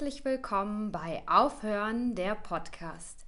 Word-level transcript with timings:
herzlich 0.00 0.24
willkommen 0.24 0.92
bei 0.92 1.22
Aufhören 1.26 2.14
der 2.14 2.34
Podcast. 2.34 3.26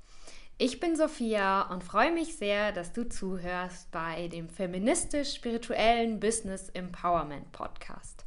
Ich 0.56 0.80
bin 0.80 0.96
Sophia 0.96 1.70
und 1.70 1.84
freue 1.84 2.10
mich 2.10 2.38
sehr, 2.38 2.72
dass 2.72 2.94
du 2.94 3.06
zuhörst 3.06 3.90
bei 3.90 4.28
dem 4.28 4.48
feministisch-spirituellen 4.48 6.18
Business 6.18 6.70
Empowerment 6.70 7.52
Podcast. 7.52 8.24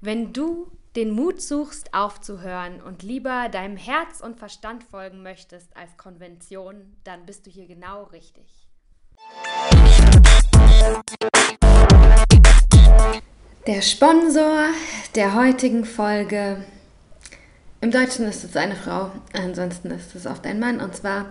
Wenn 0.00 0.32
du 0.32 0.72
den 0.96 1.12
Mut 1.12 1.40
suchst, 1.40 1.94
aufzuhören 1.94 2.82
und 2.82 3.04
lieber 3.04 3.48
deinem 3.48 3.76
Herz 3.76 4.20
und 4.20 4.36
Verstand 4.36 4.82
folgen 4.82 5.22
möchtest 5.22 5.76
als 5.76 5.96
Konvention, 5.96 6.96
dann 7.04 7.24
bist 7.24 7.46
du 7.46 7.50
hier 7.50 7.68
genau 7.68 8.02
richtig. 8.02 8.66
Der 13.68 13.80
Sponsor 13.80 14.70
der 15.14 15.34
heutigen 15.36 15.84
Folge 15.84 16.64
im 17.84 17.90
Deutschen 17.90 18.26
ist 18.26 18.42
es 18.44 18.56
eine 18.56 18.76
Frau, 18.76 19.10
ansonsten 19.34 19.90
ist 19.90 20.14
es 20.14 20.26
oft 20.26 20.46
ein 20.46 20.58
Mann. 20.58 20.80
Und 20.80 20.96
zwar 20.96 21.26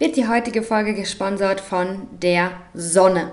wird 0.00 0.16
die 0.16 0.26
heutige 0.26 0.64
Folge 0.64 0.94
gesponsert 0.94 1.60
von 1.60 2.08
der 2.20 2.50
Sonne. 2.74 3.30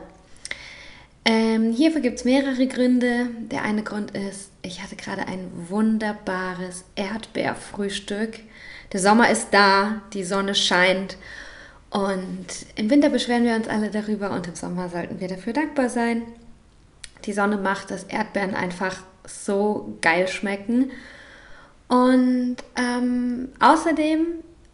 Ähm, 1.26 1.74
hierfür 1.74 2.02
gibt 2.02 2.20
es 2.20 2.26
mehrere 2.26 2.68
Gründe. 2.68 3.26
Der 3.50 3.64
eine 3.64 3.82
Grund 3.82 4.12
ist, 4.12 4.52
ich 4.62 4.84
hatte 4.84 4.96
gerade 4.96 5.28
ein 5.28 5.50
wunderbares 5.68 6.86
Erdbeerfrühstück. 6.96 8.40
Der 8.94 9.00
Sommer 9.00 9.32
ist 9.32 9.48
da, 9.50 10.04
die 10.14 10.24
Sonne 10.24 10.54
scheint. 10.54 11.18
Und 11.90 12.46
im 12.76 12.92
Winter 12.92 13.10
beschweren 13.10 13.46
wir 13.46 13.56
uns 13.56 13.68
alle 13.68 13.90
darüber 13.90 14.30
und 14.30 14.46
im 14.46 14.54
Sommer 14.54 14.90
sollten 14.90 15.20
wir 15.20 15.28
dafür 15.28 15.54
dankbar 15.54 15.90
sein. 15.90 16.22
Die 17.26 17.34
Sonne 17.34 17.58
macht, 17.58 17.90
dass 17.90 18.04
Erdbeeren 18.04 18.54
einfach 18.54 18.98
so 19.26 19.98
geil 20.02 20.28
schmecken. 20.28 20.92
Und 21.90 22.58
ähm, 22.78 23.50
außerdem 23.60 24.28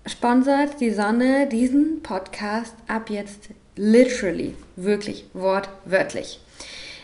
sponsert 0.05 0.81
die 0.81 0.91
Sonne 0.91 1.47
diesen 1.47 2.03
Podcast 2.03 2.75
ab 2.87 3.09
jetzt 3.09 3.49
literally, 3.77 4.53
wirklich 4.75 5.25
wortwörtlich. 5.33 6.39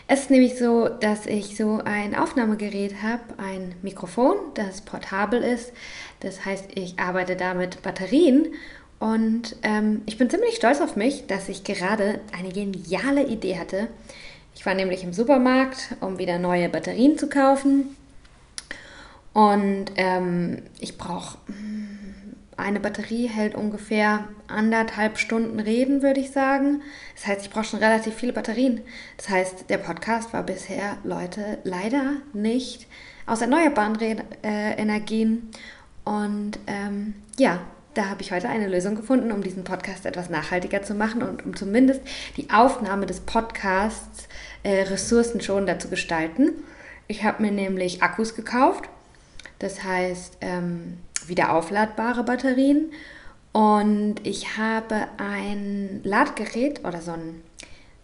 Es 0.08 0.20
ist 0.20 0.30
nämlich 0.30 0.58
so, 0.58 0.88
dass 0.88 1.24
ich 1.24 1.56
so 1.56 1.80
ein 1.84 2.14
Aufnahmegerät 2.14 3.02
habe, 3.02 3.22
ein 3.38 3.74
Mikrofon, 3.80 4.36
das 4.52 4.82
portabel 4.82 5.42
ist. 5.42 5.72
Das 6.20 6.44
heißt, 6.44 6.66
ich 6.74 6.98
arbeite 6.98 7.34
da 7.34 7.54
mit 7.54 7.80
Batterien 7.80 8.48
und 8.98 9.56
ähm, 9.62 10.02
ich 10.04 10.18
bin 10.18 10.28
ziemlich 10.28 10.56
stolz 10.56 10.82
auf 10.82 10.94
mich, 10.94 11.26
dass 11.26 11.48
ich 11.48 11.64
gerade 11.64 12.20
eine 12.38 12.50
geniale 12.50 13.24
Idee 13.24 13.58
hatte. 13.58 13.88
Ich 14.54 14.66
war 14.66 14.74
nämlich 14.74 15.02
im 15.02 15.14
Supermarkt, 15.14 15.96
um 16.00 16.18
wieder 16.18 16.38
neue 16.38 16.68
Batterien 16.68 17.16
zu 17.16 17.30
kaufen 17.30 17.96
und 19.32 19.86
ähm, 19.96 20.62
ich 20.78 20.98
brauche 20.98 21.38
mm, 21.50 22.02
eine 22.56 22.80
Batterie 22.80 23.28
hält 23.28 23.54
ungefähr 23.54 24.28
anderthalb 24.46 25.18
Stunden 25.18 25.58
Reden, 25.58 26.02
würde 26.02 26.20
ich 26.20 26.30
sagen. 26.30 26.82
Das 27.16 27.26
heißt, 27.26 27.42
ich 27.42 27.50
brauche 27.50 27.64
schon 27.64 27.80
relativ 27.80 28.14
viele 28.14 28.32
Batterien. 28.32 28.82
Das 29.16 29.30
heißt, 29.30 29.70
der 29.70 29.78
Podcast 29.78 30.32
war 30.32 30.42
bisher, 30.42 30.98
Leute, 31.02 31.58
leider 31.64 32.16
nicht 32.32 32.86
aus 33.26 33.40
erneuerbaren 33.40 33.98
äh, 34.44 34.74
Energien. 34.76 35.50
Und 36.04 36.58
ähm, 36.66 37.14
ja, 37.38 37.60
da 37.94 38.10
habe 38.10 38.22
ich 38.22 38.32
heute 38.32 38.48
eine 38.48 38.68
Lösung 38.68 38.96
gefunden, 38.96 39.32
um 39.32 39.42
diesen 39.42 39.64
Podcast 39.64 40.04
etwas 40.04 40.28
nachhaltiger 40.28 40.82
zu 40.82 40.94
machen 40.94 41.22
und 41.22 41.44
um 41.44 41.56
zumindest 41.56 42.02
die 42.36 42.50
Aufnahme 42.50 43.06
des 43.06 43.20
Podcasts 43.20 44.28
äh, 44.62 44.82
ressourcenschonender 44.82 45.78
zu 45.78 45.88
gestalten. 45.88 46.50
Ich 47.08 47.24
habe 47.24 47.42
mir 47.42 47.52
nämlich 47.52 48.02
Akkus 48.02 48.34
gekauft 48.34 48.88
das 49.62 49.82
heißt 49.84 50.38
ähm, 50.40 50.98
wieder 51.26 51.54
aufladbare 51.54 52.24
Batterien. 52.24 52.92
Und 53.52 54.16
ich 54.24 54.56
habe 54.56 55.08
ein 55.18 56.00
Ladgerät 56.04 56.84
oder 56.84 57.00
so, 57.00 57.12
ein, 57.12 57.42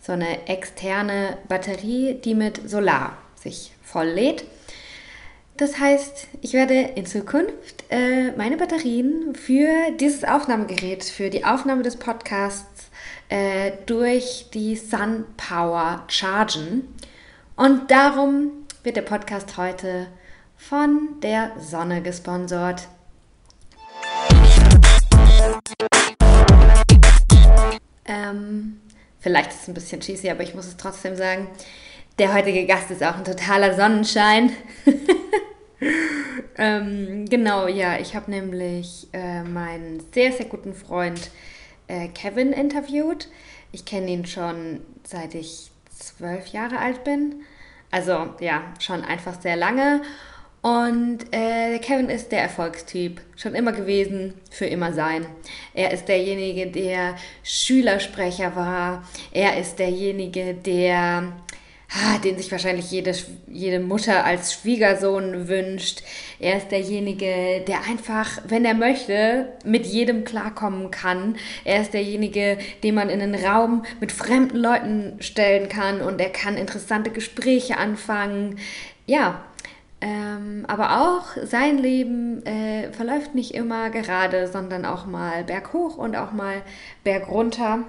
so 0.01 0.13
eine 0.13 0.47
externe 0.47 1.39
Batterie, 1.49 2.15
die 2.15 2.35
mit 2.35 2.69
Solar 2.69 3.17
sich 3.35 3.73
voll 3.83 4.09
lädt. 4.09 4.45
Das 5.57 5.81
heißt, 5.81 6.29
ich 6.41 6.53
werde 6.53 6.75
in 6.95 7.07
Zukunft 7.07 7.85
äh, 7.91 8.31
meine 8.37 8.57
Batterien 8.57 9.35
für 9.35 9.91
dieses 9.99 10.23
Aufnahmegerät, 10.23 11.03
für 11.03 11.31
die 11.31 11.45
Aufnahme 11.45 11.83
des 11.83 11.97
Podcasts 11.97 12.91
äh, 13.29 13.73
durch 13.87 14.51
die 14.55 14.77
Sun 14.77 15.25
Power 15.37 16.05
chargen. 16.07 16.95
Und 17.57 17.91
darum 17.91 18.53
wird 18.85 18.97
der 18.97 19.03
Podcast 19.03 19.57
heute 19.57 20.07
von 20.59 21.21
der 21.23 21.53
Sonne 21.59 22.03
gesponsert. 22.03 22.89
Ähm, 28.05 28.81
vielleicht 29.21 29.51
ist 29.51 29.63
es 29.63 29.69
ein 29.69 29.75
bisschen 29.75 30.01
cheesy, 30.01 30.29
aber 30.29 30.43
ich 30.43 30.55
muss 30.55 30.67
es 30.67 30.77
trotzdem 30.77 31.17
sagen. 31.17 31.49
Der 32.19 32.35
heutige 32.35 32.67
Gast 32.67 32.91
ist 32.91 33.03
auch 33.03 33.17
ein 33.17 33.25
totaler 33.25 33.77
Sonnenschein. 33.77 34.51
ähm, 36.59 37.27
genau, 37.27 37.69
ja, 37.69 37.99
ich 37.99 38.17
habe 38.17 38.31
nämlich 38.31 39.07
äh, 39.13 39.45
meinen 39.45 40.03
sehr, 40.13 40.33
sehr 40.33 40.47
guten 40.47 40.75
Freund 40.75 41.31
äh, 41.87 42.09
Kevin 42.09 42.53
interviewt. 42.53 43.29
Ich 43.71 43.85
kenne 43.85 44.11
ihn 44.11 44.27
schon 44.27 44.81
seit 45.05 45.35
ich 45.35 45.71
zwölf 45.97 46.49
Jahre 46.49 46.79
alt 46.79 47.05
bin. 47.05 47.43
Also 47.91 48.35
ja, 48.41 48.63
schon 48.81 49.05
einfach 49.05 49.41
sehr 49.41 49.57
lange. 49.57 50.03
Und 50.61 51.19
äh, 51.31 51.79
Kevin 51.79 52.09
ist 52.09 52.33
der 52.33 52.43
Erfolgstyp, 52.43 53.21
schon 53.37 53.55
immer 53.55 53.73
gewesen, 53.73 54.35
für 54.51 54.67
immer 54.67 54.93
sein. 54.93 55.27
Er 55.73 55.93
ist 55.93 56.09
derjenige, 56.09 56.67
der 56.67 57.15
Schülersprecher 57.45 58.57
war. 58.57 59.05
Er 59.31 59.57
ist 59.59 59.79
derjenige, 59.79 60.55
der, 60.55 61.33
ah, 61.93 62.19
den 62.25 62.37
sich 62.37 62.51
wahrscheinlich 62.51 62.91
jede, 62.91 63.15
jede 63.47 63.79
Mutter 63.79 64.25
als 64.25 64.53
Schwiegersohn 64.53 65.47
wünscht. 65.47 66.03
Er 66.41 66.57
ist 66.57 66.73
derjenige, 66.73 67.63
der 67.65 67.85
einfach, 67.89 68.43
wenn 68.49 68.65
er 68.65 68.75
möchte, 68.75 69.53
mit 69.65 69.87
jedem 69.87 70.25
klarkommen 70.25 70.91
kann. 70.91 71.37
Er 71.65 71.83
ist 71.83 71.95
derjenige, 71.95 72.59
den 72.83 72.97
man 72.97 73.11
in 73.11 73.23
einen 73.23 73.37
Raum 73.37 73.85
mit 74.01 74.11
fremden 74.11 74.57
Leuten 74.57 75.19
stellen 75.21 75.69
kann 75.69 76.01
und 76.01 76.21
er 76.21 76.31
kann 76.31 76.57
interessante 76.57 77.11
Gespräche 77.11 77.77
anfangen. 77.77 78.59
Ja, 79.07 79.45
ähm, 80.01 80.65
aber 80.69 81.01
auch 81.03 81.37
sein 81.45 81.79
Leben 81.79 82.45
äh, 82.47 82.93
verläuft 82.93 83.35
nicht 83.35 83.55
immer 83.55 83.91
gerade, 83.91 84.47
sondern 84.47 84.85
auch 84.85 85.07
mal 85.07 85.45
berghoch 85.45 85.97
und 85.97 86.17
auch 86.17 86.33
mal 86.33 86.63
bergunter. 87.03 87.81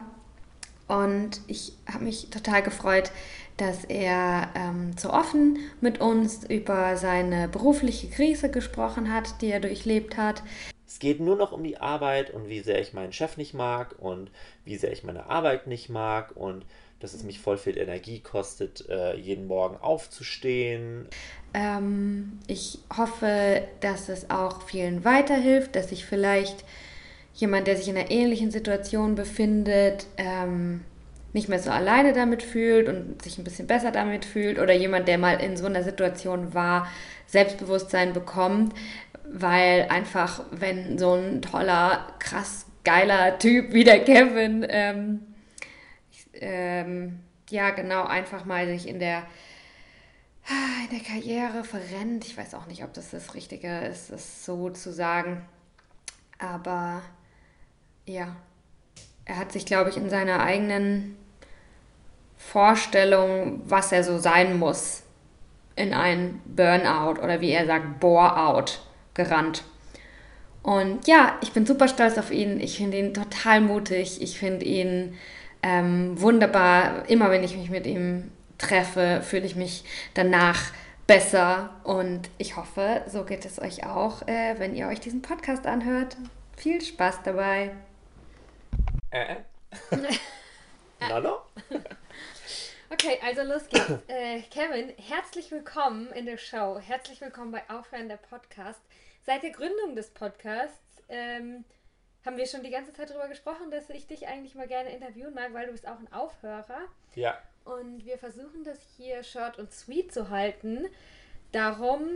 Und 0.87 1.41
ich 1.47 1.73
habe 1.91 2.05
mich 2.05 2.31
total 2.31 2.63
gefreut, 2.63 3.11
dass 3.57 3.83
er 3.85 4.49
ähm, 4.55 4.91
so 4.97 5.11
offen 5.11 5.59
mit 5.81 6.01
uns 6.01 6.45
über 6.45 6.97
seine 6.97 7.47
berufliche 7.47 8.09
Krise 8.09 8.49
gesprochen 8.49 9.13
hat, 9.13 9.41
die 9.41 9.51
er 9.51 9.59
durchlebt 9.59 10.17
hat. 10.17 10.41
Es 10.87 10.97
geht 10.97 11.19
nur 11.19 11.35
noch 11.35 11.51
um 11.51 11.63
die 11.63 11.77
Arbeit 11.77 12.31
und 12.31 12.49
wie 12.49 12.61
sehr 12.61 12.81
ich 12.81 12.93
meinen 12.93 13.13
Chef 13.13 13.37
nicht 13.37 13.53
mag 13.53 13.95
und 13.99 14.31
wie 14.65 14.77
sehr 14.77 14.91
ich 14.91 15.03
meine 15.03 15.27
Arbeit 15.27 15.67
nicht 15.67 15.89
mag 15.89 16.35
und 16.35 16.65
dass 16.99 17.13
es 17.13 17.23
mich 17.23 17.39
voll 17.39 17.57
viel 17.57 17.77
Energie 17.77 18.19
kostet, 18.19 18.87
äh, 18.89 19.15
jeden 19.15 19.47
Morgen 19.47 19.77
aufzustehen. 19.77 21.07
Ähm, 21.53 22.39
ich 22.47 22.79
hoffe, 22.95 23.63
dass 23.81 24.09
es 24.09 24.29
auch 24.29 24.61
vielen 24.63 25.05
weiterhilft, 25.05 25.75
dass 25.75 25.89
sich 25.89 26.05
vielleicht 26.05 26.63
jemand, 27.33 27.67
der 27.67 27.77
sich 27.77 27.87
in 27.87 27.97
einer 27.97 28.11
ähnlichen 28.11 28.51
Situation 28.51 29.15
befindet, 29.15 30.07
ähm, 30.17 30.81
nicht 31.31 31.47
mehr 31.47 31.59
so 31.59 31.69
alleine 31.69 32.13
damit 32.13 32.41
fühlt 32.43 32.87
und 32.89 33.21
sich 33.21 33.37
ein 33.37 33.43
bisschen 33.43 33.67
besser 33.67 33.91
damit 33.91 34.25
fühlt 34.25 34.59
oder 34.59 34.73
jemand, 34.73 35.07
der 35.07 35.17
mal 35.17 35.39
in 35.39 35.57
so 35.57 35.67
einer 35.67 35.83
Situation 35.83 36.53
war, 36.53 36.87
Selbstbewusstsein 37.27 38.13
bekommt, 38.13 38.73
weil 39.31 39.87
einfach, 39.89 40.43
wenn 40.51 40.97
so 40.97 41.13
ein 41.13 41.41
toller, 41.41 42.07
krass 42.17 42.65
geiler 42.83 43.37
Typ 43.37 43.73
wie 43.73 43.83
der 43.83 44.03
Kevin 44.03 44.65
ähm, 44.67 45.19
ähm, 46.33 47.19
ja, 47.49 47.71
genau, 47.71 48.05
einfach 48.05 48.45
mal 48.45 48.67
sich 48.67 48.87
in 48.87 48.99
der, 48.99 49.23
in 50.89 50.97
der 50.97 51.05
Karriere 51.05 51.63
verrennt. 51.63 52.25
Ich 52.25 52.37
weiß 52.37 52.53
auch 52.55 52.65
nicht, 52.67 52.83
ob 52.83 52.93
das 52.93 53.11
das 53.11 53.33
Richtige 53.35 53.79
ist, 53.79 54.11
das 54.11 54.45
so 54.45 54.69
zu 54.69 54.91
sagen. 54.91 55.45
Aber 56.39 57.01
ja, 58.05 58.35
er 59.25 59.37
hat 59.37 59.51
sich, 59.51 59.65
glaube 59.65 59.89
ich, 59.89 59.97
in 59.97 60.09
seiner 60.09 60.41
eigenen 60.41 61.15
Vorstellung, 62.37 63.61
was 63.65 63.91
er 63.91 64.03
so 64.03 64.17
sein 64.17 64.57
muss, 64.57 65.03
in 65.75 65.93
ein 65.93 66.41
Burnout 66.45 67.21
oder 67.21 67.41
wie 67.41 67.51
er 67.51 67.65
sagt, 67.65 67.99
Bore-out 67.99 68.81
gerannt. 69.13 69.63
Und 70.63 71.07
ja, 71.07 71.37
ich 71.41 71.51
bin 71.53 71.65
super 71.65 71.87
stolz 71.87 72.17
auf 72.17 72.31
ihn. 72.31 72.59
Ich 72.59 72.77
finde 72.77 72.97
ihn 72.97 73.13
total 73.13 73.61
mutig. 73.61 74.21
Ich 74.21 74.39
finde 74.39 74.65
ihn 74.65 75.17
ähm, 75.63 76.19
wunderbar. 76.19 77.07
Immer 77.07 77.31
wenn 77.31 77.43
ich 77.43 77.55
mich 77.55 77.69
mit 77.69 77.85
ihm 77.85 78.31
treffe, 78.59 79.21
fühle 79.23 79.45
ich 79.45 79.55
mich 79.55 79.83
danach 80.13 80.71
besser. 81.07 81.81
Und 81.83 82.29
ich 82.37 82.55
hoffe, 82.55 83.03
so 83.07 83.25
geht 83.25 83.45
es 83.45 83.59
euch 83.59 83.85
auch, 83.85 84.27
äh, 84.27 84.59
wenn 84.59 84.75
ihr 84.75 84.87
euch 84.87 84.99
diesen 84.99 85.23
Podcast 85.23 85.65
anhört. 85.65 86.15
Viel 86.55 86.79
Spaß 86.81 87.23
dabei. 87.23 87.75
Äh? 89.09 89.37
Hallo? 91.01 91.41
Okay, 92.91 93.19
also 93.23 93.43
los 93.43 93.67
geht's. 93.69 93.89
Äh, 94.07 94.41
Kevin, 94.51 94.93
herzlich 94.97 95.51
willkommen 95.51 96.11
in 96.11 96.25
der 96.25 96.37
Show. 96.37 96.79
Herzlich 96.79 97.21
willkommen 97.21 97.51
bei 97.51 97.61
Aufhören 97.69 98.09
der 98.09 98.17
Podcast. 98.17 98.81
Seit 99.25 99.43
der 99.43 99.51
Gründung 99.51 99.95
des 99.95 100.09
Podcasts 100.09 101.01
ähm, 101.07 101.63
haben 102.25 102.37
wir 102.37 102.45
schon 102.45 102.63
die 102.63 102.71
ganze 102.71 102.93
Zeit 102.93 103.09
darüber 103.09 103.27
gesprochen, 103.27 103.71
dass 103.71 103.89
ich 103.89 104.07
dich 104.07 104.27
eigentlich 104.27 104.55
mal 104.55 104.67
gerne 104.67 104.89
interviewen 104.89 105.33
mag, 105.33 105.53
weil 105.53 105.67
du 105.67 105.71
bist 105.71 105.87
auch 105.87 105.99
ein 105.99 106.11
Aufhörer. 106.11 106.81
Ja. 107.15 107.37
Und 107.65 108.05
wir 108.05 108.17
versuchen 108.17 108.63
das 108.63 108.79
hier 108.97 109.23
short 109.23 109.59
und 109.59 109.71
sweet 109.71 110.13
zu 110.13 110.29
halten. 110.29 110.85
Darum 111.51 112.07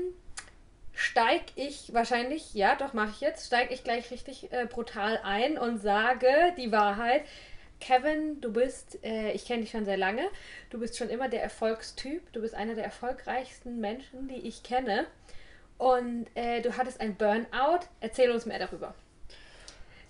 steige 0.94 1.46
ich 1.56 1.94
wahrscheinlich, 1.94 2.54
ja, 2.54 2.76
doch 2.76 2.94
mache 2.94 3.12
ich 3.12 3.22
jetzt, 3.22 3.48
steige 3.48 3.74
ich 3.74 3.84
gleich 3.84 4.12
richtig 4.12 4.52
äh, 4.52 4.66
brutal 4.66 5.20
ein 5.24 5.58
und 5.58 5.80
sage 5.80 6.54
die 6.58 6.72
Wahrheit. 6.72 7.24
Kevin, 7.80 8.40
du 8.40 8.54
bist, 8.54 9.04
äh, 9.04 9.32
ich 9.32 9.46
kenne 9.46 9.62
dich 9.62 9.72
schon 9.72 9.86
sehr 9.86 9.98
lange, 9.98 10.30
du 10.70 10.80
bist 10.80 10.98
schon 10.98 11.10
immer 11.10 11.28
der 11.28 11.44
Erfolgstyp, 11.44 12.32
du 12.32 12.42
bist 12.42 12.56
einer 12.56 12.76
der 12.76 12.86
erfolgreichsten 12.86 13.80
Menschen, 13.80 14.28
die 14.28 14.48
ich 14.48 14.64
kenne. 14.64 15.06
Und 15.78 16.28
äh, 16.36 16.62
du 16.62 16.78
hattest 16.78 17.02
ein 17.02 17.16
Burnout. 17.16 17.82
Erzähl 18.00 18.32
uns 18.32 18.46
mehr 18.46 18.60
darüber. 18.60 18.94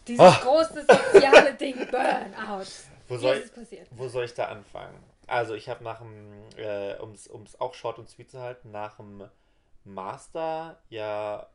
Dieses 0.08 0.24
oh. 0.24 0.34
große 0.42 0.86
soziale 0.86 1.54
Ding, 1.60 1.76
Burnout. 1.90 2.68
Wo 3.08 3.18
soll, 3.18 3.40
passiert? 3.40 3.88
wo 3.92 4.08
soll 4.08 4.26
ich 4.26 4.34
da 4.34 4.50
anfangen? 4.50 5.00
Also 5.28 5.56
ich 5.56 5.70
habe 5.70 5.84
nach 5.84 6.00
dem, 6.00 6.32
äh, 6.58 6.96
um 6.96 7.14
es 7.14 7.60
auch 7.60 7.74
short 7.74 8.00
und 8.00 8.10
sweet 8.10 8.32
zu 8.32 8.40
halten, 8.40 8.72
nach 8.72 8.98
dem 8.98 9.30
Master 9.86 10.80
ja 10.90 11.48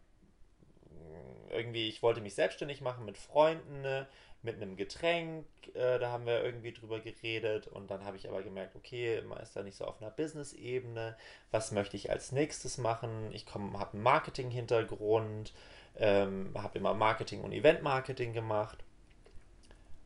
irgendwie, 1.50 1.88
ich 1.88 2.02
wollte 2.02 2.20
mich 2.20 2.34
selbstständig 2.34 2.80
machen 2.80 3.04
mit 3.04 3.18
Freunden, 3.18 3.80
ne, 3.80 4.06
mit 4.42 4.56
einem 4.56 4.76
Getränk, 4.76 5.46
äh, 5.74 5.98
da 5.98 6.10
haben 6.10 6.26
wir 6.26 6.44
irgendwie 6.44 6.72
drüber 6.72 7.00
geredet 7.00 7.66
und 7.66 7.90
dann 7.90 8.04
habe 8.04 8.16
ich 8.16 8.28
aber 8.28 8.42
gemerkt, 8.42 8.76
okay, 8.76 9.20
man 9.22 9.38
ist 9.38 9.56
da 9.56 9.62
nicht 9.62 9.76
so 9.76 9.84
auf 9.84 10.00
einer 10.00 10.10
Business-Ebene, 10.10 11.16
was 11.50 11.72
möchte 11.72 11.96
ich 11.96 12.10
als 12.10 12.32
nächstes 12.32 12.78
machen? 12.78 13.32
Ich 13.32 13.46
habe 13.52 13.92
einen 13.92 14.02
Marketing-Hintergrund, 14.02 15.52
ähm, 15.96 16.52
habe 16.56 16.78
immer 16.78 16.94
Marketing 16.94 17.42
und 17.42 17.52
Event-Marketing 17.52 18.32
gemacht. 18.32 18.78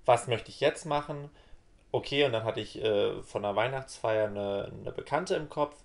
Was 0.04 0.28
möchte 0.28 0.50
ich 0.50 0.60
jetzt 0.60 0.86
machen? 0.86 1.30
Okay, 1.94 2.24
und 2.24 2.32
dann 2.32 2.44
hatte 2.44 2.60
ich 2.60 2.82
äh, 2.82 3.22
von 3.22 3.44
einer 3.44 3.54
Weihnachtsfeier 3.54 4.26
eine, 4.26 4.72
eine 4.80 4.92
Bekannte 4.92 5.34
im 5.34 5.50
Kopf, 5.50 5.76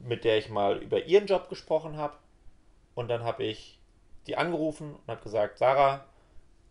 mit 0.00 0.24
der 0.24 0.36
ich 0.38 0.48
mal 0.50 0.78
über 0.78 1.04
ihren 1.04 1.26
Job 1.26 1.48
gesprochen 1.48 1.96
habe. 1.96 2.16
Und 2.96 3.08
dann 3.08 3.22
habe 3.22 3.44
ich 3.44 3.78
die 4.26 4.36
angerufen 4.36 4.94
und 4.94 5.08
habe 5.08 5.22
gesagt, 5.22 5.58
Sarah, 5.58 6.04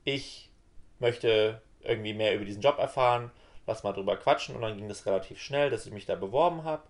ich 0.04 0.50
möchte 1.00 1.62
irgendwie 1.82 2.14
mehr 2.14 2.36
über 2.36 2.44
diesen 2.44 2.62
Job 2.62 2.78
erfahren, 2.78 3.32
lass 3.68 3.84
mal 3.84 3.94
drüber 3.94 4.18
quatschen. 4.18 4.56
Und 4.56 4.64
dann 4.64 4.78
ging 4.78 4.90
das 4.90 5.06
relativ 5.06 5.40
schnell, 5.40 5.70
dass 5.70 5.86
ich 5.86 5.94
mich 5.94 6.06
da 6.06 6.16
beworben 6.16 6.66
habe. 6.66 6.84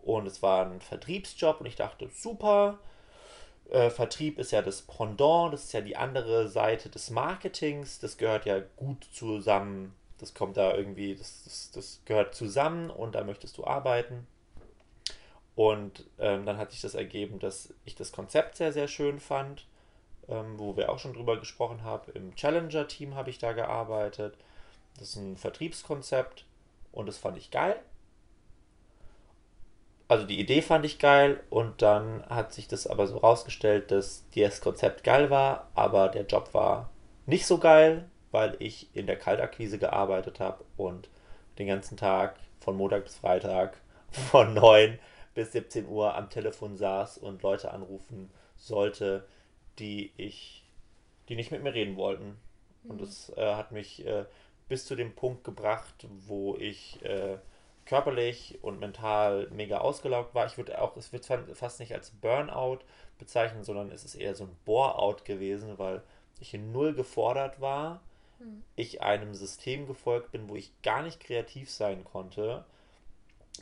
Und 0.00 0.26
es 0.26 0.42
war 0.42 0.64
ein 0.64 0.80
Vertriebsjob 0.80 1.60
und 1.60 1.66
ich 1.66 1.76
dachte, 1.76 2.08
super. 2.08 2.78
Äh, 3.70 3.90
Vertrieb 3.90 4.38
ist 4.38 4.52
ja 4.52 4.62
das 4.62 4.82
Pendant, 4.82 5.52
das 5.52 5.64
ist 5.64 5.72
ja 5.72 5.80
die 5.82 5.96
andere 5.96 6.48
Seite 6.48 6.88
des 6.88 7.10
Marketings. 7.10 7.98
Das 7.98 8.16
gehört 8.16 8.46
ja 8.46 8.60
gut 8.76 9.04
zusammen. 9.12 9.94
Das 10.18 10.34
kommt 10.34 10.56
da 10.56 10.74
irgendwie, 10.74 11.14
das, 11.14 11.44
das, 11.44 11.70
das 11.72 12.00
gehört 12.04 12.34
zusammen 12.34 12.90
und 12.90 13.14
da 13.14 13.24
möchtest 13.24 13.58
du 13.58 13.66
arbeiten. 13.66 14.26
Und 15.54 16.04
ähm, 16.18 16.44
dann 16.46 16.58
hat 16.58 16.70
sich 16.70 16.80
das 16.80 16.94
ergeben, 16.94 17.38
dass 17.38 17.72
ich 17.84 17.94
das 17.94 18.12
Konzept 18.12 18.56
sehr, 18.56 18.72
sehr 18.72 18.88
schön 18.88 19.20
fand 19.20 19.66
ähm, 20.28 20.58
wo 20.58 20.76
wir 20.76 20.90
auch 20.90 20.98
schon 20.98 21.14
drüber 21.14 21.38
gesprochen 21.38 21.82
haben. 21.82 22.10
Im 22.12 22.34
Challenger-Team 22.34 23.14
habe 23.14 23.30
ich 23.30 23.38
da 23.38 23.52
gearbeitet. 23.52 24.34
Das 24.98 25.10
ist 25.10 25.16
ein 25.16 25.36
Vertriebskonzept 25.36 26.44
und 26.92 27.06
das 27.06 27.18
fand 27.18 27.36
ich 27.36 27.50
geil. 27.50 27.78
Also 30.08 30.24
die 30.24 30.38
Idee 30.38 30.62
fand 30.62 30.84
ich 30.84 30.98
geil 30.98 31.42
und 31.50 31.82
dann 31.82 32.24
hat 32.28 32.52
sich 32.52 32.68
das 32.68 32.86
aber 32.86 33.06
so 33.06 33.18
rausgestellt, 33.18 33.90
dass 33.90 34.24
das 34.34 34.60
Konzept 34.60 35.02
geil 35.02 35.30
war, 35.30 35.68
aber 35.74 36.08
der 36.08 36.26
Job 36.26 36.54
war 36.54 36.90
nicht 37.26 37.44
so 37.46 37.58
geil, 37.58 38.08
weil 38.36 38.54
ich 38.58 38.94
in 38.94 39.06
der 39.06 39.16
Kaltakquise 39.16 39.78
gearbeitet 39.78 40.40
habe 40.40 40.62
und 40.76 41.08
den 41.58 41.68
ganzen 41.68 41.96
Tag 41.96 42.36
von 42.60 42.76
Montag 42.76 43.04
bis 43.04 43.16
Freitag 43.16 43.80
von 44.10 44.52
9 44.52 44.98
bis 45.32 45.52
17 45.52 45.88
Uhr 45.88 46.14
am 46.14 46.28
Telefon 46.28 46.76
saß 46.76 47.16
und 47.16 47.42
Leute 47.42 47.70
anrufen 47.70 48.30
sollte, 48.58 49.26
die 49.78 50.12
ich, 50.18 50.66
die 51.30 51.34
nicht 51.34 51.50
mit 51.50 51.62
mir 51.62 51.72
reden 51.72 51.96
wollten. 51.96 52.36
Mhm. 52.82 52.90
Und 52.90 53.00
das 53.00 53.32
äh, 53.38 53.54
hat 53.54 53.72
mich 53.72 54.04
äh, 54.06 54.26
bis 54.68 54.84
zu 54.84 54.96
dem 54.96 55.14
Punkt 55.14 55.42
gebracht, 55.42 56.06
wo 56.26 56.56
ich 56.56 57.02
äh, 57.06 57.38
körperlich 57.86 58.58
und 58.60 58.80
mental 58.80 59.48
mega 59.50 59.78
ausgelaugt 59.78 60.34
war. 60.34 60.44
Ich 60.44 60.58
würde 60.58 60.78
auch, 60.82 60.94
es 60.98 61.10
wird 61.10 61.24
fast 61.54 61.80
nicht 61.80 61.94
als 61.94 62.10
Burnout 62.10 62.80
bezeichnen, 63.16 63.64
sondern 63.64 63.90
es 63.90 64.04
ist 64.04 64.14
eher 64.14 64.34
so 64.34 64.44
ein 64.44 64.56
Boreout 64.66 65.24
gewesen, 65.24 65.78
weil 65.78 66.02
ich 66.38 66.52
in 66.52 66.70
null 66.70 66.92
gefordert 66.92 67.62
war, 67.62 68.02
ich 68.76 69.02
einem 69.02 69.34
System 69.34 69.86
gefolgt 69.86 70.32
bin, 70.32 70.48
wo 70.48 70.56
ich 70.56 70.70
gar 70.82 71.02
nicht 71.02 71.20
kreativ 71.20 71.70
sein 71.70 72.04
konnte. 72.04 72.64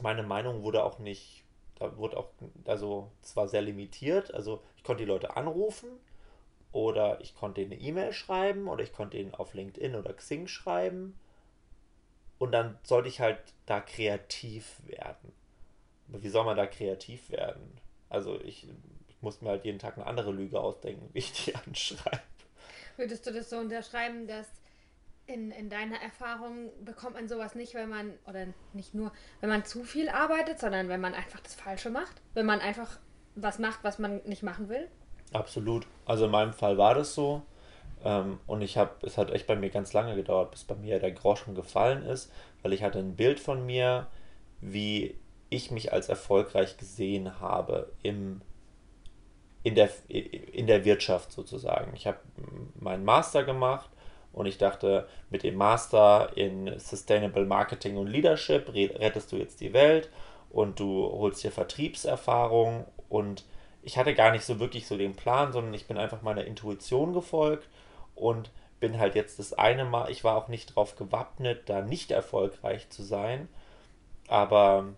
Meine 0.01 0.23
Meinung 0.23 0.63
wurde 0.63 0.85
auch 0.85 0.99
nicht 0.99 1.45
da 1.77 1.97
wurde 1.97 2.17
auch, 2.17 2.29
also 2.67 3.11
zwar 3.23 3.49
sehr 3.49 3.63
limitiert, 3.63 4.33
also 4.33 4.63
ich 4.77 4.85
konnte 4.85 5.03
die 5.03 5.09
Leute 5.09 5.37
anrufen 5.37 5.89
oder 6.73 7.21
ich 7.21 7.35
konnte 7.35 7.61
ihnen 7.61 7.73
eine 7.73 7.81
E-Mail 7.81 8.13
schreiben 8.13 8.69
oder 8.69 8.83
ich 8.85 8.93
konnte 8.93 9.17
ihnen 9.17 9.35
auf 9.35 9.55
LinkedIn 9.55 9.95
oder 9.95 10.13
Xing 10.13 10.47
schreiben 10.47 11.19
und 12.39 12.53
dann 12.53 12.79
sollte 12.85 13.09
ich 13.09 13.21
halt 13.21 13.39
da 13.67 13.81
kreativ 13.81 14.77
werden. 14.87 15.33
Aber 16.09 16.23
wie 16.23 16.29
soll 16.29 16.45
man 16.45 16.57
da 16.57 16.67
kreativ 16.67 17.31
werden? 17.31 17.79
Also 18.09 18.41
ich, 18.41 18.69
ich 19.09 19.17
muss 19.21 19.41
mir 19.41 19.51
halt 19.51 19.65
jeden 19.65 19.79
Tag 19.79 19.97
eine 19.97 20.07
andere 20.07 20.31
Lüge 20.31 20.61
ausdenken, 20.61 21.09
wie 21.13 21.21
ich 21.21 21.33
die 21.33 21.55
anschreibe. 21.67 22.23
Würdest 22.97 23.27
du 23.27 23.33
das 23.33 23.51
so 23.51 23.59
unterschreiben, 23.59 24.29
dass 24.29 24.47
in, 25.27 25.51
in 25.51 25.71
deiner 25.71 26.01
Erfahrung 26.03 26.71
bekommt 26.85 27.15
man 27.15 27.29
sowas 27.29 27.55
nicht, 27.55 27.75
wenn 27.75 27.89
man, 27.89 28.13
oder 28.27 28.47
nicht 28.73 28.95
nur, 28.95 29.13
wenn 29.41 29.49
man 29.49 29.65
zu 29.65 29.83
viel 29.83 30.09
arbeitet, 30.09 30.59
sondern 30.59 30.89
wenn 30.89 31.01
man 31.01 31.15
einfach 31.15 31.41
das 31.41 31.55
Falsche 31.55 31.91
macht? 31.91 32.21
Wenn 32.35 32.47
man 32.47 32.61
einfach 32.61 32.99
was 33.35 33.59
macht, 33.59 33.83
was 33.83 33.99
man 33.99 34.21
nicht 34.27 34.43
machen 34.43 34.69
will? 34.69 34.89
Absolut. 35.33 35.87
Also 36.05 36.27
in 36.27 36.31
meinem 36.31 36.53
Fall 36.53 36.79
war 36.79 36.95
das 36.95 37.15
so. 37.15 37.43
Ähm, 38.05 38.39
und 38.47 38.63
ich 38.63 38.77
habe, 38.77 39.07
es 39.07 39.17
hat 39.17 39.31
echt 39.31 39.47
bei 39.47 39.57
mir 39.57 39.71
ganz 39.71 39.93
lange 39.93 40.15
gedauert, 40.15 40.51
bis 40.51 40.65
bei 40.65 40.75
mir 40.75 41.01
der 41.01 41.13
Groschen 41.13 41.55
gefallen 41.55 42.05
ist, 42.05 42.31
weil 42.63 42.73
ich 42.73 42.83
hatte 42.83 42.99
ein 42.99 43.17
Bild 43.17 43.41
von 43.41 43.65
mir, 43.65 44.07
wie 44.61 45.19
ich 45.49 45.71
mich 45.71 45.93
als 45.93 46.09
erfolgreich 46.09 46.77
gesehen 46.77 47.41
habe 47.41 47.93
im, 48.03 48.43
in, 49.63 49.75
der, 49.75 49.89
in 50.09 50.67
der 50.67 50.85
Wirtschaft 50.85 51.33
sozusagen. 51.33 51.95
Ich 51.97 52.07
habe 52.07 52.19
meinen 52.75 53.05
Master 53.05 53.43
gemacht 53.45 53.91
und 54.35 54.47
ich 54.47 54.59
dachte, 54.59 55.09
mit 55.31 55.43
dem 55.43 55.55
Master 55.55 56.37
in 56.37 56.79
Sustainable 56.79 57.47
Marketing 57.47 57.97
und 57.97 58.09
Leadership 58.09 58.69
rettest 58.75 59.33
du 59.33 59.37
jetzt 59.37 59.61
die 59.61 59.73
Welt 59.73 60.11
und 60.51 60.81
du 60.81 61.09
holst 61.11 61.43
dir 61.43 61.53
Vertriebserfahrung. 61.53 62.85
Und 63.09 63.45
ich 63.83 63.97
hatte 63.97 64.15
gar 64.15 64.33
nicht 64.33 64.45
so 64.45 64.59
wirklich 64.59 64.87
so 64.87 64.97
den 64.97 65.15
Plan, 65.15 65.53
sondern 65.53 65.75
ich 65.75 65.87
bin 65.87 65.99
einfach 65.99 66.23
meiner 66.23 66.45
Intuition 66.45 67.13
gefolgt 67.13 67.69
und 68.15 68.51
bin 68.81 68.99
halt 68.99 69.15
jetzt 69.15 69.39
das 69.39 69.53
eine 69.53 69.85
Mal, 69.85 70.11
ich 70.11 70.25
war 70.25 70.37
auch 70.37 70.49
nicht 70.49 70.71
darauf 70.71 70.97
gewappnet, 70.97 71.63
da 71.67 71.81
nicht 71.81 72.11
erfolgreich 72.11 72.91
zu 72.91 73.03
sein, 73.03 73.49
aber 74.29 74.89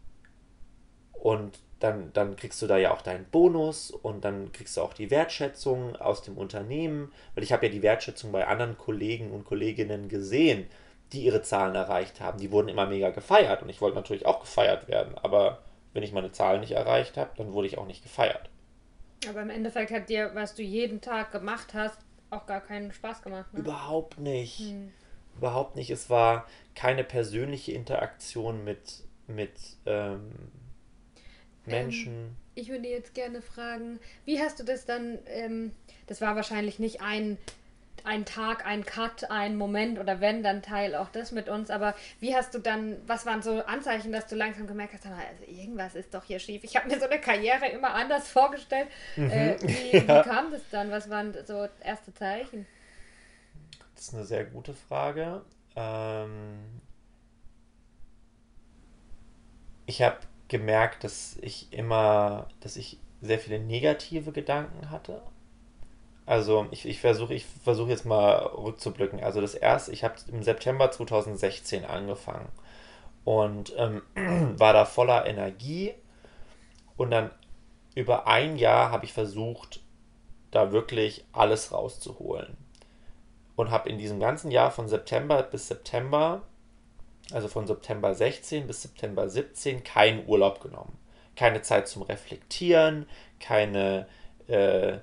und 1.14 1.60
dann, 1.80 2.12
dann 2.14 2.36
kriegst 2.36 2.62
du 2.62 2.68
da 2.68 2.78
ja 2.78 2.92
auch 2.92 3.02
deinen 3.02 3.26
Bonus 3.26 3.92
und 3.92 4.26
dann 4.26 4.52
kriegst 4.52 4.76
du 4.76 4.82
auch 4.82 4.94
die 4.94 5.12
Wertschätzung 5.12 5.96
aus 5.96 6.22
dem 6.22 6.38
Unternehmen, 6.38 7.12
weil 7.36 7.44
ich 7.44 7.54
habe 7.54 7.68
ja 7.68 7.72
die 7.72 7.82
Wertschätzung 7.82 8.32
bei 8.32 8.48
anderen 8.48 8.78
Kollegen 8.78 9.32
und 9.32 9.46
Kolleginnen 9.46 10.10
gesehen, 10.10 10.68
die 11.14 11.24
ihre 11.24 11.42
Zahlen 11.42 11.76
erreicht 11.76 12.20
haben. 12.20 12.40
Die 12.40 12.52
wurden 12.52 12.68
immer 12.68 12.86
mega 12.86 13.10
gefeiert 13.10 13.62
und 13.62 13.70
ich 13.70 13.82
wollte 13.82 13.96
natürlich 13.96 14.26
auch 14.26 14.42
gefeiert 14.42 14.88
werden, 14.88 15.18
aber 15.18 15.60
wenn 15.94 16.04
ich 16.04 16.12
meine 16.12 16.32
Zahlen 16.32 16.60
nicht 16.60 16.74
erreicht 16.74 17.18
habe, 17.18 17.32
dann 17.38 17.54
wurde 17.54 17.68
ich 17.68 17.78
auch 17.78 17.88
nicht 17.88 18.04
gefeiert. 18.04 18.50
Aber 19.28 19.42
im 19.42 19.50
Endeffekt 19.50 19.92
hat 19.92 20.10
dir, 20.10 20.32
was 20.34 20.56
du 20.56 20.62
jeden 20.62 21.02
Tag 21.02 21.32
gemacht 21.32 21.74
hast, 21.74 21.98
auch 22.30 22.46
gar 22.46 22.62
keinen 22.62 22.92
Spaß 22.92 23.22
gemacht. 23.22 23.54
Ne? 23.54 23.60
Überhaupt 23.60 24.20
nicht. 24.20 24.60
Hm. 24.60 24.92
Überhaupt 25.38 25.76
nicht. 25.76 25.90
Es 25.90 26.10
war 26.10 26.46
keine 26.76 27.04
persönliche 27.04 27.72
Interaktion 27.72 28.64
mit, 28.64 29.04
mit 29.28 29.52
ähm, 29.86 30.32
Menschen. 31.70 32.14
Ähm, 32.14 32.36
ich 32.56 32.70
würde 32.70 32.88
jetzt 32.88 33.14
gerne 33.14 33.42
fragen, 33.42 34.00
wie 34.26 34.42
hast 34.42 34.60
du 34.60 34.64
das 34.64 34.86
dann, 34.86 35.20
ähm, 35.28 35.72
das 36.08 36.22
war 36.22 36.36
wahrscheinlich 36.36 36.80
nicht 36.80 37.02
ein, 37.02 37.38
ein 38.04 38.26
Tag, 38.26 38.66
ein 38.66 38.86
Cut, 38.86 39.30
ein 39.30 39.56
Moment 39.56 40.00
oder 40.00 40.22
wenn, 40.22 40.44
dann 40.44 40.62
teil 40.62 40.96
auch 40.96 41.10
das 41.10 41.32
mit 41.32 41.50
uns, 41.50 41.70
aber 41.70 41.96
wie 42.20 42.36
hast 42.36 42.54
du 42.54 42.60
dann, 42.60 42.98
was 43.08 43.26
waren 43.26 43.42
so 43.42 43.64
Anzeichen, 43.66 44.12
dass 44.12 44.28
du 44.28 44.36
langsam 44.36 44.68
gemerkt 44.68 44.94
hast, 44.94 45.06
also 45.06 45.44
irgendwas 45.48 45.96
ist 45.96 46.14
doch 46.14 46.24
hier 46.24 46.40
schief. 46.40 46.64
Ich 46.64 46.76
habe 46.76 46.88
mir 46.88 47.00
so 47.00 47.08
eine 47.08 47.20
Karriere 47.20 47.68
immer 47.68 47.94
anders 47.94 48.28
vorgestellt. 48.30 48.88
Mhm. 49.16 49.30
Äh, 49.32 49.58
wie, 49.62 49.98
ja. 49.98 50.26
wie 50.26 50.30
kam 50.30 50.52
das 50.52 50.62
dann? 50.72 50.92
Was 50.92 51.10
waren 51.10 51.36
so 51.46 51.68
erste 51.82 52.14
Zeichen? 52.14 52.66
Das 53.96 54.08
ist 54.08 54.14
eine 54.14 54.26
sehr 54.26 54.46
gute 54.46 54.74
Frage. 54.74 55.42
Ähm, 55.76 56.82
ich 59.86 60.02
habe 60.02 60.18
gemerkt, 60.50 61.04
dass 61.04 61.38
ich 61.42 61.72
immer, 61.72 62.48
dass 62.60 62.76
ich 62.76 63.00
sehr 63.22 63.40
viele 63.40 63.60
negative 63.60 64.32
Gedanken 64.32 64.90
hatte. 64.90 65.22
Also 66.26 66.68
ich, 66.72 66.86
ich 66.86 67.00
versuche 67.00 67.34
ich 67.34 67.46
versuch 67.46 67.88
jetzt 67.88 68.06
mal 68.06 68.34
rückzublicken. 68.36 69.24
Also 69.24 69.42
das 69.42 69.56
erste, 69.56 69.92
ich 69.92 70.04
habe 70.04 70.16
im 70.28 70.44
September 70.44 70.92
2016 70.92 71.86
angefangen 71.86 72.50
und 73.24 73.74
ähm, 73.78 74.02
war 74.58 74.74
da 74.74 74.86
voller 74.86 75.26
Energie. 75.26 75.94
Und 76.98 77.12
dann 77.12 77.32
über 77.96 78.28
ein 78.28 78.58
Jahr 78.58 78.92
habe 78.92 79.06
ich 79.06 79.14
versucht, 79.14 79.82
da 80.52 80.72
wirklich 80.72 81.26
alles 81.32 81.72
rauszuholen. 81.72 82.58
Und 83.56 83.72
habe 83.72 83.90
in 83.90 83.98
diesem 83.98 84.20
ganzen 84.20 84.52
Jahr 84.52 84.72
von 84.72 84.88
September 84.88 85.44
bis 85.44 85.68
September 85.68 86.44
also 87.32 87.48
von 87.48 87.68
September 87.68 88.14
16 88.14 88.68
bis 88.68 88.82
September 88.82 89.30
17, 89.30 89.84
keinen 89.84 90.28
Urlaub 90.28 90.62
genommen. 90.62 90.98
Keine 91.36 91.62
Zeit 91.62 91.88
zum 91.88 92.02
Reflektieren, 92.02 93.08
keine, 93.40 94.08
äh, 94.48 94.98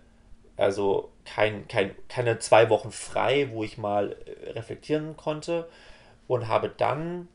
also 0.56 1.12
kein, 1.24 1.68
kein, 1.68 1.94
keine 2.08 2.38
zwei 2.38 2.68
Wochen 2.68 2.90
frei, 2.90 3.50
wo 3.50 3.62
ich 3.62 3.78
mal 3.78 4.12
äh, 4.12 4.50
reflektieren 4.50 5.16
konnte. 5.16 5.68
Und 6.26 6.48
habe 6.48 6.68
dann, 6.68 7.28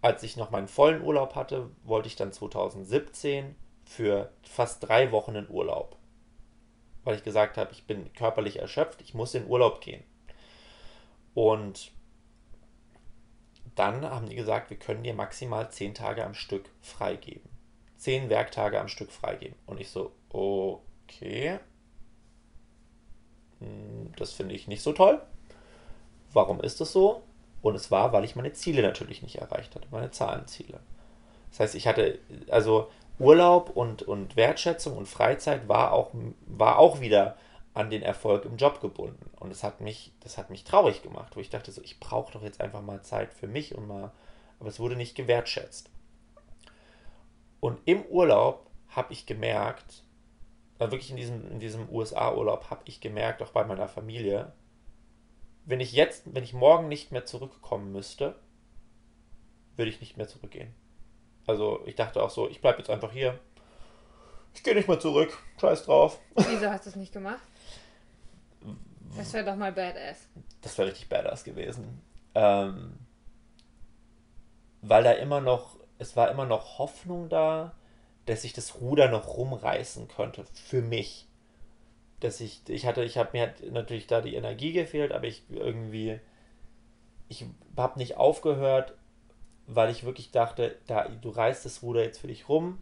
als 0.00 0.22
ich 0.22 0.36
noch 0.36 0.50
meinen 0.50 0.68
vollen 0.68 1.02
Urlaub 1.02 1.34
hatte, 1.34 1.68
wollte 1.84 2.08
ich 2.08 2.16
dann 2.16 2.32
2017 2.32 3.54
für 3.84 4.30
fast 4.42 4.88
drei 4.88 5.12
Wochen 5.12 5.34
in 5.34 5.48
Urlaub. 5.50 5.96
Weil 7.04 7.16
ich 7.16 7.24
gesagt 7.24 7.58
habe, 7.58 7.72
ich 7.72 7.86
bin 7.86 8.12
körperlich 8.14 8.58
erschöpft, 8.58 9.02
ich 9.02 9.14
muss 9.14 9.34
in 9.34 9.46
Urlaub 9.46 9.80
gehen. 9.80 10.02
Und 11.34 11.92
dann 13.80 14.04
haben 14.04 14.28
die 14.28 14.36
gesagt, 14.36 14.68
wir 14.68 14.76
können 14.76 15.02
dir 15.02 15.14
maximal 15.14 15.70
zehn 15.70 15.94
Tage 15.94 16.22
am 16.22 16.34
Stück 16.34 16.68
freigeben. 16.82 17.48
Zehn 17.96 18.28
Werktage 18.28 18.78
am 18.78 18.88
Stück 18.88 19.10
freigeben. 19.10 19.56
Und 19.64 19.80
ich 19.80 19.88
so, 19.88 20.12
okay. 20.28 21.58
Hm, 23.58 24.12
das 24.16 24.32
finde 24.32 24.54
ich 24.54 24.68
nicht 24.68 24.82
so 24.82 24.92
toll. 24.92 25.22
Warum 26.34 26.60
ist 26.60 26.82
das 26.82 26.92
so? 26.92 27.22
Und 27.62 27.74
es 27.74 27.90
war, 27.90 28.12
weil 28.12 28.24
ich 28.24 28.36
meine 28.36 28.52
Ziele 28.52 28.82
natürlich 28.82 29.22
nicht 29.22 29.36
erreicht 29.36 29.74
hatte, 29.74 29.88
meine 29.90 30.10
Zahlenziele. 30.10 30.80
Das 31.48 31.60
heißt, 31.60 31.74
ich 31.74 31.86
hatte, 31.86 32.18
also 32.50 32.90
Urlaub 33.18 33.74
und, 33.74 34.02
und 34.02 34.36
Wertschätzung 34.36 34.94
und 34.98 35.06
Freizeit 35.06 35.68
war 35.68 35.92
auch, 35.92 36.10
war 36.46 36.78
auch 36.78 37.00
wieder 37.00 37.38
an 37.72 37.90
den 37.90 38.02
Erfolg 38.02 38.44
im 38.44 38.56
Job 38.56 38.80
gebunden. 38.80 39.30
Und 39.38 39.50
das 39.50 39.62
hat 39.62 39.80
mich, 39.80 40.12
das 40.20 40.38
hat 40.38 40.50
mich 40.50 40.64
traurig 40.64 41.02
gemacht, 41.02 41.36
wo 41.36 41.40
ich 41.40 41.50
dachte, 41.50 41.70
so, 41.70 41.82
ich 41.82 42.00
brauche 42.00 42.32
doch 42.32 42.42
jetzt 42.42 42.60
einfach 42.60 42.82
mal 42.82 43.02
Zeit 43.02 43.32
für 43.32 43.46
mich 43.46 43.74
und 43.74 43.86
mal, 43.86 44.12
aber 44.58 44.68
es 44.68 44.80
wurde 44.80 44.96
nicht 44.96 45.14
gewertschätzt. 45.14 45.90
Und 47.60 47.78
im 47.84 48.04
Urlaub 48.06 48.70
habe 48.88 49.12
ich 49.12 49.26
gemerkt, 49.26 50.02
also 50.78 50.92
wirklich 50.92 51.10
in 51.10 51.16
diesem, 51.16 51.50
in 51.50 51.60
diesem 51.60 51.88
USA-Urlaub 51.90 52.70
habe 52.70 52.82
ich 52.86 53.00
gemerkt, 53.00 53.42
auch 53.42 53.50
bei 53.50 53.64
meiner 53.64 53.86
Familie, 53.86 54.52
wenn 55.64 55.80
ich 55.80 55.92
jetzt, 55.92 56.34
wenn 56.34 56.42
ich 56.42 56.54
morgen 56.54 56.88
nicht 56.88 57.12
mehr 57.12 57.26
zurückkommen 57.26 57.92
müsste, 57.92 58.34
würde 59.76 59.90
ich 59.90 60.00
nicht 60.00 60.16
mehr 60.16 60.26
zurückgehen. 60.26 60.74
Also 61.46 61.80
ich 61.86 61.94
dachte 61.94 62.22
auch 62.22 62.30
so, 62.30 62.48
ich 62.48 62.60
bleibe 62.60 62.78
jetzt 62.78 62.90
einfach 62.90 63.12
hier. 63.12 63.38
Ich 64.54 64.62
gehe 64.62 64.74
nicht 64.74 64.88
mehr 64.88 64.98
zurück. 64.98 65.38
Scheiß 65.60 65.84
drauf. 65.84 66.18
Wieso 66.34 66.70
hast 66.70 66.86
du 66.86 66.90
es 66.90 66.96
nicht 66.96 67.12
gemacht? 67.12 67.40
Das 69.16 69.32
wäre 69.32 69.44
doch 69.44 69.56
mal 69.56 69.72
badass. 69.72 70.28
Das 70.62 70.76
wäre 70.78 70.88
richtig 70.88 71.08
badass 71.08 71.44
gewesen. 71.44 72.00
Ähm, 72.34 72.94
weil 74.82 75.04
da 75.04 75.12
immer 75.12 75.40
noch, 75.40 75.76
es 75.98 76.16
war 76.16 76.30
immer 76.30 76.46
noch 76.46 76.78
Hoffnung 76.78 77.28
da, 77.28 77.74
dass 78.26 78.44
ich 78.44 78.52
das 78.52 78.80
Ruder 78.80 79.08
noch 79.08 79.36
rumreißen 79.36 80.08
könnte. 80.08 80.44
Für 80.52 80.82
mich. 80.82 81.26
Dass 82.20 82.40
ich, 82.40 82.62
ich 82.68 82.86
hatte, 82.86 83.02
ich 83.02 83.16
habe 83.16 83.30
mir 83.32 83.42
hat 83.42 83.62
natürlich 83.62 84.06
da 84.06 84.20
die 84.20 84.34
Energie 84.34 84.72
gefehlt, 84.72 85.10
aber 85.12 85.24
ich 85.24 85.42
irgendwie, 85.48 86.20
ich 87.28 87.46
habe 87.76 87.98
nicht 87.98 88.16
aufgehört, 88.16 88.94
weil 89.66 89.90
ich 89.90 90.04
wirklich 90.04 90.30
dachte, 90.30 90.76
da, 90.86 91.08
du 91.08 91.30
reißt 91.30 91.64
das 91.64 91.82
Ruder 91.82 92.02
jetzt 92.02 92.18
für 92.18 92.28
dich 92.28 92.48
rum 92.48 92.78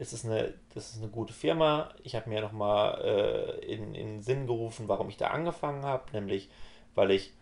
es 0.00 0.14
ist 0.14 0.24
eine, 0.24 0.54
das 0.74 0.94
ist 0.94 1.02
eine 1.02 1.10
gute 1.10 1.34
Firma. 1.34 1.90
Ich 2.02 2.14
habe 2.14 2.30
mir 2.30 2.40
nochmal 2.40 3.02
äh, 3.04 3.64
in, 3.66 3.94
in 3.94 4.06
den 4.06 4.22
Sinn 4.22 4.46
gerufen, 4.46 4.88
warum 4.88 5.10
ich 5.10 5.18
da 5.18 5.28
angefangen 5.28 5.84
habe, 5.84 6.10
nämlich 6.12 6.48
weil 6.94 7.10
ich, 7.10 7.34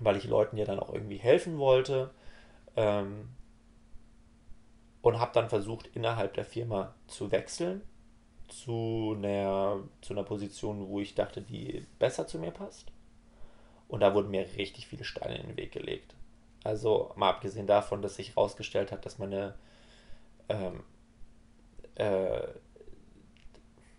weil 0.00 0.16
ich 0.16 0.24
Leuten 0.24 0.56
ja 0.56 0.64
dann 0.64 0.80
auch 0.80 0.92
irgendwie 0.92 1.18
helfen 1.18 1.58
wollte. 1.58 2.10
Ähm, 2.76 3.28
und 5.02 5.20
habe 5.20 5.32
dann 5.34 5.50
versucht, 5.50 5.88
innerhalb 5.94 6.34
der 6.34 6.46
Firma 6.46 6.94
zu 7.06 7.30
wechseln 7.30 7.82
zu 8.48 9.14
einer, 9.18 9.80
zu 10.00 10.14
einer 10.14 10.24
Position, 10.24 10.88
wo 10.88 11.00
ich 11.00 11.14
dachte, 11.14 11.42
die 11.42 11.86
besser 11.98 12.26
zu 12.26 12.38
mir 12.38 12.52
passt. 12.52 12.90
Und 13.86 14.00
da 14.00 14.14
wurden 14.14 14.30
mir 14.30 14.46
richtig 14.56 14.86
viele 14.86 15.04
Steine 15.04 15.36
in 15.36 15.48
den 15.48 15.56
Weg 15.56 15.72
gelegt. 15.72 16.14
Also 16.64 17.12
mal 17.16 17.30
abgesehen 17.30 17.66
davon, 17.66 18.02
dass 18.02 18.16
sich 18.16 18.30
herausgestellt 18.30 18.92
hat, 18.92 19.04
dass 19.04 19.18
meine 19.18 19.54
ähm, 20.48 20.82
äh, 21.96 22.46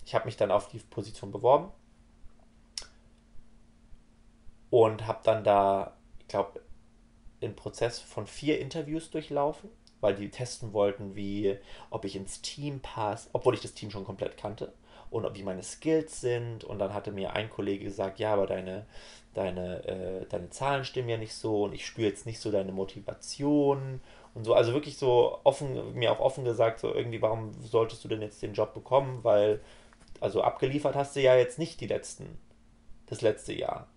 ich 0.06 0.16
habe 0.16 0.26
mich 0.26 0.38
dann 0.38 0.52
auf 0.52 0.70
die 0.70 0.80
Position 0.80 1.32
beworben 1.32 1.72
und 4.70 5.06
habe 5.06 5.20
dann 5.24 5.44
da, 5.44 5.98
ich 6.20 6.28
glaube, 6.28 6.62
einen 7.42 7.56
Prozess 7.56 8.00
von 8.00 8.26
vier 8.26 8.60
Interviews 8.60 9.12
durchlaufen, 9.12 9.70
weil 10.00 10.16
die 10.16 10.30
testen 10.30 10.74
wollten, 10.74 11.16
wie, 11.16 11.58
ob 11.90 12.06
ich 12.06 12.16
ins 12.16 12.42
Team 12.42 12.80
passe, 12.80 13.30
obwohl 13.34 13.54
ich 13.54 13.62
das 13.62 13.74
Team 13.74 13.92
schon 13.92 14.06
komplett 14.06 14.38
kannte 14.38 14.74
und 15.10 15.26
ob 15.26 15.36
wie 15.36 15.44
meine 15.44 15.64
Skills 15.64 16.22
sind. 16.22 16.64
Und 16.64 16.80
dann 16.80 16.94
hatte 16.94 17.12
mir 17.12 17.34
ein 17.34 17.50
Kollege 17.50 17.86
gesagt, 17.86 18.20
ja, 18.20 18.34
aber 18.34 18.48
deine, 18.48 18.86
deine, 19.34 19.86
äh, 19.88 20.26
deine 20.28 20.50
Zahlen 20.50 20.86
stimmen 20.86 21.10
ja 21.10 21.18
nicht 21.18 21.34
so 21.34 21.64
und 21.64 21.74
ich 21.74 21.86
spüre 21.86 22.08
jetzt 22.08 22.26
nicht 22.26 22.40
so 22.40 22.52
deine 22.52 22.72
Motivation 22.72 24.02
und 24.38 24.44
so, 24.44 24.54
also 24.54 24.72
wirklich 24.74 24.98
so 24.98 25.40
offen, 25.44 25.96
mir 25.96 26.12
auch 26.12 26.20
offen 26.20 26.46
gesagt, 26.46 26.80
so 26.80 26.94
irgendwie, 26.94 27.24
warum 27.24 27.54
solltest 27.64 28.04
du 28.04 28.08
denn 28.08 28.22
jetzt 28.22 28.44
den 28.44 28.54
Job 28.54 28.76
bekommen? 28.76 29.24
Weil, 29.24 29.62
also 30.20 30.44
abgeliefert 30.44 30.96
hast 30.96 31.16
du 31.16 31.22
ja 31.22 31.36
jetzt 31.36 31.58
nicht 31.58 31.82
die 31.82 31.88
letzten, 31.88 32.38
das 33.08 33.22
letzte 33.22 33.54
Jahr. 33.54 33.88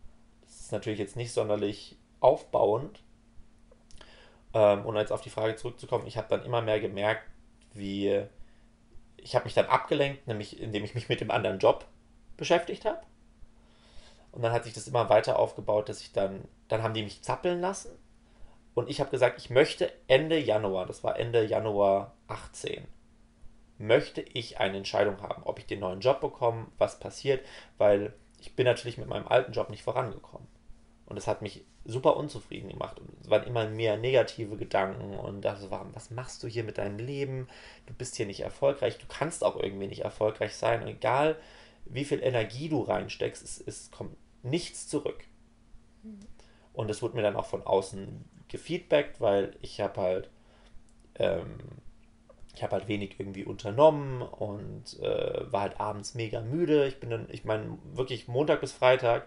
Das 0.40 0.60
ist 0.60 0.72
natürlich 0.72 0.98
jetzt 0.98 1.14
nicht 1.14 1.32
sonderlich 1.32 1.98
aufbauend. 2.20 3.02
Ähm, 4.54 4.86
und 4.86 4.96
jetzt 4.96 5.12
auf 5.12 5.20
die 5.20 5.28
Frage 5.28 5.56
zurückzukommen, 5.56 6.06
ich 6.06 6.16
habe 6.16 6.28
dann 6.30 6.42
immer 6.42 6.62
mehr 6.62 6.80
gemerkt, 6.80 7.28
wie 7.74 8.22
ich 9.18 9.34
habe 9.34 9.44
mich 9.44 9.52
dann 9.52 9.66
abgelenkt, 9.66 10.26
nämlich 10.26 10.58
indem 10.58 10.84
ich 10.84 10.94
mich 10.94 11.10
mit 11.10 11.20
dem 11.20 11.30
anderen 11.30 11.58
Job 11.58 11.84
beschäftigt 12.38 12.86
habe. 12.86 13.02
Und 14.32 14.40
dann 14.40 14.52
hat 14.52 14.64
sich 14.64 14.72
das 14.72 14.88
immer 14.88 15.10
weiter 15.10 15.38
aufgebaut, 15.38 15.90
dass 15.90 16.00
ich 16.00 16.12
dann, 16.12 16.48
dann 16.68 16.82
haben 16.82 16.94
die 16.94 17.02
mich 17.02 17.20
zappeln 17.20 17.60
lassen 17.60 17.90
und 18.74 18.88
ich 18.88 19.00
habe 19.00 19.10
gesagt, 19.10 19.38
ich 19.38 19.50
möchte 19.50 19.92
Ende 20.06 20.38
Januar, 20.38 20.86
das 20.86 21.02
war 21.04 21.18
Ende 21.18 21.44
Januar 21.44 22.14
18 22.28 22.86
möchte 23.80 24.20
ich 24.20 24.60
eine 24.60 24.76
Entscheidung 24.76 25.22
haben, 25.22 25.42
ob 25.44 25.58
ich 25.58 25.66
den 25.66 25.80
neuen 25.80 26.00
Job 26.00 26.20
bekomme, 26.20 26.66
was 26.76 27.00
passiert, 27.00 27.44
weil 27.78 28.12
ich 28.38 28.54
bin 28.54 28.66
natürlich 28.66 28.98
mit 28.98 29.08
meinem 29.08 29.26
alten 29.26 29.52
Job 29.52 29.70
nicht 29.70 29.82
vorangekommen. 29.82 30.46
Und 31.06 31.16
das 31.16 31.26
hat 31.26 31.40
mich 31.40 31.64
super 31.86 32.16
unzufrieden 32.16 32.68
gemacht. 32.68 33.00
Und 33.00 33.08
es 33.22 33.30
waren 33.30 33.44
immer 33.44 33.68
mehr 33.68 33.96
negative 33.96 34.56
Gedanken 34.56 35.14
und 35.18 35.42
dachte, 35.42 35.70
was 35.70 36.10
machst 36.10 36.42
du 36.42 36.46
hier 36.46 36.62
mit 36.62 36.76
deinem 36.76 36.98
Leben? 36.98 37.48
Du 37.86 37.94
bist 37.94 38.16
hier 38.16 38.26
nicht 38.26 38.40
erfolgreich, 38.40 38.98
du 38.98 39.06
kannst 39.08 39.42
auch 39.42 39.56
irgendwie 39.56 39.88
nicht 39.88 40.02
erfolgreich 40.02 40.54
sein. 40.54 40.82
Und 40.82 40.88
egal, 40.88 41.36
wie 41.86 42.04
viel 42.04 42.22
Energie 42.22 42.68
du 42.68 42.82
reinsteckst, 42.82 43.42
es, 43.42 43.60
es 43.66 43.90
kommt 43.90 44.14
nichts 44.42 44.88
zurück. 44.88 45.24
Und 46.74 46.88
das 46.88 47.00
wurde 47.00 47.16
mir 47.16 47.22
dann 47.22 47.36
auch 47.36 47.46
von 47.46 47.62
außen 47.62 48.24
gefeedbackt, 48.50 49.20
weil 49.20 49.56
ich 49.62 49.80
habe 49.80 50.00
halt 50.00 50.30
ähm, 51.16 51.58
ich 52.54 52.62
habe 52.62 52.72
halt 52.72 52.88
wenig 52.88 53.18
irgendwie 53.18 53.44
unternommen 53.44 54.22
und 54.22 54.98
äh, 55.00 55.52
war 55.52 55.62
halt 55.62 55.80
abends 55.80 56.14
mega 56.14 56.40
müde. 56.40 56.86
Ich 56.86 57.00
bin 57.00 57.10
dann, 57.10 57.26
ich 57.30 57.44
meine, 57.44 57.78
wirklich 57.94 58.28
Montag 58.28 58.60
bis 58.60 58.72
Freitag 58.72 59.26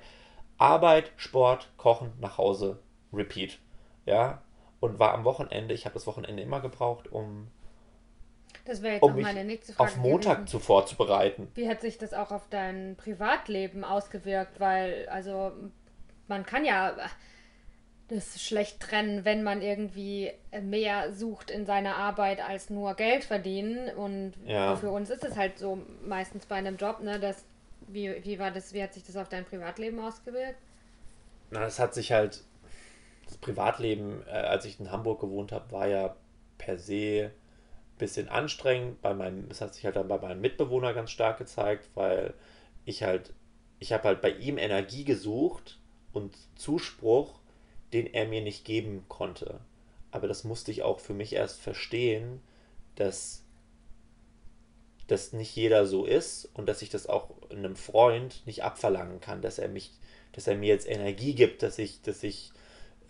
Arbeit, 0.58 1.12
Sport, 1.18 1.72
Kochen, 1.78 2.14
nach 2.20 2.38
Hause, 2.38 2.80
Repeat. 3.12 3.60
Ja, 4.06 4.44
und 4.80 5.00
war 5.00 5.14
am 5.14 5.24
Wochenende, 5.24 5.74
ich 5.74 5.86
habe 5.86 5.94
das 5.94 6.06
Wochenende 6.06 6.44
immer 6.44 6.60
gebraucht, 6.62 7.12
um, 7.12 7.48
um 9.02 9.16
mich 9.16 9.26
auf 9.78 9.98
Montag 9.98 10.36
gewesen. 10.36 10.48
zu 10.48 10.60
vorzubereiten. 10.60 11.48
Wie 11.56 11.68
hat 11.68 11.82
sich 11.82 11.98
das 11.98 12.14
auch 12.14 12.32
auf 12.32 12.48
dein 12.50 12.96
Privatleben 12.98 13.84
ausgewirkt? 13.84 14.60
Weil, 14.60 15.08
also, 15.10 15.52
man 16.28 16.46
kann 16.46 16.66
ja 16.66 16.96
das 18.16 18.42
schlecht 18.42 18.80
trennen, 18.80 19.26
wenn 19.26 19.44
man 19.44 19.62
irgendwie 19.62 20.32
mehr 20.62 21.14
sucht 21.14 21.52
in 21.52 21.66
seiner 21.66 21.96
Arbeit 21.96 22.40
als 22.42 22.70
nur 22.70 22.94
Geld 22.96 23.24
verdienen. 23.24 23.90
Und 23.96 24.34
ja. 24.46 24.76
für 24.76 24.90
uns 24.90 25.10
ist 25.10 25.24
es 25.24 25.36
halt 25.36 25.58
so 25.58 25.80
meistens 26.06 26.46
bei 26.46 26.56
einem 26.56 26.78
Job, 26.78 27.02
ne, 27.02 27.20
dass 27.20 27.46
wie, 27.88 28.24
wie 28.24 28.40
war 28.40 28.52
das, 28.52 28.74
wie 28.74 28.82
hat 28.82 28.94
sich 28.94 29.04
das 29.04 29.18
auf 29.18 29.30
dein 29.30 29.46
Privatleben 29.46 30.00
ausgewirkt? 30.00 30.60
Na, 31.52 31.62
das 31.62 31.80
hat 31.80 31.94
sich 31.94 32.12
halt, 32.12 32.44
das 33.26 33.38
Privatleben, 33.38 34.24
äh, 34.28 34.32
als 34.32 34.66
ich 34.66 34.80
in 34.80 34.92
Hamburg 34.92 35.22
gewohnt 35.22 35.52
habe, 35.52 35.72
war 35.72 35.88
ja 35.88 36.16
per 36.58 36.78
se 36.78 37.32
ein 37.32 37.98
bisschen 37.98 38.30
anstrengend. 38.30 39.02
Bei 39.02 39.14
meinem, 39.14 39.50
das 39.50 39.62
hat 39.62 39.74
sich 39.74 39.86
halt 39.86 39.96
dann 39.96 40.08
bei 40.08 40.18
meinem 40.18 40.42
Mitbewohner 40.42 40.94
ganz 40.94 41.12
stark 41.12 41.38
gezeigt, 41.38 41.90
weil 41.96 42.34
ich 42.86 43.04
halt, 43.04 43.34
ich 43.80 43.94
habe 43.94 44.06
halt 44.06 44.22
bei 44.22 44.32
ihm 44.32 44.58
Energie 44.58 45.04
gesucht 45.04 45.80
und 46.12 46.36
Zuspruch 46.56 47.40
den 47.94 48.14
er 48.14 48.28
mir 48.28 48.42
nicht 48.42 48.66
geben 48.66 49.06
konnte. 49.08 49.60
Aber 50.12 50.28
das 50.28 50.44
musste 50.44 50.72
ich 50.72 50.84
auch 50.84 51.00
für 51.00 51.14
mich 51.14 51.34
erst 51.34 51.62
verstehen, 51.62 52.42
dass 52.96 53.44
das 55.08 55.34
nicht 55.34 55.56
jeder 55.56 55.86
so 55.86 56.06
ist 56.06 56.50
und 56.54 56.68
dass 56.68 56.82
ich 56.82 56.90
das 56.90 57.08
auch 57.08 57.30
einem 57.50 57.76
Freund 57.76 58.42
nicht 58.46 58.64
abverlangen 58.64 59.20
kann, 59.20 59.42
dass 59.42 59.60
er 59.60 59.68
mich, 59.68 59.92
dass 60.32 60.48
er 60.48 60.56
mir 60.56 60.68
jetzt 60.68 60.88
Energie 60.88 61.36
gibt, 61.36 61.62
dass 61.62 61.78
ich, 61.78 62.02
dass 62.02 62.24
ich 62.24 62.52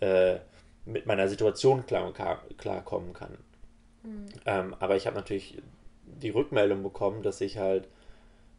äh, 0.00 0.38
mit 0.84 1.06
meiner 1.06 1.28
Situation 1.28 1.86
klar, 1.86 2.12
klarkommen 2.58 3.12
kann. 3.12 3.38
Mhm. 4.02 4.26
Ähm, 4.44 4.74
aber 4.80 4.96
ich 4.96 5.06
habe 5.06 5.16
natürlich 5.16 5.62
die 6.04 6.30
Rückmeldung 6.30 6.82
bekommen, 6.82 7.22
dass 7.22 7.40
ich 7.40 7.58
halt 7.58 7.88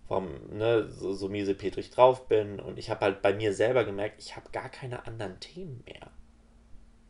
vom, 0.08 0.29
ne, 0.55 0.88
so, 0.89 1.13
so 1.13 1.29
miese 1.29 1.55
Petrich 1.55 1.89
drauf 1.89 2.27
bin 2.27 2.60
und 2.60 2.77
ich 2.77 2.89
habe 2.89 3.01
halt 3.01 3.22
bei 3.22 3.34
mir 3.34 3.53
selber 3.53 3.84
gemerkt, 3.86 4.20
ich 4.20 4.36
habe 4.36 4.50
gar 4.51 4.70
keine 4.70 5.05
anderen 5.05 5.39
Themen 5.39 5.84
mehr. 5.86 6.12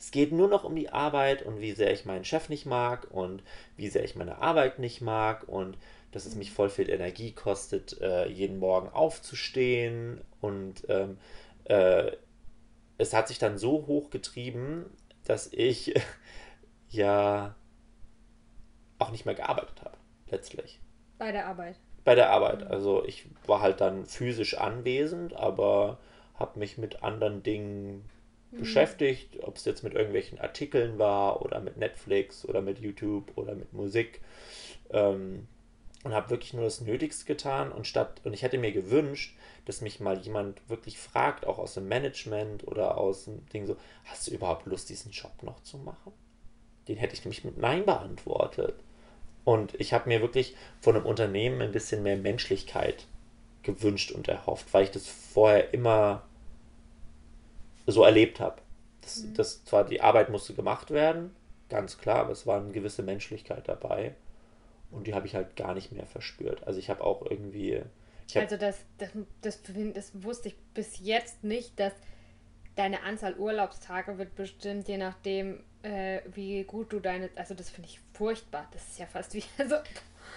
Es 0.06 0.12
geht 0.12 0.32
nur 0.32 0.48
noch 0.48 0.63
um 0.63 0.76
die 0.76 0.91
Arbeit 0.91 1.41
und 1.41 1.62
wie 1.62 1.72
sehr 1.72 1.91
ich 1.91 2.06
meinen 2.06 2.26
Chef 2.26 2.48
nicht 2.48 2.68
mag 2.68 3.08
und 3.10 3.41
wie 3.76 3.89
sehr 3.89 4.04
ich 4.04 4.15
meine 4.15 4.38
Arbeit 4.38 4.78
nicht 4.78 5.02
mag 5.02 5.50
und 5.50 5.80
dass 6.12 6.28
es 6.28 6.36
mich 6.36 6.52
voll 6.52 6.70
viel 6.70 6.91
Energie 6.91 7.32
kostet, 7.32 8.00
äh, 8.02 8.28
jeden 8.28 8.60
Morgen 8.60 8.89
aufzustehen 8.89 10.22
und 10.41 10.86
ähm, 10.89 11.18
äh, 11.63 12.12
es 13.00 13.15
hat 13.15 13.28
sich 13.28 13.39
dann 13.39 13.58
so 13.58 13.88
hoch 13.88 14.12
getrieben, 14.12 14.86
dass 15.24 15.52
ich 15.52 15.96
ja 16.89 17.56
auch 19.00 19.10
nicht 19.10 19.26
mehr 19.26 19.34
gearbeitet 19.34 19.82
habe, 19.82 19.98
letztlich. 20.30 20.80
Bei 21.18 21.32
der 21.32 21.48
Arbeit. 21.48 21.80
Bei 22.04 22.13
der 22.13 22.30
Arbeit. 22.30 22.62
Mhm. 22.62 22.68
Also 22.68 23.04
ich 23.06 23.26
war 23.48 23.62
halt 23.62 23.82
dann 23.82 24.06
physisch 24.06 24.56
anwesend, 24.56 25.36
aber 25.36 25.98
habe 26.36 26.60
mich 26.60 26.78
mit 26.78 27.02
anderen 27.02 27.41
Dingen 27.41 28.08
mhm. 28.56 28.60
beschäftigt, 28.60 29.44
ob 29.44 29.58
es 29.58 29.65
jetzt 29.65 29.84
mit 29.84 29.94
irgendwelchen 29.94 30.39
Artikeln 30.39 30.98
war 30.98 31.41
oder 31.41 31.60
mit 31.60 31.78
Netflix 31.78 32.46
oder 32.46 32.62
mit 32.62 32.80
YouTube 32.80 33.32
oder 33.36 33.56
mit 33.56 33.74
Musik. 33.74 34.22
Ähm, 34.91 35.48
und 36.04 36.13
habe 36.13 36.30
wirklich 36.30 36.54
nur 36.54 36.65
das 36.65 36.82
Nötigste 36.82 37.26
getan 37.26 37.72
und 37.72 37.88
statt 37.88 38.22
und 38.24 38.34
ich 38.34 38.44
hätte 38.44 38.60
mir 38.60 38.72
gewünscht, 38.72 39.36
dass 39.65 39.82
mich 39.82 40.00
mal 40.00 40.20
jemand 40.20 40.62
wirklich 40.70 41.00
fragt, 41.00 41.48
auch 41.48 41.58
aus 41.58 41.74
dem 41.74 41.88
Management 41.88 42.68
oder 42.68 43.00
aus 43.00 43.26
dem 43.26 43.44
Ding 43.50 43.65
so, 43.65 43.76
hast 44.06 44.28
du 44.28 44.32
überhaupt 44.32 44.68
Lust, 44.68 44.89
diesen 44.89 45.12
Job 45.12 45.32
noch 45.41 45.63
zu 45.63 45.80
machen? 45.80 46.13
Den 46.88 46.98
hätte 46.98 47.15
ich 47.15 47.26
nämlich 47.26 47.44
mit 47.44 47.58
Nein 47.58 47.86
beantwortet. 47.86 48.76
Und 49.44 49.74
ich 49.80 49.94
habe 49.94 50.08
mir 50.08 50.22
wirklich 50.22 50.56
von 50.80 50.96
einem 50.96 51.08
Unternehmen 51.08 51.62
ein 51.62 51.72
bisschen 51.72 52.04
mehr 52.04 52.18
Menschlichkeit 52.18 53.08
gewünscht 53.63 54.12
und 54.12 54.28
erhofft, 54.28 54.74
weil 54.74 54.84
ich 54.84 54.91
das 54.91 55.08
vorher 55.08 55.74
immer 55.74 56.24
so 57.88 58.04
erlebt 58.04 58.39
habe. 58.39 58.62
Das, 59.02 59.24
mhm. 59.24 59.34
das 59.36 59.63
zwar 59.65 59.86
die 59.86 60.02
Arbeit 60.02 60.30
musste 60.30 60.54
gemacht 60.54 60.91
werden, 60.91 61.36
ganz 61.69 61.98
klar, 61.98 62.21
aber 62.21 62.32
es 62.32 62.48
war 62.48 62.60
eine 62.60 62.71
gewisse 62.71 63.04
Menschlichkeit 63.04 63.67
dabei 63.67 64.15
und 64.91 65.08
die 65.08 65.13
habe 65.13 65.28
ich 65.28 65.36
halt 65.36 65.56
gar 65.56 65.74
nicht 65.74 65.91
mehr 65.91 66.06
verspürt. 66.06 66.65
Also 66.65 66.80
ich 66.80 66.89
habe 66.89 67.04
auch 67.04 67.26
irgendwie. 67.30 67.82
Hab 68.34 68.41
also 68.43 68.58
das, 68.58 68.78
das, 68.98 69.10
das, 69.41 69.60
das 69.93 70.24
wusste 70.24 70.50
ich 70.50 70.56
bis 70.74 71.00
jetzt 71.00 71.43
nicht, 71.43 71.80
dass 71.80 71.93
deine 72.76 73.04
Anzahl 73.04 73.36
Urlaubstage 73.36 74.17
wird 74.17 74.36
bestimmt, 74.36 74.88
je 74.88 74.98
nachdem, 74.98 75.63
äh, 75.84 76.21
wie 76.34 76.63
gut 76.63 76.91
du 76.91 77.00
deine. 77.00 77.30
Also 77.36 77.54
das 77.54 77.69
finde 77.69 77.89
ich 77.89 78.00
furchtbar. 78.13 78.67
Das 78.71 78.88
ist 78.88 79.00
ja 79.00 79.06
fast 79.06 79.34
wie 79.34 79.41
so. 79.69 79.76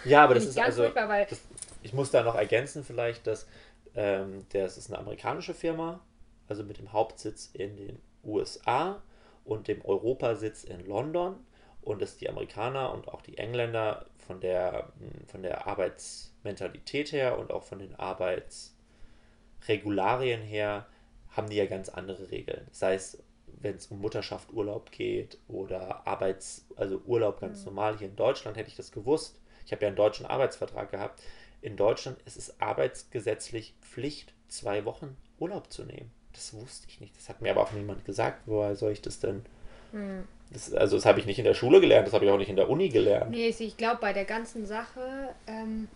Ja, 0.05 0.25
aber 0.25 0.35
das 0.35 0.45
ist 0.45 0.57
ganz 0.57 0.67
also. 0.69 0.83
Furchtbar, 0.83 1.09
weil 1.09 1.27
das, 1.27 1.41
ich 1.83 1.93
muss 1.93 2.11
da 2.11 2.23
noch 2.23 2.35
ergänzen 2.35 2.85
vielleicht, 2.85 3.27
dass 3.27 3.47
ähm, 3.95 4.45
das 4.53 4.77
ist 4.77 4.91
eine 4.91 4.99
amerikanische 4.99 5.55
Firma 5.55 6.01
also 6.49 6.65
mit 6.65 6.79
dem 6.79 6.93
Hauptsitz 6.93 7.51
in 7.53 7.77
den 7.77 8.01
USA 8.25 9.03
und 9.45 9.69
dem 9.69 9.85
Europasitz 9.85 10.65
in 10.65 10.85
London 10.87 11.37
und 11.83 12.03
dass 12.03 12.17
die 12.17 12.29
Amerikaner 12.29 12.93
und 12.93 13.09
auch 13.09 13.23
die 13.23 13.39
Engländer 13.39 14.07
von 14.27 14.41
der, 14.41 14.93
von 15.27 15.43
der 15.43 15.67
Arbeitsmentalität 15.67 17.13
her 17.13 17.39
und 17.39 17.51
auch 17.51 17.63
von 17.63 17.79
den 17.79 17.95
Arbeitsregularien 17.95 20.43
her 20.43 20.87
haben 21.31 21.49
die 21.49 21.57
ja 21.57 21.67
ganz 21.67 21.89
andere 21.89 22.31
Regeln. 22.31 22.67
Sei 22.71 22.95
es, 22.95 23.23
wenn 23.47 23.77
es 23.77 23.87
um 23.87 24.01
Mutterschaft, 24.01 24.53
Urlaub 24.53 24.91
geht 24.91 25.39
oder 25.49 26.07
Arbeits, 26.07 26.67
also 26.77 27.01
Urlaub 27.07 27.41
ganz 27.41 27.61
mhm. 27.61 27.67
normal. 27.67 27.99
Hier 27.99 28.09
in 28.09 28.17
Deutschland 28.17 28.57
hätte 28.57 28.69
ich 28.69 28.77
das 28.77 28.93
gewusst. 28.93 29.41
Ich 29.65 29.73
habe 29.73 29.83
ja 29.83 29.89
einen 29.89 29.97
deutschen 29.97 30.27
Arbeitsvertrag 30.27 30.91
gehabt. 30.91 31.23
In 31.61 31.77
Deutschland 31.77 32.21
ist 32.23 32.37
es 32.37 32.61
arbeitsgesetzlich 32.61 33.75
Pflicht, 33.81 34.33
zwei 34.49 34.85
Wochen 34.85 35.17
Urlaub 35.39 35.73
zu 35.73 35.85
nehmen. 35.85 36.11
Das 36.39 36.55
wusste 36.55 36.87
ich 36.89 37.01
nicht. 37.01 37.17
Das 37.17 37.29
hat 37.29 37.43
mir 37.43 37.51
aber 37.51 37.63
auch 37.63 37.73
niemand 37.73 38.05
gesagt. 38.05 38.43
Woher 38.47 38.77
soll 38.77 38.93
ich 38.93 39.03
das 39.03 39.19
denn? 39.19 39.43
Hm. 39.91 40.23
Das, 40.53 40.73
also 40.73 40.97
das 40.97 41.05
habe 41.05 41.19
ich 41.19 41.27
nicht 41.27 41.39
in 41.39 41.45
der 41.45 41.55
Schule 41.55 41.81
gelernt, 41.81 42.07
das 42.07 42.15
habe 42.15 42.25
ich 42.25 42.31
auch 42.31 42.39
nicht 42.39 42.49
in 42.49 42.57
der 42.57 42.71
Uni 42.71 42.89
gelernt. 42.89 43.33
Nee, 43.33 43.49
ich 43.59 43.77
glaube, 43.77 43.99
bei 44.01 44.13
der 44.13 44.25
ganzen 44.25 44.65
Sache 44.65 45.35
ähm, 45.49 45.89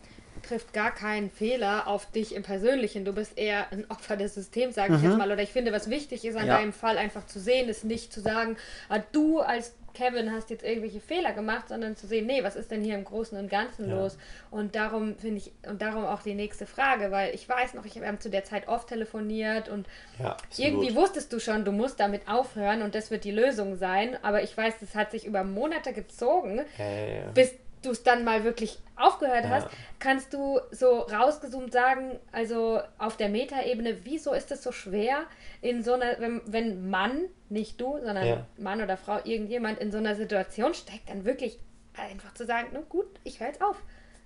trifft 0.42 0.72
gar 0.72 0.90
keinen 0.90 1.30
Fehler 1.30 1.86
auf 1.86 2.10
dich 2.10 2.34
im 2.34 2.42
Persönlichen. 2.42 3.04
Du 3.04 3.12
bist 3.12 3.38
eher 3.38 3.70
ein 3.70 3.88
Opfer 3.88 4.16
des 4.16 4.34
Systems, 4.34 4.74
sage 4.74 4.94
ich 4.94 5.00
mhm. 5.00 5.10
jetzt 5.10 5.18
mal. 5.18 5.30
Oder 5.30 5.42
ich 5.42 5.50
finde, 5.50 5.72
was 5.72 5.88
wichtig 5.88 6.24
ist 6.24 6.36
an 6.36 6.48
ja. 6.48 6.58
deinem 6.58 6.72
Fall 6.72 6.98
einfach 6.98 7.24
zu 7.26 7.38
sehen, 7.38 7.68
ist 7.68 7.84
nicht 7.84 8.12
zu 8.12 8.20
sagen, 8.20 8.56
ah, 8.88 8.98
du 9.12 9.38
als 9.38 9.74
Kevin 9.94 10.32
hast 10.32 10.50
jetzt 10.50 10.64
irgendwelche 10.64 11.00
Fehler 11.00 11.32
gemacht, 11.32 11.68
sondern 11.68 11.96
zu 11.96 12.06
sehen, 12.06 12.26
nee, 12.26 12.42
was 12.42 12.56
ist 12.56 12.70
denn 12.70 12.82
hier 12.82 12.94
im 12.94 13.04
Großen 13.04 13.38
und 13.38 13.50
Ganzen 13.50 13.88
ja. 13.88 13.96
los? 13.96 14.18
Und 14.50 14.74
darum 14.74 15.16
finde 15.16 15.38
ich, 15.38 15.52
und 15.68 15.82
darum 15.82 16.04
auch 16.04 16.22
die 16.22 16.34
nächste 16.34 16.66
Frage, 16.66 17.10
weil 17.10 17.34
ich 17.34 17.48
weiß 17.48 17.74
noch, 17.74 17.84
ich 17.84 18.00
habe 18.00 18.18
zu 18.18 18.30
der 18.30 18.44
Zeit 18.44 18.68
oft 18.68 18.88
telefoniert 18.88 19.68
und 19.68 19.86
ja, 20.18 20.36
irgendwie 20.56 20.94
wusstest 20.94 21.32
du 21.32 21.40
schon, 21.40 21.64
du 21.64 21.72
musst 21.72 22.00
damit 22.00 22.28
aufhören 22.28 22.82
und 22.82 22.94
das 22.94 23.10
wird 23.10 23.24
die 23.24 23.30
Lösung 23.30 23.76
sein. 23.76 24.16
Aber 24.22 24.42
ich 24.42 24.56
weiß, 24.56 24.74
das 24.80 24.94
hat 24.94 25.10
sich 25.10 25.26
über 25.26 25.44
Monate 25.44 25.92
gezogen, 25.92 26.62
ja, 26.78 27.30
bis 27.34 27.54
du 27.82 27.90
es 27.90 28.02
dann 28.02 28.24
mal 28.24 28.44
wirklich 28.44 28.78
aufgehört 28.96 29.48
hast, 29.48 29.68
kannst 29.98 30.32
du 30.32 30.60
so 30.70 31.00
rausgezoomt 31.00 31.72
sagen, 31.72 32.18
also 32.30 32.80
auf 32.98 33.16
der 33.16 33.28
Metaebene, 33.28 34.04
wieso 34.04 34.32
ist 34.32 34.50
es 34.52 34.62
so 34.62 34.72
schwer, 34.72 35.24
in 35.60 35.82
so 35.82 35.94
einer, 35.94 36.18
wenn, 36.20 36.40
wenn 36.46 36.88
Mann, 36.88 37.24
nicht 37.48 37.80
du, 37.80 37.98
sondern 37.98 38.26
ja. 38.26 38.46
Mann 38.56 38.80
oder 38.80 38.96
Frau, 38.96 39.18
irgendjemand 39.24 39.78
in 39.78 39.90
so 39.90 39.98
einer 39.98 40.14
Situation 40.14 40.74
steckt, 40.74 41.08
dann 41.08 41.24
wirklich 41.24 41.58
einfach 41.96 42.32
zu 42.34 42.44
sagen, 42.44 42.68
na 42.72 42.80
gut, 42.88 43.06
ich 43.24 43.40
höre 43.40 43.48
jetzt 43.48 43.62
auf. 43.62 43.76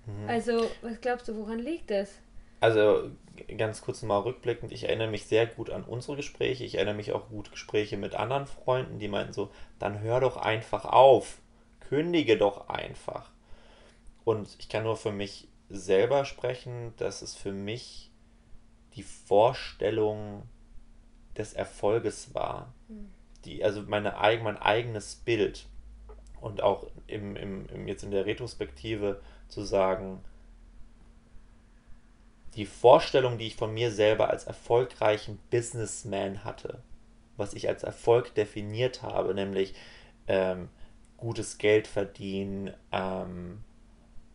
Mhm. 0.05 0.29
Also, 0.29 0.69
was 0.81 1.01
glaubst 1.01 1.27
du, 1.27 1.35
woran 1.35 1.59
liegt 1.59 1.91
es? 1.91 2.19
Also, 2.59 3.11
ganz 3.57 3.81
kurz 3.81 4.01
mal 4.01 4.17
rückblickend, 4.17 4.71
ich 4.71 4.85
erinnere 4.85 5.09
mich 5.09 5.25
sehr 5.25 5.45
gut 5.45 5.69
an 5.69 5.83
unsere 5.83 6.15
Gespräche. 6.15 6.63
Ich 6.63 6.75
erinnere 6.75 6.95
mich 6.95 7.11
auch 7.11 7.29
gut 7.29 7.51
Gespräche 7.51 7.97
mit 7.97 8.15
anderen 8.15 8.47
Freunden, 8.47 8.99
die 8.99 9.07
meinten 9.07 9.33
so, 9.33 9.51
dann 9.79 10.01
hör 10.01 10.19
doch 10.19 10.37
einfach 10.37 10.85
auf. 10.85 11.37
Kündige 11.81 12.37
doch 12.37 12.69
einfach. 12.69 13.31
Und 14.27 14.57
ich 14.59 14.67
kann 14.67 14.83
nur 14.83 14.97
für 14.97 15.13
mich 15.13 15.47
selber 15.69 16.25
sprechen, 16.25 16.91
dass 16.97 17.21
es 17.21 17.33
für 17.33 17.53
mich 17.53 18.11
die 18.95 19.03
Vorstellung 19.03 20.43
des 21.37 21.53
Erfolges 21.53 22.35
war. 22.35 22.73
Mhm. 22.89 23.09
Die, 23.45 23.63
also 23.63 23.83
meine, 23.83 24.15
mein 24.43 24.57
eigenes 24.57 25.15
Bild. 25.15 25.65
Und 26.41 26.61
auch 26.61 26.87
im, 27.07 27.37
im, 27.37 27.69
im, 27.69 27.87
jetzt 27.87 28.03
in 28.03 28.11
der 28.11 28.25
Retrospektive 28.25 29.21
zu 29.47 29.63
sagen, 29.63 30.21
die 32.55 32.65
Vorstellung, 32.65 33.37
die 33.37 33.47
ich 33.47 33.55
von 33.55 33.73
mir 33.73 33.93
selber 33.93 34.29
als 34.29 34.43
erfolgreichen 34.43 35.39
Businessman 35.51 36.43
hatte, 36.43 36.81
was 37.37 37.53
ich 37.53 37.69
als 37.69 37.83
Erfolg 37.83 38.35
definiert 38.35 39.03
habe, 39.03 39.33
nämlich 39.33 39.73
ähm, 40.27 40.67
gutes 41.15 41.59
Geld 41.59 41.87
verdienen 41.87 42.73
ähm, 42.91 43.63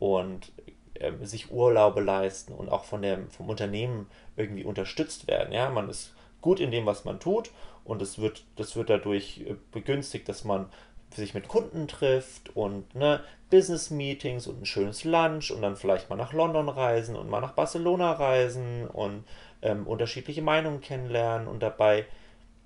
und 0.03 0.51
ähm, 0.97 1.25
sich 1.25 1.53
Urlaube 1.53 2.01
leisten 2.01 2.53
und 2.53 2.71
auch 2.71 2.83
von 2.83 3.03
der, 3.03 3.21
vom 3.29 3.49
Unternehmen 3.49 4.09
irgendwie 4.37 4.65
unterstützt 4.65 5.29
werden. 5.29 5.53
Ja, 5.53 5.71
man 5.71 5.89
ist 5.89 6.13
gut 6.41 6.59
in 6.59 6.73
dem, 6.73 6.87
was 6.87 7.05
man 7.05 7.21
tut 7.21 7.53
und 7.85 8.03
es 8.03 8.19
wird, 8.19 8.43
das 8.57 8.75
wird 8.75 8.91
dadurch 8.91 9.45
äh, 9.47 9.55
begünstigt, 9.71 10.29
dass 10.29 10.43
man 10.43 10.67
sich 11.15 11.35
mit 11.35 11.47
Kunden 11.47 11.87
trifft 11.87 12.57
und 12.57 12.93
ne, 12.97 13.21
Business-Meetings 13.51 14.49
und 14.49 14.63
ein 14.63 14.67
schönes 14.67 15.05
Lunch 15.05 15.53
und 15.53 15.63
dann 15.63 15.77
vielleicht 15.77 16.11
mal 16.11 16.17
nach 16.17 16.33
London 16.33 16.69
reisen 16.69 17.15
und 17.15 17.31
mal 17.31 17.41
nach 17.41 17.53
Barcelona 17.53 18.11
reisen 18.11 18.89
und 18.89 19.23
ähm, 19.61 19.87
unterschiedliche 19.87 20.43
Meinungen 20.43 20.81
kennenlernen 20.81 21.47
und 21.47 21.63
dabei 21.63 22.07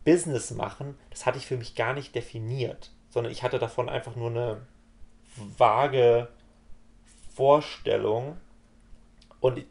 Business 0.06 0.52
machen, 0.52 0.96
das 1.10 1.26
hatte 1.26 1.36
ich 1.36 1.44
für 1.44 1.58
mich 1.58 1.74
gar 1.74 1.92
nicht 1.92 2.14
definiert, 2.14 2.92
sondern 3.10 3.30
ich 3.30 3.42
hatte 3.42 3.58
davon 3.58 3.90
einfach 3.90 4.16
nur 4.16 4.30
eine 4.30 4.62
vage 5.58 6.28
Vorstellung 7.36 8.36
und 9.40 9.64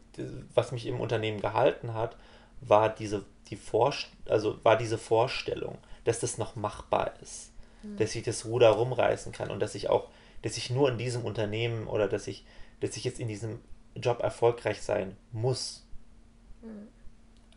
was 0.54 0.72
mich 0.72 0.86
im 0.86 1.00
Unternehmen 1.00 1.40
gehalten 1.40 1.92
hat, 1.92 2.16
war 2.62 2.88
diese, 2.88 3.24
die 3.50 3.56
Vorst 3.56 4.08
also 4.28 4.58
war 4.64 4.76
diese 4.76 4.96
Vorstellung, 4.96 5.76
dass 6.04 6.20
das 6.20 6.38
noch 6.38 6.56
machbar 6.56 7.12
ist 7.20 7.50
mhm. 7.86 7.96
dass 7.96 8.14
ich 8.14 8.22
das 8.22 8.44
Ruder 8.44 8.70
rumreißen 8.70 9.32
kann 9.32 9.50
und 9.50 9.60
dass 9.60 9.74
ich 9.74 9.88
auch, 9.88 10.08
dass 10.42 10.56
ich 10.56 10.70
nur 10.70 10.88
in 10.88 10.98
diesem 10.98 11.24
Unternehmen 11.24 11.86
oder 11.86 12.08
dass 12.08 12.26
ich, 12.26 12.44
dass 12.80 12.96
ich 12.96 13.04
jetzt 13.04 13.20
in 13.20 13.28
diesem 13.28 13.60
Job 13.94 14.22
erfolgreich 14.22 14.82
sein 14.82 15.16
muss. 15.32 15.84
Mhm. 16.62 16.88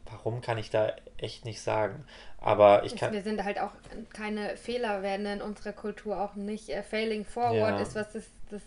Warum 0.06 0.42
kann 0.42 0.58
ich 0.58 0.72
da 0.72 0.94
echt 1.18 1.46
nicht 1.46 1.62
sagen? 1.62 2.04
Aber 2.40 2.84
ich 2.84 2.96
kann. 2.96 3.14
Wir 3.14 3.22
sind 3.22 3.44
halt 3.44 3.60
auch 3.60 3.72
keine 4.12 4.58
Fehler, 4.58 5.04
werden 5.04 5.26
in 5.26 5.42
unserer 5.42 5.74
Kultur 5.74 6.20
auch 6.20 6.36
nicht 6.36 6.70
äh, 6.70 6.82
failing 6.82 7.26
forward 7.26 7.76
ja. 7.76 7.82
ist, 7.82 7.94
was 7.94 8.14
das, 8.14 8.24
das, 8.50 8.62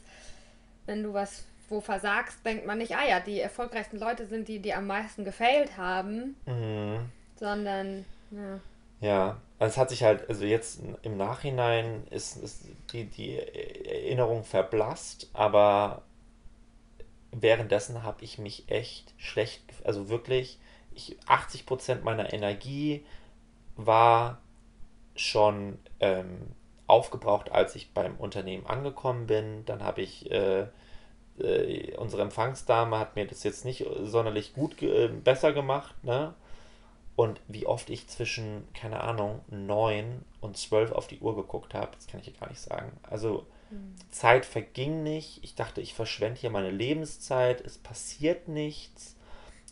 wenn 0.87 1.03
du 1.03 1.13
was 1.13 1.45
wo 1.69 1.81
versagst, 1.81 2.45
denkt 2.45 2.67
man 2.67 2.79
nicht, 2.79 2.95
ah 2.95 3.09
ja, 3.09 3.19
die 3.19 3.41
erfolgreichsten 3.41 3.99
Leute 3.99 4.27
sind 4.27 4.47
die, 4.47 4.61
die 4.61 4.75
am 4.75 4.87
meisten 4.87 5.25
gefailt 5.25 5.77
haben, 5.79 6.37
mhm. 6.47 6.99
sondern 7.37 8.05
ja. 8.31 8.61
Ja, 9.01 9.41
also 9.59 9.73
es 9.73 9.77
hat 9.79 9.91
sich 9.91 10.05
halt, 10.05 10.29
also 10.29 10.45
jetzt 10.45 10.81
im 11.03 11.17
Nachhinein 11.17 12.07
ist, 12.11 12.37
ist 12.37 12.69
die, 12.93 13.05
die 13.05 13.37
Erinnerung 13.37 14.45
verblasst, 14.45 15.29
aber 15.33 16.03
währenddessen 17.33 18.05
habe 18.05 18.23
ich 18.23 18.39
mich 18.39 18.69
echt 18.69 19.13
schlecht, 19.17 19.63
also 19.83 20.09
wirklich, 20.09 20.61
ich, 20.95 21.17
80% 21.27 22.03
meiner 22.03 22.33
Energie 22.33 23.05
war 23.77 24.41
schon 25.17 25.79
ähm, 25.99 26.53
aufgebraucht, 26.87 27.53
als 27.53 27.75
ich 27.75 27.93
beim 27.93 28.17
Unternehmen 28.17 28.67
angekommen 28.67 29.27
bin. 29.27 29.65
Dann 29.65 29.83
habe 29.83 30.03
ich, 30.03 30.31
äh, 30.31 30.67
äh, 31.39 31.97
unsere 31.97 32.23
Empfangsdame 32.23 32.99
hat 32.99 33.17
mir 33.17 33.27
das 33.27 33.45
jetzt 33.45 33.65
nicht 33.65 33.87
sonderlich 34.03 34.55
gut 34.55 34.83
äh, 34.83 35.09
besser 35.09 35.53
gemacht, 35.53 35.95
ne? 36.05 36.35
Und 37.15 37.41
wie 37.47 37.67
oft 37.67 37.91
ich 37.91 38.09
zwischen, 38.09 38.67
keine 38.73 39.01
Ahnung, 39.03 39.41
9 39.49 40.25
und 40.41 40.57
12 40.57 40.93
auf 40.93 41.07
die 41.07 41.19
Uhr 41.21 41.37
geguckt 41.37 41.75
habe, 41.75 41.93
das 41.95 42.07
kann 42.07 42.21
ich 42.21 42.27
hier 42.27 42.39
gar 42.39 42.49
nicht 42.49 42.61
sagen. 42.61 42.91
Also 43.03 43.47
mhm. 43.71 43.95
Zeit 44.11 44.47
verging 44.47 45.03
nicht. 45.03 45.41
Ich 45.45 45.55
dachte, 45.55 45.83
ich 45.83 45.93
verschwende 45.93 46.41
hier 46.41 46.51
meine 46.51 46.71
Lebenszeit. 46.71 47.61
Es 47.61 47.77
passiert 47.77 48.49
nichts. 48.49 49.15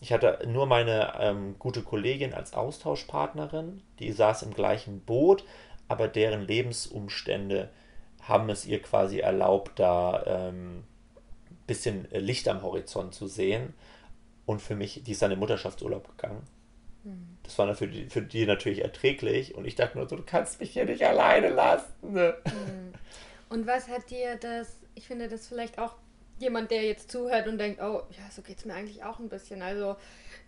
Ich 0.03 0.13
hatte 0.13 0.39
nur 0.47 0.67
meine 0.67 1.15
ähm, 1.19 1.57
gute 1.59 1.83
Kollegin 1.83 2.35
als 2.35 2.55
Austauschpartnerin. 2.55 3.83
Die 3.99 4.13
saß 4.13 4.43
im 4.43 4.55
gleichen 4.55 5.01
Boot, 5.01 5.45
aber 5.91 6.07
deren 6.07 6.47
Lebensumstände 6.47 7.69
haben 8.23 8.49
es 8.49 8.65
ihr 8.65 8.81
quasi 8.81 9.19
erlaubt, 9.19 9.81
da 9.81 10.23
ein 10.23 10.55
ähm, 10.55 10.85
bisschen 11.67 12.07
Licht 12.13 12.47
am 12.49 12.63
Horizont 12.63 13.13
zu 13.13 13.27
sehen. 13.27 13.75
Und 14.47 14.63
für 14.63 14.77
mich, 14.77 15.03
die 15.03 15.11
ist 15.11 15.21
dann 15.21 15.33
in 15.33 15.41
Mutterschaftsurlaub 15.41 16.09
gegangen. 16.17 16.47
Das 17.43 17.59
war 17.59 17.75
für 17.75 17.89
die, 17.89 18.09
für 18.09 18.23
die 18.23 18.47
natürlich 18.47 18.83
erträglich 18.83 19.57
und 19.57 19.65
ich 19.65 19.75
dachte 19.75 19.99
nur 19.99 20.09
so, 20.09 20.15
du 20.15 20.23
kannst 20.23 20.61
mich 20.61 20.71
hier 20.71 20.85
nicht 20.85 21.05
alleine 21.05 21.49
lassen. 21.49 21.93
Ne? 22.03 22.37
Mhm. 22.45 22.93
Und 23.49 23.67
was 23.67 23.89
hat 23.89 24.11
dir 24.11 24.37
das, 24.37 24.77
ich 24.95 25.09
finde 25.09 25.27
das 25.27 25.49
vielleicht 25.49 25.81
auch 25.81 25.97
jemand, 26.41 26.71
der 26.71 26.85
jetzt 26.85 27.11
zuhört 27.11 27.47
und 27.47 27.59
denkt, 27.59 27.81
oh, 27.81 28.03
ja, 28.11 28.31
so 28.31 28.43
geht 28.43 28.59
es 28.59 28.65
mir 28.65 28.75
eigentlich 28.75 29.05
auch 29.05 29.19
ein 29.19 29.29
bisschen. 29.29 29.63
Also 29.63 29.97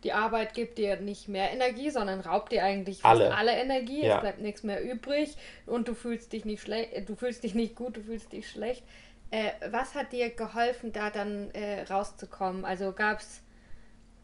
die 0.05 0.13
Arbeit 0.13 0.55
gibt 0.55 0.79
dir 0.79 0.97
nicht 0.97 1.29
mehr 1.29 1.51
Energie, 1.53 1.91
sondern 1.91 2.21
raubt 2.21 2.53
dir 2.53 2.65
eigentlich 2.65 3.05
alle, 3.05 3.35
alle 3.35 3.53
Energie. 3.53 4.05
Ja. 4.05 4.17
Es 4.17 4.21
bleibt 4.21 4.41
nichts 4.41 4.63
mehr 4.63 4.83
übrig 4.83 5.37
und 5.67 5.89
du 5.89 5.95
fühlst 5.95 6.33
dich 6.33 6.45
nicht 6.45 6.63
schlecht, 6.63 7.09
du 7.09 7.15
fühlst 7.15 7.45
dich 7.45 7.55
nicht 7.55 7.77
gut, 7.77 7.97
du 7.97 8.03
fühlst 8.03 8.33
dich 8.33 8.51
schlecht. 8.51 8.83
Äh, 9.31 9.53
was 9.71 9.95
hat 9.95 10.13
dir 10.13 10.31
geholfen, 10.31 10.93
da 10.93 11.11
dann 11.11 11.51
äh, 11.53 11.83
rauszukommen? 11.83 12.65
Also 12.65 12.93
gab 12.93 13.21
es 13.21 13.43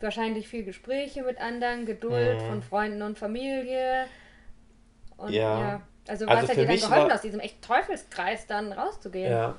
wahrscheinlich 0.01 0.49
viel 0.49 0.65
Gespräche 0.65 1.23
mit 1.23 1.41
anderen, 1.41 1.87
Geduld 1.87 2.43
mhm. 2.43 2.47
von 2.47 2.63
Freunden 2.63 3.03
und 3.03 3.19
Familie. 3.19 4.07
Und 5.17 5.33
ja. 5.33 5.61
ja. 5.61 5.83
Also, 6.09 6.27
also 6.27 6.43
was 6.43 6.49
hat 6.49 6.57
dir 6.57 6.67
dann 6.67 6.77
geholfen, 6.77 7.09
war, 7.09 7.15
aus 7.15 7.23
diesem 7.23 7.41
echt 7.41 7.63
Teufelskreis 7.63 8.47
dann 8.47 8.73
rauszugehen? 8.73 9.31
Ja. 9.31 9.59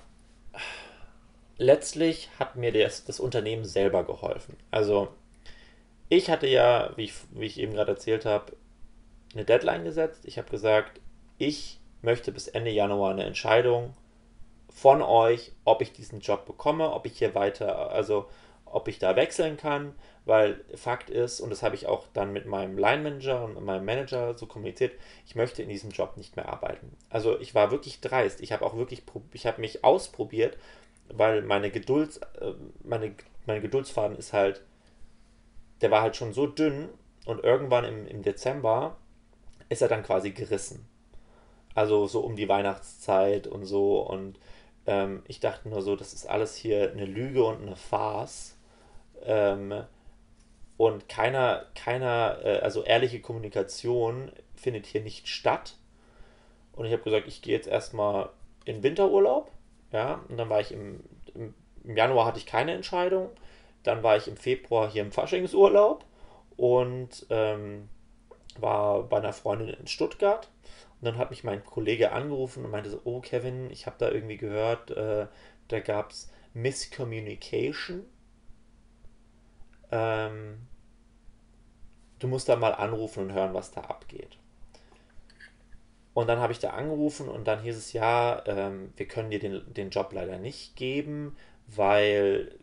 Letztlich 1.59 2.29
hat 2.39 2.55
mir 2.55 2.71
das, 2.71 3.03
das 3.03 3.19
Unternehmen 3.19 3.65
selber 3.65 4.05
geholfen. 4.05 4.55
Also, 4.71 5.09
ich 6.07 6.29
hatte 6.29 6.47
ja, 6.47 6.91
wie 6.95 7.03
ich, 7.03 7.13
wie 7.31 7.45
ich 7.45 7.59
eben 7.59 7.73
gerade 7.73 7.91
erzählt 7.91 8.23
habe, 8.23 8.53
eine 9.33 9.43
Deadline 9.43 9.83
gesetzt. 9.83 10.21
Ich 10.23 10.37
habe 10.37 10.49
gesagt, 10.49 11.01
ich 11.37 11.81
möchte 12.01 12.31
bis 12.31 12.47
Ende 12.47 12.71
Januar 12.71 13.11
eine 13.11 13.25
Entscheidung 13.25 13.93
von 14.69 15.01
euch, 15.01 15.51
ob 15.65 15.81
ich 15.81 15.91
diesen 15.91 16.21
Job 16.21 16.45
bekomme, 16.45 16.93
ob 16.93 17.05
ich 17.05 17.17
hier 17.17 17.35
weiter, 17.35 17.91
also 17.91 18.29
ob 18.63 18.87
ich 18.87 18.97
da 18.97 19.17
wechseln 19.17 19.57
kann, 19.57 19.93
weil 20.23 20.63
Fakt 20.75 21.09
ist, 21.09 21.41
und 21.41 21.49
das 21.49 21.61
habe 21.61 21.75
ich 21.75 21.87
auch 21.87 22.07
dann 22.13 22.31
mit 22.31 22.45
meinem 22.45 22.77
Line 22.77 23.03
Manager 23.03 23.43
und 23.43 23.61
meinem 23.65 23.83
Manager 23.83 24.37
so 24.37 24.45
kommuniziert, 24.45 24.93
ich 25.25 25.35
möchte 25.35 25.61
in 25.61 25.67
diesem 25.69 25.89
Job 25.89 26.15
nicht 26.15 26.37
mehr 26.37 26.47
arbeiten. 26.47 26.95
Also 27.09 27.37
ich 27.37 27.53
war 27.53 27.69
wirklich 27.69 27.99
dreist. 27.99 28.39
Ich 28.39 28.53
habe 28.53 28.65
auch 28.65 28.77
wirklich, 28.77 29.03
ich 29.33 29.45
habe 29.45 29.59
mich 29.59 29.83
ausprobiert, 29.83 30.57
weil 31.13 31.41
meine 31.41 31.71
Geduld, 31.71 32.19
äh, 32.39 32.53
meine, 32.83 33.15
meine 33.45 33.61
Geduldsfaden 33.61 34.17
ist 34.17 34.33
halt, 34.33 34.63
der 35.81 35.91
war 35.91 36.01
halt 36.01 36.15
schon 36.15 36.33
so 36.33 36.47
dünn 36.47 36.89
und 37.25 37.43
irgendwann 37.43 37.85
im, 37.85 38.07
im 38.07 38.21
Dezember 38.21 38.97
ist 39.69 39.81
er 39.81 39.87
dann 39.87 40.03
quasi 40.03 40.31
gerissen. 40.31 40.87
Also 41.75 42.07
so 42.07 42.21
um 42.21 42.35
die 42.35 42.49
Weihnachtszeit 42.49 43.47
und 43.47 43.65
so 43.65 44.01
und 44.01 44.39
ähm, 44.87 45.23
ich 45.27 45.39
dachte 45.39 45.69
nur 45.69 45.81
so, 45.81 45.95
das 45.95 46.13
ist 46.13 46.27
alles 46.27 46.55
hier 46.55 46.91
eine 46.91 47.05
Lüge 47.05 47.43
und 47.43 47.61
eine 47.61 47.75
Farce. 47.75 48.57
Ähm, 49.23 49.83
und 50.77 51.09
keiner, 51.09 51.65
keiner, 51.75 52.39
äh, 52.43 52.59
also 52.59 52.83
ehrliche 52.83 53.19
Kommunikation 53.19 54.31
findet 54.55 54.85
hier 54.85 55.01
nicht 55.01 55.27
statt. 55.27 55.75
Und 56.73 56.85
ich 56.85 56.93
habe 56.93 57.03
gesagt, 57.03 57.27
ich 57.27 57.41
gehe 57.41 57.53
jetzt 57.53 57.67
erstmal 57.67 58.29
in 58.65 58.81
Winterurlaub. 58.81 59.51
Ja, 59.91 60.23
und 60.27 60.37
dann 60.37 60.49
war 60.49 60.59
ich 60.59 60.71
im, 60.71 61.03
im, 61.33 61.53
Januar 61.83 62.25
hatte 62.25 62.39
ich 62.39 62.45
keine 62.45 62.73
Entscheidung. 62.73 63.29
Dann 63.83 64.03
war 64.03 64.17
ich 64.17 64.27
im 64.27 64.37
Februar 64.37 64.89
hier 64.89 65.01
im 65.01 65.11
Faschingsurlaub 65.11 66.05
und 66.57 67.25
ähm, 67.29 67.89
war 68.59 69.03
bei 69.03 69.17
einer 69.17 69.33
Freundin 69.33 69.69
in 69.69 69.87
Stuttgart. 69.87 70.49
Und 70.99 71.05
dann 71.05 71.17
hat 71.17 71.29
mich 71.29 71.43
mein 71.43 71.63
Kollege 71.63 72.11
angerufen 72.11 72.65
und 72.65 72.71
meinte 72.71 72.89
so, 72.89 72.99
oh 73.05 73.21
Kevin, 73.21 73.71
ich 73.71 73.85
habe 73.85 73.95
da 73.99 74.11
irgendwie 74.11 74.37
gehört, 74.37 74.91
äh, 74.91 75.27
da 75.69 75.79
gab 75.79 76.11
es 76.11 76.29
Miscommunication. 76.53 78.05
Ähm, 79.91 80.67
du 82.19 82.27
musst 82.27 82.49
da 82.49 82.57
mal 82.57 82.73
anrufen 82.73 83.23
und 83.23 83.33
hören, 83.33 83.53
was 83.53 83.71
da 83.71 83.81
abgeht. 83.81 84.38
Und 86.13 86.27
dann 86.27 86.39
habe 86.39 86.51
ich 86.51 86.59
da 86.59 86.71
angerufen 86.71 87.29
und 87.29 87.47
dann 87.47 87.61
hieß 87.61 87.77
es 87.77 87.93
ja, 87.93 88.43
ähm, 88.45 88.91
wir 88.97 89.07
können 89.07 89.29
dir 89.29 89.39
den, 89.39 89.61
den 89.73 89.89
Job 89.89 90.11
leider 90.11 90.37
nicht 90.37 90.75
geben, 90.75 91.35
weil 91.67 92.57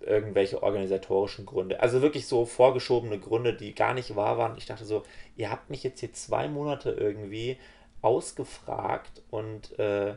irgendwelche 0.00 0.62
organisatorischen 0.62 1.46
Gründe, 1.46 1.80
also 1.80 2.02
wirklich 2.02 2.26
so 2.26 2.44
vorgeschobene 2.44 3.20
Gründe, 3.20 3.54
die 3.54 3.74
gar 3.74 3.94
nicht 3.94 4.16
wahr 4.16 4.36
waren. 4.36 4.56
Ich 4.58 4.66
dachte 4.66 4.84
so, 4.84 5.04
ihr 5.36 5.50
habt 5.50 5.70
mich 5.70 5.82
jetzt 5.84 6.00
hier 6.00 6.12
zwei 6.12 6.48
Monate 6.48 6.90
irgendwie 6.90 7.58
ausgefragt 8.00 9.22
und 9.30 9.78
äh, 9.78 10.14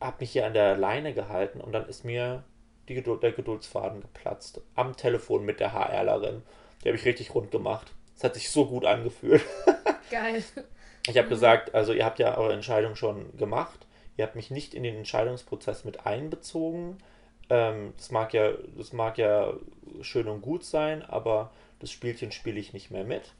habe 0.00 0.16
mich 0.20 0.30
hier 0.32 0.46
an 0.46 0.52
der 0.52 0.76
Leine 0.76 1.14
gehalten 1.14 1.60
und 1.60 1.72
dann 1.72 1.88
ist 1.88 2.04
mir 2.04 2.44
die 2.88 2.94
Geduld, 2.94 3.22
der 3.22 3.32
Geduldsfaden 3.32 4.00
geplatzt. 4.00 4.60
Am 4.74 4.96
Telefon 4.96 5.44
mit 5.44 5.60
der 5.60 5.72
HRlerin. 5.72 6.42
Die 6.82 6.88
habe 6.88 6.96
ich 6.96 7.04
richtig 7.04 7.34
rund 7.34 7.50
gemacht. 7.50 7.92
Es 8.16 8.24
hat 8.24 8.34
sich 8.34 8.50
so 8.50 8.66
gut 8.66 8.84
angefühlt. 8.84 9.44
Geil. 10.10 10.42
Ich 11.08 11.16
habe 11.16 11.28
gesagt, 11.28 11.74
also 11.74 11.92
ihr 11.92 12.04
habt 12.04 12.18
ja 12.18 12.36
eure 12.36 12.52
Entscheidung 12.52 12.94
schon 12.94 13.36
gemacht. 13.36 13.86
Ihr 14.16 14.24
habt 14.24 14.36
mich 14.36 14.50
nicht 14.50 14.74
in 14.74 14.82
den 14.82 14.96
Entscheidungsprozess 14.96 15.84
mit 15.84 16.06
einbezogen. 16.06 16.98
Ähm, 17.50 17.94
das, 17.96 18.10
mag 18.10 18.34
ja, 18.34 18.52
das 18.76 18.92
mag 18.92 19.16
ja 19.16 19.54
schön 20.02 20.28
und 20.28 20.42
gut 20.42 20.64
sein, 20.64 21.02
aber 21.02 21.50
das 21.78 21.90
Spielchen 21.90 22.32
spiele 22.32 22.58
ich 22.58 22.72
nicht 22.72 22.90
mehr 22.90 23.04
mit. 23.04 23.32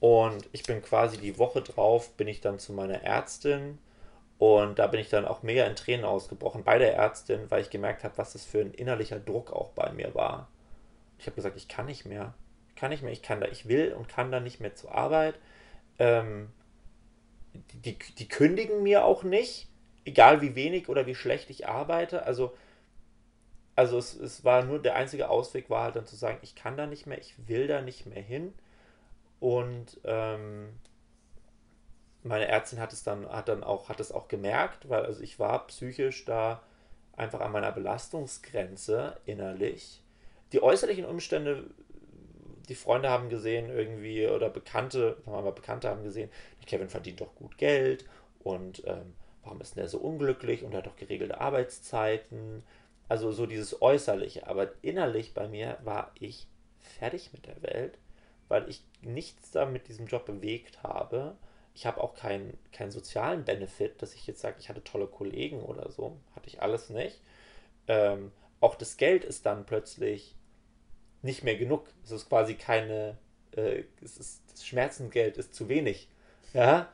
Und 0.00 0.48
ich 0.52 0.62
bin 0.62 0.82
quasi 0.82 1.18
die 1.18 1.38
Woche 1.38 1.60
drauf, 1.60 2.10
bin 2.16 2.28
ich 2.28 2.40
dann 2.40 2.58
zu 2.58 2.72
meiner 2.72 3.02
Ärztin 3.02 3.78
und 4.38 4.78
da 4.78 4.88
bin 4.88 4.98
ich 4.98 5.10
dann 5.10 5.26
auch 5.26 5.42
mega 5.42 5.64
in 5.66 5.76
Tränen 5.76 6.04
ausgebrochen 6.04 6.64
bei 6.64 6.78
der 6.78 6.96
Ärztin, 6.96 7.50
weil 7.50 7.62
ich 7.62 7.70
gemerkt 7.70 8.02
habe, 8.02 8.18
was 8.18 8.32
das 8.32 8.44
für 8.44 8.60
ein 8.60 8.72
innerlicher 8.72 9.20
Druck 9.20 9.52
auch 9.52 9.70
bei 9.70 9.92
mir 9.92 10.14
war. 10.14 10.48
Ich 11.18 11.26
habe 11.26 11.36
gesagt, 11.36 11.56
ich 11.56 11.68
kann 11.68 11.86
nicht 11.86 12.06
mehr. 12.06 12.34
Ich 12.70 12.74
kann 12.74 12.90
nicht 12.90 13.02
mehr, 13.02 13.12
ich 13.12 13.22
kann 13.22 13.40
da, 13.40 13.46
ich 13.46 13.68
will 13.68 13.92
und 13.92 14.08
kann 14.08 14.32
da 14.32 14.40
nicht 14.40 14.58
mehr 14.60 14.74
zur 14.74 14.92
Arbeit. 14.92 15.36
Ähm, 16.00 16.48
die, 17.54 17.98
die, 17.98 18.28
kündigen 18.28 18.82
mir 18.82 19.04
auch 19.04 19.22
nicht, 19.22 19.68
egal 20.04 20.40
wie 20.40 20.54
wenig 20.54 20.88
oder 20.88 21.06
wie 21.06 21.14
schlecht 21.14 21.50
ich 21.50 21.68
arbeite. 21.68 22.24
Also, 22.24 22.54
also 23.76 23.98
es, 23.98 24.14
es 24.14 24.44
war 24.44 24.64
nur 24.64 24.80
der 24.80 24.96
einzige 24.96 25.28
Ausweg 25.28 25.70
war 25.70 25.84
halt 25.84 25.96
dann 25.96 26.06
zu 26.06 26.16
sagen, 26.16 26.38
ich 26.42 26.54
kann 26.54 26.76
da 26.76 26.86
nicht 26.86 27.06
mehr, 27.06 27.18
ich 27.18 27.34
will 27.48 27.66
da 27.66 27.80
nicht 27.82 28.06
mehr 28.06 28.22
hin. 28.22 28.52
Und 29.40 30.00
ähm, 30.04 30.68
meine 32.22 32.46
Ärztin 32.46 32.80
hat 32.80 32.92
es 32.92 33.02
dann, 33.02 33.28
hat 33.28 33.48
dann 33.48 33.64
auch, 33.64 33.88
hat 33.88 34.00
es 34.00 34.12
auch 34.12 34.28
gemerkt, 34.28 34.88
weil 34.88 35.04
also 35.04 35.22
ich 35.22 35.38
war 35.38 35.66
psychisch 35.66 36.24
da 36.24 36.62
einfach 37.16 37.40
an 37.40 37.52
meiner 37.52 37.72
Belastungsgrenze 37.72 39.18
innerlich. 39.24 40.02
Die 40.52 40.62
äußerlichen 40.62 41.04
Umstände, 41.04 41.64
die 42.68 42.74
Freunde 42.74 43.10
haben 43.10 43.28
gesehen 43.28 43.70
irgendwie 43.70 44.26
oder 44.26 44.50
Bekannte, 44.50 45.16
sagen 45.24 45.44
mal 45.44 45.50
Bekannte 45.52 45.88
haben 45.88 46.04
gesehen, 46.04 46.30
Kevin 46.66 46.88
verdient 46.88 47.20
doch 47.20 47.34
gut 47.34 47.58
Geld 47.58 48.04
und 48.40 48.82
ähm, 48.86 49.14
warum 49.42 49.60
ist 49.60 49.76
denn 49.76 49.82
der 49.82 49.88
so 49.88 49.98
unglücklich 49.98 50.64
und 50.64 50.74
hat 50.74 50.86
doch 50.86 50.96
geregelte 50.96 51.40
Arbeitszeiten. 51.40 52.62
Also 53.08 53.32
so 53.32 53.46
dieses 53.46 53.82
Äußerliche. 53.82 54.46
Aber 54.46 54.70
innerlich 54.80 55.34
bei 55.34 55.48
mir 55.48 55.78
war 55.84 56.12
ich 56.18 56.46
fertig 56.80 57.32
mit 57.32 57.46
der 57.46 57.62
Welt, 57.62 57.98
weil 58.48 58.68
ich 58.68 58.82
nichts 59.02 59.50
da 59.50 59.66
mit 59.66 59.88
diesem 59.88 60.06
Job 60.06 60.24
bewegt 60.24 60.82
habe 60.82 61.36
ich 61.74 61.86
habe 61.86 62.02
auch 62.02 62.14
keinen 62.14 62.58
keinen 62.72 62.90
sozialen 62.90 63.44
Benefit, 63.44 64.02
dass 64.02 64.14
ich 64.14 64.26
jetzt 64.26 64.40
sage, 64.40 64.56
ich 64.58 64.68
hatte 64.68 64.84
tolle 64.84 65.06
Kollegen 65.06 65.62
oder 65.62 65.90
so. 65.90 66.18
Hatte 66.34 66.48
ich 66.48 66.60
alles 66.60 66.90
nicht. 66.90 67.20
Ähm, 67.88 68.32
auch 68.60 68.74
das 68.74 68.96
Geld 68.96 69.24
ist 69.24 69.46
dann 69.46 69.64
plötzlich 69.66 70.36
nicht 71.22 71.44
mehr 71.44 71.56
genug. 71.56 71.86
Es 72.04 72.10
ist 72.10 72.28
quasi 72.28 72.54
keine, 72.54 73.16
äh, 73.56 73.84
es 74.02 74.18
ist, 74.18 74.42
das 74.50 74.66
Schmerzengeld 74.66 75.38
ist 75.38 75.54
zu 75.54 75.68
wenig. 75.68 76.08
Ja. 76.52 76.88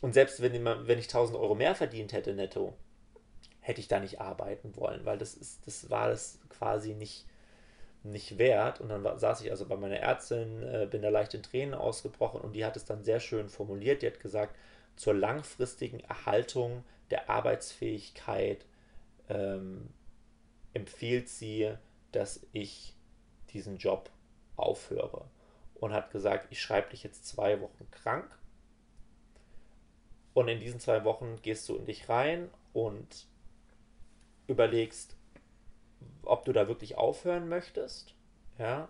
Und 0.00 0.12
selbst 0.12 0.40
wenn, 0.42 0.64
wenn 0.64 0.98
ich 0.98 1.06
1000 1.06 1.38
Euro 1.38 1.54
mehr 1.54 1.74
verdient 1.74 2.12
hätte 2.12 2.34
netto, 2.34 2.74
hätte 3.60 3.80
ich 3.80 3.88
da 3.88 3.98
nicht 3.98 4.20
arbeiten 4.20 4.76
wollen, 4.76 5.06
weil 5.06 5.16
das 5.16 5.34
ist, 5.34 5.66
das 5.66 5.88
war 5.88 6.08
das 6.08 6.38
quasi 6.50 6.92
nicht, 6.92 7.24
nicht 8.02 8.36
wert. 8.36 8.80
Und 8.82 8.90
dann 8.90 9.02
war, 9.02 9.18
saß 9.18 9.40
ich 9.40 9.50
also 9.50 9.66
bei 9.66 9.76
meiner 9.76 9.96
Ärztin, 9.96 10.62
äh, 10.62 10.86
bin 10.90 11.00
da 11.00 11.08
leicht 11.08 11.32
in 11.32 11.42
Tränen 11.42 11.74
ausgebrochen 11.74 12.42
und 12.42 12.52
die 12.52 12.64
hat 12.64 12.76
es 12.76 12.84
dann 12.84 13.02
sehr 13.02 13.20
schön 13.20 13.48
formuliert. 13.48 14.02
Die 14.02 14.06
hat 14.06 14.20
gesagt, 14.20 14.54
zur 14.96 15.14
langfristigen 15.14 16.00
Erhaltung 16.00 16.84
der 17.10 17.30
Arbeitsfähigkeit 17.30 18.66
ähm, 19.30 19.88
empfiehlt 20.74 21.28
sie, 21.28 21.72
dass 22.12 22.46
ich 22.52 22.93
diesen 23.54 23.78
Job 23.78 24.10
aufhöre. 24.56 25.24
Und 25.74 25.92
hat 25.92 26.10
gesagt, 26.10 26.46
ich 26.50 26.60
schreibe 26.60 26.90
dich 26.90 27.02
jetzt 27.02 27.26
zwei 27.26 27.60
Wochen 27.60 27.90
krank. 27.90 28.38
Und 30.32 30.48
in 30.48 30.60
diesen 30.60 30.80
zwei 30.80 31.04
Wochen 31.04 31.40
gehst 31.42 31.68
du 31.68 31.76
in 31.76 31.86
dich 31.86 32.08
rein 32.08 32.50
und 32.72 33.26
überlegst, 34.46 35.16
ob 36.22 36.44
du 36.44 36.52
da 36.52 36.68
wirklich 36.68 36.96
aufhören 36.96 37.48
möchtest. 37.48 38.14
Ja. 38.58 38.88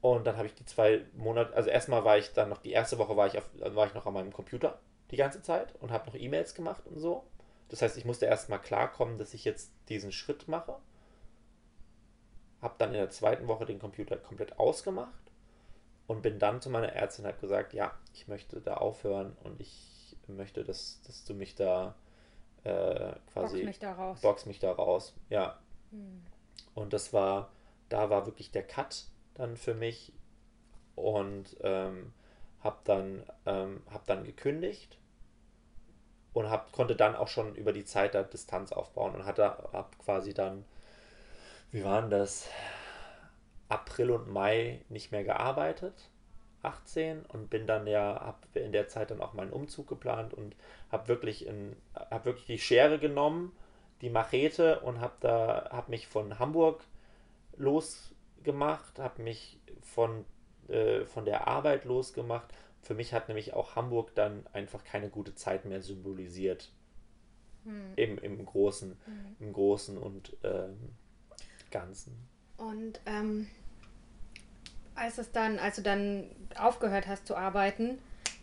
Und 0.00 0.26
dann 0.26 0.36
habe 0.36 0.46
ich 0.46 0.54
die 0.54 0.66
zwei 0.66 1.04
Monate, 1.16 1.54
also 1.54 1.70
erstmal 1.70 2.04
war 2.04 2.18
ich 2.18 2.32
dann 2.32 2.50
noch, 2.50 2.58
die 2.58 2.72
erste 2.72 2.98
Woche 2.98 3.16
war 3.16 3.26
ich, 3.26 3.38
auf, 3.38 3.48
war 3.54 3.86
ich 3.86 3.94
noch 3.94 4.06
an 4.06 4.12
meinem 4.12 4.32
Computer 4.32 4.78
die 5.10 5.16
ganze 5.16 5.42
Zeit 5.42 5.74
und 5.80 5.90
habe 5.90 6.06
noch 6.06 6.14
E-Mails 6.14 6.54
gemacht 6.54 6.86
und 6.86 6.98
so. 6.98 7.24
Das 7.68 7.82
heißt, 7.82 7.96
ich 7.96 8.04
musste 8.04 8.26
erstmal 8.26 8.60
klarkommen, 8.60 9.18
dass 9.18 9.34
ich 9.34 9.44
jetzt 9.44 9.72
diesen 9.88 10.12
Schritt 10.12 10.46
mache. 10.46 10.76
Habe 12.64 12.74
dann 12.78 12.88
in 12.88 12.94
der 12.94 13.10
zweiten 13.10 13.46
Woche 13.46 13.66
den 13.66 13.78
Computer 13.78 14.16
komplett 14.16 14.58
ausgemacht 14.58 15.12
und 16.06 16.22
bin 16.22 16.38
dann 16.38 16.62
zu 16.62 16.70
meiner 16.70 16.92
Ärztin 16.92 17.24
und 17.24 17.32
habe 17.32 17.40
gesagt, 17.40 17.74
ja, 17.74 17.92
ich 18.14 18.26
möchte 18.26 18.60
da 18.60 18.78
aufhören 18.78 19.36
und 19.44 19.60
ich 19.60 20.16
möchte, 20.26 20.64
dass, 20.64 21.02
dass 21.02 21.24
du 21.24 21.34
mich 21.34 21.54
da 21.54 21.94
äh, 22.64 23.12
quasi. 23.32 23.58
Box 23.58 23.66
mich 23.66 23.78
da 23.78 23.92
raus. 23.92 24.20
Box 24.22 24.46
mich 24.46 24.58
da 24.58 24.72
raus, 24.72 25.14
ja. 25.28 25.58
Hm. 25.90 26.22
Und 26.74 26.92
das 26.92 27.12
war, 27.12 27.50
da 27.88 28.08
war 28.10 28.26
wirklich 28.26 28.50
der 28.50 28.66
Cut 28.66 29.04
dann 29.34 29.56
für 29.56 29.74
mich 29.74 30.12
und 30.94 31.56
ähm, 31.60 32.12
habe 32.60 32.78
dann, 32.84 33.24
ähm, 33.44 33.82
hab 33.90 34.06
dann 34.06 34.24
gekündigt 34.24 34.98
und 36.32 36.50
hab, 36.50 36.72
konnte 36.72 36.96
dann 36.96 37.14
auch 37.14 37.28
schon 37.28 37.54
über 37.54 37.72
die 37.72 37.84
Zeit 37.84 38.14
da 38.14 38.22
Distanz 38.22 38.72
aufbauen 38.72 39.14
und 39.14 39.26
hatte 39.26 39.44
hab 39.44 39.98
quasi 39.98 40.34
dann, 40.34 40.64
wie 41.74 41.82
waren 41.82 42.08
das, 42.08 42.48
April 43.68 44.12
und 44.12 44.30
Mai 44.30 44.80
nicht 44.88 45.10
mehr 45.10 45.24
gearbeitet 45.24 46.08
18 46.62 47.26
und 47.26 47.50
bin 47.50 47.66
dann 47.66 47.88
ja, 47.88 48.20
habe 48.20 48.60
in 48.60 48.70
der 48.70 48.86
Zeit 48.86 49.10
dann 49.10 49.20
auch 49.20 49.32
meinen 49.32 49.52
Umzug 49.52 49.88
geplant 49.88 50.32
und 50.32 50.54
habe 50.92 51.08
wirklich, 51.08 51.48
hab 51.94 52.24
wirklich 52.24 52.46
die 52.46 52.58
Schere 52.58 53.00
genommen, 53.00 53.52
die 54.02 54.08
Machete 54.08 54.80
und 54.80 55.00
habe 55.00 55.14
da, 55.18 55.68
habe 55.72 55.90
mich 55.90 56.06
von 56.06 56.38
Hamburg 56.38 56.84
losgemacht, 57.56 59.00
habe 59.00 59.22
mich 59.22 59.58
von, 59.82 60.24
äh, 60.68 61.04
von 61.04 61.24
der 61.24 61.48
Arbeit 61.48 61.84
losgemacht. 61.84 62.54
Für 62.82 62.94
mich 62.94 63.12
hat 63.12 63.26
nämlich 63.26 63.52
auch 63.52 63.74
Hamburg 63.74 64.14
dann 64.14 64.46
einfach 64.52 64.84
keine 64.84 65.08
gute 65.08 65.34
Zeit 65.34 65.64
mehr 65.64 65.82
symbolisiert. 65.82 66.70
Hm. 67.64 67.92
Im, 67.96 68.18
im 68.18 68.44
Großen, 68.44 68.96
hm. 69.04 69.36
im 69.40 69.52
Großen 69.52 69.98
und 69.98 70.36
ähm, 70.44 70.94
Ganzen. 71.74 72.16
Und 72.56 73.00
ähm, 73.04 73.48
als 74.94 75.18
es 75.18 75.32
dann, 75.32 75.58
als 75.58 75.76
du 75.76 75.82
dann 75.82 76.30
aufgehört 76.56 77.08
hast 77.08 77.26
zu 77.26 77.36
arbeiten, 77.36 77.98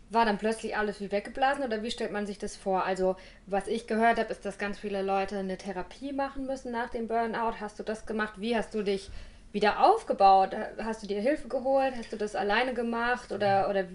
war 0.10 0.26
dann 0.26 0.38
plötzlich 0.38 0.76
alles 0.76 1.00
wie 1.00 1.12
weggeblasen 1.12 1.64
oder 1.64 1.82
wie 1.82 1.92
stellt 1.92 2.12
man 2.12 2.28
sich 2.28 2.38
das 2.38 2.58
vor? 2.58 2.84
Also, 2.84 3.16
was 3.46 3.68
ich 3.68 3.88
gehört 3.88 4.20
habe, 4.20 4.30
ist, 4.30 4.44
dass 4.44 4.58
ganz 4.58 4.78
viele 4.78 5.02
Leute 5.02 5.40
eine 5.40 5.58
Therapie 5.58 6.12
machen 6.12 6.46
müssen 6.46 6.74
nach 6.74 6.90
dem 6.90 7.08
Burnout. 7.08 7.62
Hast 7.62 7.80
du 7.80 7.84
das 7.84 8.06
gemacht? 8.06 8.34
Wie 8.36 8.56
hast 8.56 8.74
du 8.76 8.84
dich 8.84 9.10
wieder 9.54 9.82
aufgebaut? 9.82 10.54
Hast 10.78 11.02
du 11.02 11.08
dir 11.08 11.22
Hilfe 11.22 11.48
geholt? 11.48 11.94
Hast 11.98 12.12
du 12.12 12.18
das 12.18 12.36
alleine 12.36 12.74
gemacht? 12.74 13.32
Oder, 13.32 13.70
oder 13.70 13.86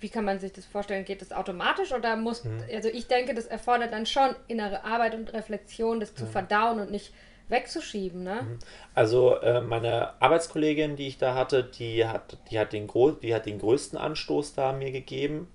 wie 0.00 0.08
kann 0.08 0.24
man 0.24 0.40
sich 0.40 0.52
das 0.52 0.66
vorstellen? 0.66 1.04
Geht 1.04 1.22
das 1.22 1.30
automatisch 1.30 1.92
oder 1.92 2.16
muss, 2.16 2.42
mhm. 2.42 2.64
also 2.72 2.88
ich 2.88 3.06
denke, 3.06 3.32
das 3.34 3.46
erfordert 3.46 3.92
dann 3.92 4.06
schon 4.06 4.34
innere 4.48 4.84
Arbeit 4.84 5.14
und 5.14 5.32
Reflexion, 5.32 6.00
das 6.00 6.16
zu 6.16 6.24
mhm. 6.24 6.30
verdauen 6.30 6.80
und 6.80 6.90
nicht 6.90 7.14
wegzuschieben, 7.48 8.22
ne? 8.22 8.42
Mhm. 8.42 8.58
Also 8.94 9.36
äh, 9.36 9.60
meine 9.60 10.20
Arbeitskollegin, 10.20 10.96
die 10.96 11.08
ich 11.08 11.18
da 11.18 11.34
hatte, 11.34 11.64
die 11.64 12.06
hat, 12.06 12.38
die, 12.50 12.58
hat 12.58 12.72
den 12.72 12.88
die 13.22 13.34
hat 13.34 13.46
den 13.46 13.58
größten 13.58 13.98
Anstoß 13.98 14.54
da 14.54 14.72
mir 14.72 14.92
gegeben. 14.92 15.48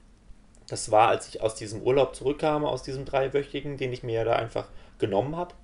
Das 0.67 0.91
war, 0.91 1.09
als 1.09 1.27
ich 1.29 1.41
aus 1.41 1.55
diesem 1.55 1.81
Urlaub 1.81 2.15
zurückkam, 2.15 2.65
aus 2.65 2.83
diesem 2.83 3.05
dreiwöchigen, 3.05 3.77
den 3.77 3.93
ich 3.93 4.03
mir 4.03 4.25
da 4.25 4.33
einfach 4.33 4.67
genommen 4.99 5.35
habe, 5.35 5.55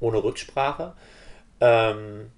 ohne 0.00 0.22
Rücksprache. 0.22 0.94
Ähm, 1.60 2.30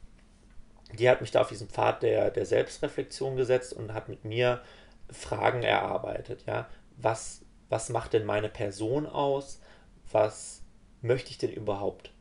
die 0.98 1.08
hat 1.08 1.20
mich 1.20 1.30
da 1.30 1.40
auf 1.40 1.48
diesen 1.48 1.68
Pfad 1.68 2.02
der, 2.02 2.30
der 2.30 2.46
Selbstreflexion 2.46 3.37
gesetzt 3.37 3.72
und 3.72 3.94
hat 3.94 4.08
mit 4.08 4.24
mir 4.24 4.60
Fragen 5.10 5.62
erarbeitet. 5.62 6.44
Ja? 6.46 6.68
Was, 6.96 7.42
was 7.68 7.88
macht 7.88 8.12
denn 8.12 8.24
meine 8.24 8.48
Person 8.48 9.06
aus? 9.06 9.60
Was 10.12 10.62
möchte 11.00 11.30
ich 11.30 11.38
denn 11.38 11.52
überhaupt 11.52 12.13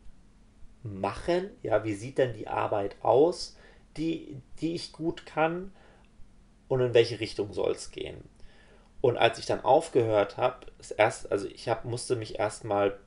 machen? 0.83 1.49
Ja, 1.61 1.83
wie 1.83 1.93
sieht 1.93 2.17
denn 2.17 2.33
die 2.33 2.47
Arbeit 2.47 2.95
aus, 3.01 3.57
die, 3.97 4.41
die 4.59 4.75
ich 4.75 4.91
gut 4.91 5.25
kann? 5.25 5.71
Und 6.67 6.81
in 6.81 6.93
welche 6.93 7.19
Richtung 7.19 7.53
soll 7.53 7.71
es 7.71 7.91
gehen? 7.91 8.23
Und 9.01 9.17
als 9.17 9.37
ich 9.37 9.45
dann 9.45 9.63
aufgehört 9.63 10.37
habe, 10.37 10.67
erst, 10.97 11.31
also 11.31 11.47
ich 11.47 11.67
hab, 11.67 11.85
musste 11.85 12.15
mich 12.15 12.39
erstmal 12.39 12.97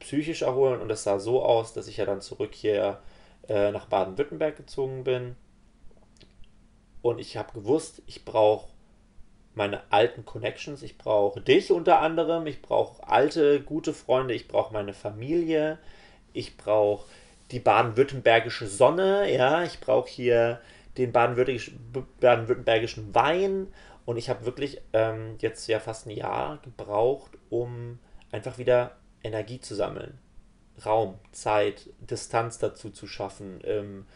psychisch 0.00 0.42
erholen 0.42 0.80
und 0.80 0.88
das 0.88 1.04
sah 1.04 1.18
so 1.18 1.42
aus, 1.42 1.72
dass 1.72 1.86
ich 1.86 1.98
ja 1.98 2.04
dann 2.04 2.20
zurück 2.20 2.54
hier 2.54 3.00
äh, 3.48 3.70
nach 3.70 3.86
Baden-Württemberg 3.86 4.56
gezogen 4.56 5.04
bin. 5.04 5.36
Und 7.02 7.18
ich 7.18 7.36
habe 7.36 7.52
gewusst, 7.52 8.02
ich 8.06 8.24
brauche 8.24 8.68
meine 9.54 9.82
alten 9.90 10.24
Connections. 10.24 10.82
Ich 10.82 10.98
brauche 10.98 11.40
dich 11.40 11.70
unter 11.72 12.00
anderem. 12.00 12.46
Ich 12.46 12.62
brauche 12.62 13.06
alte, 13.06 13.60
gute 13.60 13.92
Freunde. 13.92 14.34
Ich 14.34 14.48
brauche 14.48 14.72
meine 14.72 14.92
Familie. 14.92 15.78
Ich 16.32 16.56
brauche 16.56 17.06
die 17.50 17.60
baden-württembergische 17.60 18.66
Sonne. 18.66 19.32
Ja, 19.32 19.64
ich 19.64 19.80
brauche 19.80 20.08
hier 20.08 20.60
den 20.96 21.12
baden-württembergischen 21.12 23.14
Wein. 23.14 23.68
Und 24.04 24.16
ich 24.16 24.28
habe 24.28 24.44
wirklich 24.44 24.80
ähm, 24.92 25.36
jetzt 25.38 25.66
ja 25.68 25.78
fast 25.78 26.06
ein 26.06 26.10
Jahr 26.10 26.58
gebraucht, 26.62 27.32
um 27.48 27.98
einfach 28.32 28.58
wieder 28.58 28.96
Energie 29.22 29.60
zu 29.60 29.74
sammeln. 29.74 30.18
Raum, 30.84 31.18
Zeit, 31.32 31.90
Distanz 32.00 32.58
dazu 32.58 32.90
zu 32.90 33.06
schaffen, 33.06 33.60
ähm, 33.64 34.06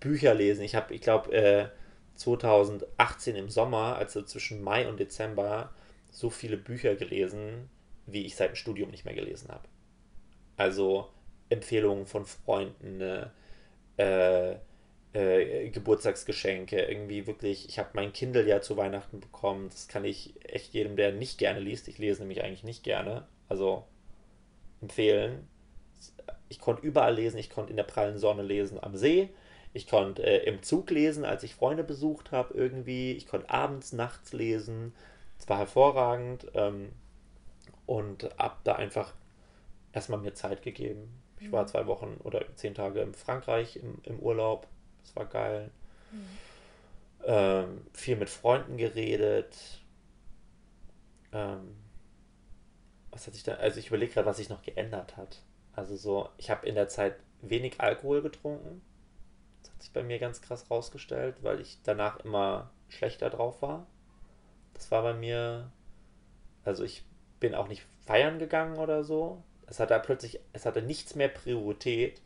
Bücher 0.00 0.34
lesen. 0.34 0.62
Ich 0.62 0.74
habe, 0.74 0.94
ich 0.94 1.00
glaube, 1.00 1.32
äh, 1.32 1.68
2018 2.16 3.36
im 3.36 3.48
Sommer, 3.48 3.96
also 3.96 4.22
zwischen 4.22 4.62
Mai 4.62 4.88
und 4.88 5.00
Dezember, 5.00 5.70
so 6.10 6.28
viele 6.28 6.56
Bücher 6.56 6.94
gelesen, 6.94 7.70
wie 8.06 8.26
ich 8.26 8.36
seit 8.36 8.50
dem 8.50 8.56
Studium 8.56 8.90
nicht 8.90 9.04
mehr 9.04 9.14
gelesen 9.14 9.48
habe. 9.50 9.66
Also 10.56 11.08
Empfehlungen 11.50 12.06
von 12.06 12.24
Freunden, 12.24 12.98
ne, 12.98 13.30
äh, 13.98 14.54
äh, 15.12 15.68
Geburtstagsgeschenke, 15.70 16.80
irgendwie 16.80 17.26
wirklich, 17.26 17.68
ich 17.68 17.78
habe 17.78 17.90
mein 17.94 18.12
Kindle 18.12 18.46
ja 18.46 18.60
zu 18.62 18.76
Weihnachten 18.76 19.20
bekommen, 19.20 19.68
das 19.68 19.88
kann 19.88 20.04
ich 20.04 20.34
echt 20.44 20.72
jedem, 20.72 20.96
der 20.96 21.12
nicht 21.12 21.38
gerne 21.38 21.60
liest, 21.60 21.88
ich 21.88 21.98
lese 21.98 22.20
nämlich 22.22 22.42
eigentlich 22.42 22.64
nicht 22.64 22.82
gerne, 22.84 23.26
also 23.48 23.84
empfehlen. 24.80 25.46
Ich 26.48 26.60
konnte 26.60 26.82
überall 26.82 27.14
lesen, 27.14 27.38
ich 27.38 27.50
konnte 27.50 27.70
in 27.70 27.76
der 27.76 27.84
prallen 27.84 28.18
Sonne 28.18 28.42
lesen 28.42 28.82
am 28.82 28.96
See, 28.96 29.28
ich 29.72 29.86
konnte 29.86 30.22
äh, 30.22 30.44
im 30.48 30.62
Zug 30.62 30.90
lesen, 30.90 31.24
als 31.24 31.42
ich 31.42 31.54
Freunde 31.54 31.84
besucht 31.84 32.32
habe 32.32 32.54
irgendwie. 32.54 33.12
Ich 33.12 33.26
konnte 33.28 33.50
abends, 33.50 33.92
nachts 33.92 34.32
lesen. 34.32 34.92
Es 35.38 35.48
war 35.48 35.58
hervorragend. 35.58 36.46
Ähm, 36.54 36.90
und 37.86 38.30
habe 38.38 38.56
da 38.62 38.76
einfach 38.76 39.14
erstmal 39.92 40.20
mir 40.20 40.34
Zeit 40.34 40.62
gegeben. 40.62 41.19
Ich 41.40 41.52
war 41.52 41.66
zwei 41.66 41.86
Wochen 41.86 42.18
oder 42.22 42.44
zehn 42.56 42.74
Tage 42.74 43.00
in 43.00 43.14
Frankreich 43.14 43.76
im, 43.76 43.98
im 44.04 44.18
Urlaub. 44.18 44.66
Das 45.02 45.16
war 45.16 45.26
geil. 45.26 45.70
Mhm. 46.12 46.28
Ähm, 47.24 47.86
viel 47.92 48.16
mit 48.16 48.28
Freunden 48.28 48.76
geredet. 48.76 49.80
Ähm, 51.32 51.76
was 53.10 53.26
hat 53.26 53.34
sich 53.34 53.42
da, 53.42 53.54
also 53.54 53.78
ich 53.78 53.88
überlege 53.88 54.12
gerade, 54.12 54.26
was 54.26 54.36
sich 54.36 54.48
noch 54.48 54.62
geändert 54.62 55.16
hat. 55.16 55.42
Also 55.74 55.96
so, 55.96 56.28
ich 56.36 56.50
habe 56.50 56.66
in 56.66 56.74
der 56.74 56.88
Zeit 56.88 57.16
wenig 57.40 57.80
Alkohol 57.80 58.22
getrunken 58.22 58.82
sich 59.82 59.92
bei 59.92 60.02
mir 60.02 60.18
ganz 60.18 60.40
krass 60.40 60.70
rausgestellt, 60.70 61.42
weil 61.42 61.60
ich 61.60 61.78
danach 61.82 62.20
immer 62.20 62.70
schlechter 62.88 63.30
drauf 63.30 63.62
war. 63.62 63.86
Das 64.74 64.90
war 64.90 65.02
bei 65.02 65.14
mir, 65.14 65.70
also 66.64 66.84
ich 66.84 67.04
bin 67.38 67.54
auch 67.54 67.68
nicht 67.68 67.84
feiern 68.06 68.38
gegangen 68.38 68.78
oder 68.78 69.04
so. 69.04 69.42
Es 69.70 69.80
hatte 69.80 69.98
plötzlich, 70.04 70.40
es 70.52 70.66
hatte 70.66 70.82
nichts 70.82 71.14
mehr 71.14 71.28
Priorität, 71.28 72.20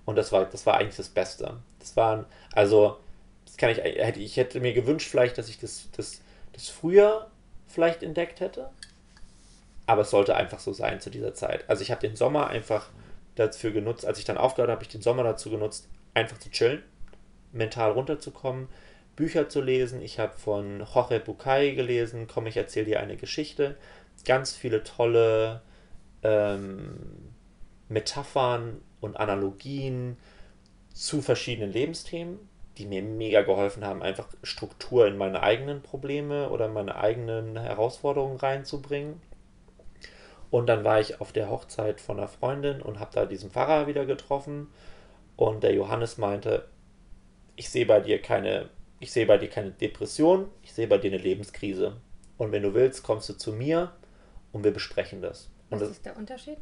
Und 0.04 0.16
das 0.16 0.32
war, 0.32 0.46
das 0.46 0.64
war 0.64 0.78
eigentlich 0.78 0.96
das 0.96 1.10
Beste. 1.10 1.58
Das 1.80 1.96
waren, 1.96 2.24
also, 2.52 2.98
das 3.48 3.56
kann 3.56 3.70
ich, 3.70 3.78
hätte, 3.78 4.20
ich 4.20 4.36
hätte 4.36 4.60
mir 4.60 4.74
gewünscht, 4.74 5.08
vielleicht, 5.10 5.38
dass 5.38 5.48
ich 5.48 5.58
das, 5.58 5.88
das, 5.96 6.20
das 6.52 6.68
früher 6.68 7.30
vielleicht 7.66 8.02
entdeckt 8.02 8.40
hätte. 8.40 8.70
Aber 9.86 10.02
es 10.02 10.10
sollte 10.10 10.36
einfach 10.36 10.58
so 10.58 10.72
sein 10.72 11.00
zu 11.00 11.08
dieser 11.10 11.32
Zeit. 11.32 11.68
Also 11.68 11.82
ich 11.82 11.90
habe 11.90 12.06
den 12.06 12.14
Sommer 12.14 12.48
einfach 12.48 12.90
dafür 13.36 13.70
genutzt, 13.70 14.04
als 14.04 14.18
ich 14.18 14.26
dann 14.26 14.36
aufgehört 14.36 14.68
habe, 14.68 14.76
habe 14.76 14.84
ich 14.84 14.90
den 14.90 15.02
Sommer 15.02 15.22
dazu 15.22 15.50
genutzt, 15.50 15.88
einfach 16.12 16.38
zu 16.38 16.50
chillen, 16.50 16.82
mental 17.52 17.92
runterzukommen, 17.92 18.68
Bücher 19.16 19.48
zu 19.48 19.62
lesen. 19.62 20.02
Ich 20.02 20.18
habe 20.18 20.36
von 20.36 20.80
Jorge 20.80 21.20
Bucay 21.20 21.74
gelesen, 21.74 22.26
komm, 22.26 22.46
ich 22.46 22.56
erzähle 22.56 22.86
dir 22.86 23.00
eine 23.00 23.16
Geschichte 23.16 23.76
ganz 24.24 24.52
viele 24.52 24.84
tolle 24.84 25.62
ähm, 26.22 27.32
Metaphern 27.88 28.80
und 29.00 29.16
Analogien 29.16 30.16
zu 30.92 31.22
verschiedenen 31.22 31.72
Lebensthemen, 31.72 32.38
die 32.78 32.86
mir 32.86 33.02
mega 33.02 33.42
geholfen 33.42 33.84
haben, 33.84 34.02
einfach 34.02 34.28
Struktur 34.44 35.06
in 35.06 35.16
meine 35.16 35.42
eigenen 35.42 35.82
Probleme 35.82 36.48
oder 36.50 36.68
meine 36.68 36.96
eigenen 36.96 37.58
Herausforderungen 37.58 38.38
reinzubringen. 38.38 39.20
Und 40.50 40.68
dann 40.68 40.84
war 40.84 41.00
ich 41.00 41.20
auf 41.20 41.32
der 41.32 41.50
Hochzeit 41.50 42.00
von 42.00 42.18
einer 42.18 42.28
Freundin 42.28 42.80
und 42.80 43.00
habe 43.00 43.10
da 43.12 43.26
diesen 43.26 43.50
Pfarrer 43.50 43.86
wieder 43.86 44.06
getroffen. 44.06 44.68
Und 45.36 45.62
der 45.62 45.74
Johannes 45.74 46.18
meinte, 46.18 46.68
ich 47.56 47.68
sehe 47.68 47.84
bei 47.84 48.00
dir 48.00 48.22
keine, 48.22 48.70
ich 49.00 49.12
sehe 49.12 49.26
bei 49.26 49.38
dir 49.38 49.50
keine 49.50 49.72
Depression, 49.72 50.48
ich 50.62 50.72
sehe 50.72 50.86
bei 50.86 50.98
dir 50.98 51.10
eine 51.10 51.20
Lebenskrise. 51.20 51.96
Und 52.38 52.52
wenn 52.52 52.62
du 52.62 52.72
willst, 52.74 53.02
kommst 53.02 53.28
du 53.28 53.32
zu 53.34 53.52
mir 53.52 53.92
und 54.52 54.62
wir 54.62 54.70
besprechen 54.70 55.20
das. 55.20 55.50
Was 55.68 55.80
das 55.80 55.90
ist 55.90 56.06
der 56.06 56.16
Unterschied? 56.16 56.58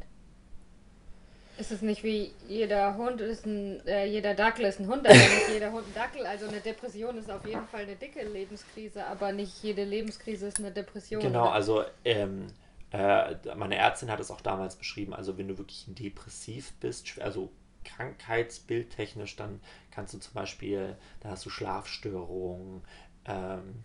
Ist 1.57 1.71
es 1.71 1.81
nicht 1.81 2.03
wie 2.03 2.31
jeder 2.47 2.95
Hund 2.97 3.19
ist 3.19 3.45
ein, 3.45 3.85
äh, 3.87 4.05
jeder 4.05 4.33
Dackel 4.35 4.65
ist 4.65 4.79
ein 4.79 4.87
Hund, 4.87 5.05
aber 5.05 5.15
nicht 5.15 5.49
jeder 5.53 5.71
Hund 5.71 5.87
ein 5.87 5.93
Dackel. 5.93 6.25
Also 6.25 6.47
eine 6.47 6.59
Depression 6.59 7.17
ist 7.17 7.31
auf 7.31 7.45
jeden 7.45 7.67
Fall 7.67 7.81
eine 7.81 7.95
dicke 7.95 8.23
Lebenskrise, 8.23 9.05
aber 9.05 9.31
nicht 9.31 9.63
jede 9.63 9.83
Lebenskrise 9.83 10.47
ist 10.47 10.59
eine 10.59 10.71
Depression. 10.71 11.21
Genau, 11.21 11.43
oder? 11.43 11.53
also 11.53 11.83
ähm, 12.05 12.47
äh, 12.91 13.35
meine 13.55 13.75
Ärztin 13.75 14.11
hat 14.11 14.19
es 14.19 14.31
auch 14.31 14.41
damals 14.41 14.75
beschrieben, 14.75 15.13
also 15.13 15.37
wenn 15.37 15.47
du 15.47 15.57
wirklich 15.57 15.85
depressiv 15.87 16.73
bist, 16.79 17.19
also 17.21 17.49
krankheitsbildtechnisch, 17.83 19.35
dann 19.35 19.59
kannst 19.91 20.13
du 20.13 20.19
zum 20.19 20.33
Beispiel, 20.33 20.95
da 21.21 21.29
hast 21.29 21.45
du 21.45 21.49
Schlafstörungen, 21.49 22.81
ähm, 23.25 23.83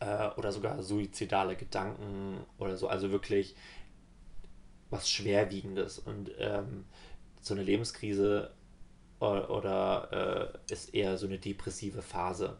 äh, 0.00 0.28
oder 0.36 0.52
sogar 0.52 0.82
suizidale 0.82 1.56
Gedanken 1.56 2.38
oder 2.58 2.76
so. 2.76 2.88
Also 2.88 3.10
wirklich 3.10 3.54
was 4.90 5.08
Schwerwiegendes. 5.08 5.98
Und 5.98 6.30
ähm, 6.38 6.84
so 7.40 7.54
eine 7.54 7.62
Lebenskrise 7.62 8.52
oder, 9.20 9.50
oder 9.50 10.52
äh, 10.68 10.72
ist 10.72 10.94
eher 10.94 11.16
so 11.18 11.26
eine 11.26 11.38
depressive 11.38 12.02
Phase. 12.02 12.56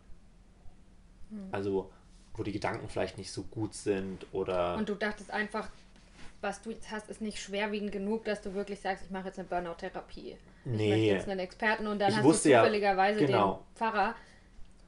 Hm. 1.31 1.49
Also 1.53 1.91
wo 2.37 2.43
die 2.43 2.53
Gedanken 2.53 2.89
vielleicht 2.89 3.19
nicht 3.19 3.33
so 3.33 3.43
gut 3.45 3.75
sind 3.75 4.27
oder. 4.33 4.77
Und 4.77 4.89
du 4.89 4.95
dachtest 4.95 5.31
einfach, 5.31 5.71
was 6.41 6.63
du 6.63 6.71
jetzt 6.71 6.91
hast, 6.91 7.09
ist 7.09 7.21
nicht 7.21 7.39
schwerwiegend 7.39 7.93
genug, 7.93 8.25
dass 8.25 8.43
du 8.43 8.55
wirklich 8.55 8.81
sagst, 8.81 9.05
ich 9.05 9.11
mache 9.11 9.29
jetzt 9.29 9.39
eine 9.39 9.49
Burnout-Therapie. 9.49 10.37
Nee. 10.65 10.85
Ich 10.85 10.91
möchte 10.91 11.05
jetzt 11.05 11.29
einen 11.29 11.41
Experten 11.41 11.87
und 11.87 11.99
dann 11.99 12.11
ich 12.11 12.17
hast 12.17 12.25
du 12.25 12.33
zufälligerweise 12.33 13.21
ja, 13.21 13.27
genau. 13.27 13.53
den 13.55 13.77
Pfarrer, 13.77 14.15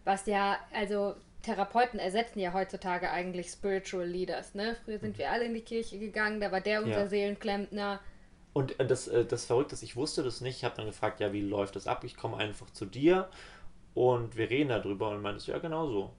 was 0.05 0.27
ja, 0.27 0.59
also 0.73 1.15
Therapeuten 1.43 1.99
ersetzen 1.99 2.41
ja 2.41 2.53
heutzutage 2.53 3.11
eigentlich 3.11 3.49
Spiritual 3.49 4.07
Leaders. 4.07 4.55
Ne? 4.55 4.77
Früher 4.85 4.99
sind 4.99 5.19
wir 5.19 5.31
alle 5.31 5.45
in 5.45 5.55
die 5.55 5.63
Kirche 5.63 5.99
gegangen, 5.99 6.41
da 6.41 6.51
war 6.53 6.61
der 6.61 6.83
unser 6.83 7.03
ja. 7.03 7.07
Seelenklempner. 7.07 8.01
Und 8.53 8.75
das, 8.79 9.09
äh, 9.09 9.25
das 9.25 9.45
Verrückte 9.45 9.75
ist, 9.75 9.83
ich 9.83 9.97
wusste 9.97 10.23
das 10.23 10.41
nicht. 10.41 10.57
Ich 10.57 10.65
habe 10.65 10.75
dann 10.77 10.87
gefragt, 10.87 11.21
ja, 11.21 11.33
wie 11.33 11.43
läuft 11.43 11.77
das 11.77 11.87
ab? 11.87 12.03
Ich 12.05 12.17
komme 12.17 12.37
einfach 12.39 12.71
zu 12.71 12.87
dir 12.87 13.29
und 13.95 14.37
wir 14.37 14.51
reden 14.51 14.71
darüber 14.71 15.11
und 15.11 15.23
meinte 15.23 15.41
so, 15.41 15.53
ja, 15.53 15.59
genau 15.59 15.87
so. 15.87 16.13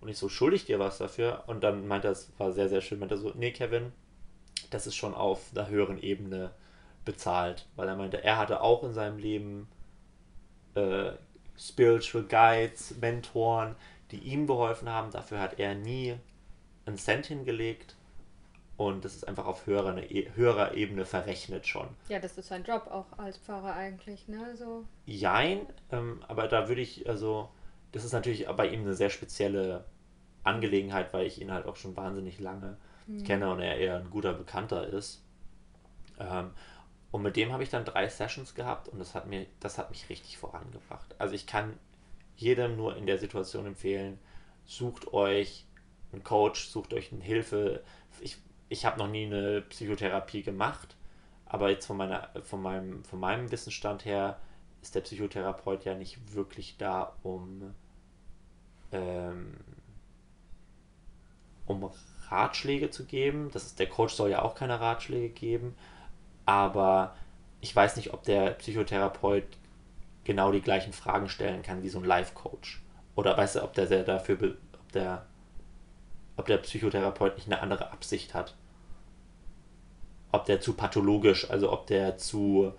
Und 0.00 0.08
ich 0.08 0.18
so, 0.18 0.28
schuldig 0.28 0.64
dir 0.64 0.78
was 0.78 0.98
dafür? 0.98 1.44
Und 1.46 1.62
dann 1.62 1.86
meinte 1.86 2.08
er, 2.08 2.12
es 2.12 2.32
war 2.38 2.52
sehr, 2.52 2.68
sehr 2.68 2.80
schön, 2.80 2.98
meinte 2.98 3.14
er 3.14 3.18
so, 3.18 3.32
nee, 3.34 3.52
Kevin, 3.52 3.92
das 4.70 4.86
ist 4.86 4.96
schon 4.96 5.14
auf 5.14 5.50
einer 5.54 5.68
höheren 5.68 5.98
Ebene 5.98 6.50
bezahlt. 7.04 7.66
Weil 7.76 7.88
er 7.88 7.96
meinte, 7.96 8.24
er 8.24 8.38
hatte 8.38 8.62
auch 8.62 8.82
in 8.84 8.94
seinem 8.94 9.18
Leben 9.18 9.68
äh, 10.74 11.12
Spiritual 11.58 12.24
Guides, 12.24 12.96
Mentoren, 13.00 13.76
die 14.12 14.18
ihm 14.18 14.46
geholfen 14.46 14.88
haben. 14.88 15.10
Dafür 15.10 15.40
hat 15.40 15.58
er 15.58 15.74
nie 15.74 16.16
einen 16.86 16.98
Cent 16.98 17.26
hingelegt. 17.26 17.96
Und 18.76 19.04
das 19.04 19.14
ist 19.14 19.28
einfach 19.28 19.46
auf 19.46 19.66
höherer, 19.66 19.94
höherer 20.34 20.74
Ebene 20.74 21.04
verrechnet 21.04 21.66
schon. 21.66 21.88
Ja, 22.08 22.18
das 22.18 22.38
ist 22.38 22.48
sein 22.48 22.64
Job 22.64 22.88
auch 22.90 23.18
als 23.18 23.36
Pfarrer 23.38 23.74
eigentlich, 23.74 24.28
ne? 24.28 24.56
So. 24.56 24.84
Jein, 25.06 25.66
ähm, 25.90 26.24
aber 26.26 26.48
da 26.48 26.68
würde 26.68 26.80
ich, 26.80 27.08
also, 27.08 27.50
das 27.92 28.04
ist 28.04 28.12
natürlich 28.12 28.46
bei 28.48 28.68
ihm 28.68 28.80
eine 28.80 28.94
sehr 28.94 29.10
spezielle 29.10 29.84
Angelegenheit, 30.42 31.12
weil 31.12 31.26
ich 31.26 31.40
ihn 31.40 31.52
halt 31.52 31.66
auch 31.66 31.76
schon 31.76 31.96
wahnsinnig 31.96 32.40
lange 32.40 32.76
mhm. 33.06 33.24
kenne 33.24 33.50
und 33.50 33.60
er 33.60 33.76
eher 33.76 33.96
ein 33.96 34.10
guter 34.10 34.32
Bekannter 34.32 34.88
ist. 34.88 35.22
Ähm, 36.18 36.50
und 37.10 37.22
mit 37.22 37.36
dem 37.36 37.52
habe 37.52 37.62
ich 37.62 37.70
dann 37.70 37.84
drei 37.84 38.08
Sessions 38.08 38.54
gehabt 38.54 38.88
und 38.88 38.98
das 38.98 39.14
hat 39.14 39.26
mir, 39.26 39.46
das 39.60 39.78
hat 39.78 39.90
mich 39.90 40.08
richtig 40.08 40.38
vorangebracht. 40.38 41.14
Also 41.18 41.34
ich 41.34 41.46
kann 41.46 41.78
jedem 42.36 42.76
nur 42.76 42.96
in 42.96 43.06
der 43.06 43.18
Situation 43.18 43.66
empfehlen, 43.66 44.18
sucht 44.64 45.12
euch 45.12 45.66
einen 46.12 46.24
Coach, 46.24 46.68
sucht 46.68 46.94
euch 46.94 47.12
eine 47.12 47.22
Hilfe. 47.22 47.82
Ich, 48.20 48.36
ich 48.68 48.84
habe 48.84 48.98
noch 48.98 49.08
nie 49.08 49.26
eine 49.26 49.62
Psychotherapie 49.62 50.42
gemacht, 50.42 50.96
Aber 51.52 51.68
jetzt 51.68 51.84
von, 51.86 51.98
meiner, 51.98 52.30
von, 52.42 52.62
meinem, 52.62 53.04
von 53.04 53.20
meinem 53.20 53.50
Wissensstand 53.52 54.06
her 54.06 54.38
ist 54.80 54.94
der 54.94 55.02
Psychotherapeut 55.02 55.84
ja 55.84 55.94
nicht 55.94 56.34
wirklich 56.34 56.76
da, 56.78 57.14
um, 57.22 57.74
ähm, 58.90 59.58
um 61.66 61.90
Ratschläge 62.28 62.88
zu 62.88 63.04
geben. 63.04 63.50
Das 63.52 63.64
ist, 63.64 63.78
der 63.78 63.88
Coach 63.88 64.14
soll 64.14 64.30
ja 64.30 64.40
auch 64.40 64.54
keine 64.54 64.80
Ratschläge 64.80 65.28
geben. 65.28 65.74
Aber 66.46 67.14
ich 67.60 67.76
weiß 67.76 67.96
nicht, 67.96 68.14
ob 68.14 68.22
der 68.22 68.52
Psychotherapeut 68.52 69.44
genau 70.24 70.52
die 70.52 70.60
gleichen 70.60 70.92
Fragen 70.92 71.28
stellen 71.28 71.62
kann 71.62 71.82
wie 71.82 71.88
so 71.88 71.98
ein 71.98 72.04
Life-Coach. 72.04 72.82
Oder 73.14 73.36
weißt 73.36 73.56
du, 73.56 73.62
ob 73.62 73.74
der, 73.74 73.86
der 73.86 74.04
dafür, 74.04 74.56
ob 74.74 74.92
der, 74.92 75.26
ob 76.36 76.46
der 76.46 76.58
Psychotherapeut 76.58 77.36
nicht 77.36 77.46
eine 77.46 77.60
andere 77.60 77.90
Absicht 77.92 78.34
hat. 78.34 78.56
Ob 80.30 80.46
der 80.46 80.60
zu 80.60 80.74
pathologisch, 80.74 81.50
also 81.50 81.72
ob 81.72 81.86
der 81.86 82.16
zu, 82.16 82.72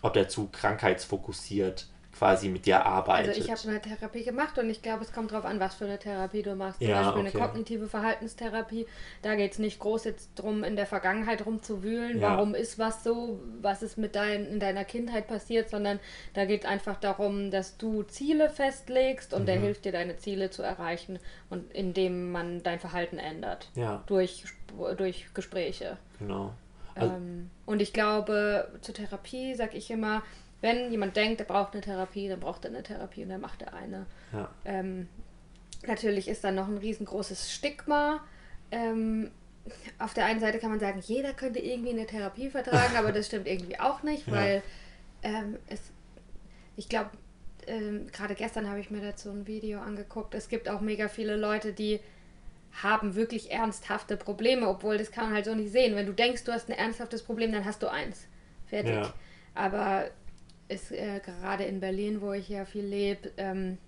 ob 0.00 0.14
der 0.14 0.28
zu 0.28 0.48
krankheitsfokussiert 0.48 1.88
quasi 2.16 2.48
mit 2.48 2.66
dir 2.66 2.84
arbeitet. 2.84 3.30
Also 3.30 3.40
ich 3.40 3.50
habe 3.50 3.68
eine 3.68 3.80
Therapie 3.80 4.24
gemacht 4.24 4.58
und 4.58 4.70
ich 4.70 4.82
glaube, 4.82 5.02
es 5.02 5.12
kommt 5.12 5.32
darauf 5.32 5.44
an, 5.44 5.60
was 5.60 5.74
für 5.74 5.84
eine 5.84 5.98
Therapie 5.98 6.42
du 6.42 6.54
machst. 6.54 6.78
Zum 6.78 6.88
ja, 6.88 7.02
Beispiel 7.02 7.26
okay. 7.26 7.36
eine 7.36 7.46
kognitive 7.46 7.88
Verhaltenstherapie. 7.88 8.86
Da 9.22 9.34
geht 9.34 9.52
es 9.52 9.58
nicht 9.58 9.78
groß 9.78 10.04
jetzt 10.04 10.30
darum, 10.36 10.64
in 10.64 10.76
der 10.76 10.86
Vergangenheit 10.86 11.44
rumzuwühlen, 11.44 12.20
ja. 12.20 12.30
warum 12.30 12.54
ist 12.54 12.78
was 12.78 13.04
so, 13.04 13.40
was 13.60 13.82
ist 13.82 13.98
mit 13.98 14.14
dein, 14.14 14.46
in 14.46 14.60
deiner 14.60 14.84
Kindheit 14.84 15.26
passiert, 15.26 15.70
sondern 15.70 15.98
da 16.34 16.44
geht 16.44 16.64
es 16.64 16.70
einfach 16.70 16.98
darum, 16.98 17.50
dass 17.50 17.76
du 17.76 18.02
Ziele 18.04 18.48
festlegst 18.48 19.34
und 19.34 19.42
mhm. 19.42 19.46
der 19.46 19.60
hilft 19.60 19.84
dir, 19.84 19.92
deine 19.92 20.16
Ziele 20.16 20.50
zu 20.50 20.62
erreichen 20.62 21.18
und 21.50 21.72
indem 21.72 22.30
man 22.30 22.62
dein 22.62 22.78
Verhalten 22.78 23.18
ändert. 23.18 23.70
Ja. 23.74 24.02
Durch, 24.06 24.44
durch 24.96 25.26
Gespräche. 25.34 25.96
Genau. 26.18 26.54
Also, 26.94 27.14
ähm, 27.14 27.50
und 27.66 27.82
ich 27.82 27.92
glaube, 27.92 28.68
zur 28.80 28.94
Therapie 28.94 29.54
sage 29.54 29.76
ich 29.76 29.90
immer, 29.90 30.22
wenn 30.64 30.90
jemand 30.90 31.14
denkt, 31.14 31.40
er 31.40 31.46
braucht 31.46 31.74
eine 31.74 31.82
Therapie, 31.82 32.26
dann 32.26 32.40
braucht 32.40 32.64
er 32.64 32.70
eine 32.70 32.82
Therapie 32.82 33.22
und 33.22 33.28
dann 33.28 33.42
macht 33.42 33.60
er 33.60 33.74
eine. 33.74 34.06
Ja. 34.32 34.48
Ähm, 34.64 35.08
natürlich 35.86 36.26
ist 36.26 36.42
dann 36.42 36.54
noch 36.54 36.68
ein 36.68 36.78
riesengroßes 36.78 37.52
Stigma. 37.52 38.24
Ähm, 38.70 39.30
auf 39.98 40.14
der 40.14 40.24
einen 40.24 40.40
Seite 40.40 40.58
kann 40.58 40.70
man 40.70 40.80
sagen, 40.80 41.00
jeder 41.00 41.34
könnte 41.34 41.58
irgendwie 41.58 41.90
eine 41.90 42.06
Therapie 42.06 42.48
vertragen, 42.48 42.96
aber 42.96 43.12
das 43.12 43.26
stimmt 43.26 43.46
irgendwie 43.46 43.78
auch 43.78 44.02
nicht, 44.02 44.30
weil 44.30 44.62
ähm, 45.22 45.58
es, 45.68 45.80
ich 46.76 46.88
glaube, 46.88 47.10
ähm, 47.66 48.06
gerade 48.10 48.34
gestern 48.34 48.66
habe 48.70 48.80
ich 48.80 48.90
mir 48.90 49.02
dazu 49.02 49.28
ein 49.28 49.46
Video 49.46 49.80
angeguckt. 49.80 50.34
Es 50.34 50.48
gibt 50.48 50.70
auch 50.70 50.80
mega 50.80 51.08
viele 51.08 51.36
Leute, 51.36 51.74
die 51.74 52.00
haben 52.82 53.16
wirklich 53.16 53.50
ernsthafte 53.52 54.16
Probleme, 54.16 54.66
obwohl 54.66 54.96
das 54.96 55.12
kann 55.12 55.24
man 55.24 55.34
halt 55.34 55.44
so 55.44 55.54
nicht 55.54 55.72
sehen. 55.72 55.94
Wenn 55.94 56.06
du 56.06 56.14
denkst, 56.14 56.44
du 56.44 56.52
hast 56.52 56.70
ein 56.70 56.76
ernsthaftes 56.76 57.22
Problem, 57.22 57.52
dann 57.52 57.66
hast 57.66 57.82
du 57.82 57.88
eins. 57.88 58.26
Fertig. 58.66 58.94
Ja. 58.94 59.12
Aber 59.54 60.06
ist 60.68 60.92
äh, 60.92 61.20
gerade 61.24 61.64
in 61.64 61.80
Berlin, 61.80 62.20
wo 62.20 62.32
ich 62.32 62.48
ja 62.48 62.64
viel 62.64 62.84
lebe, 62.84 63.30
ähm, 63.36 63.78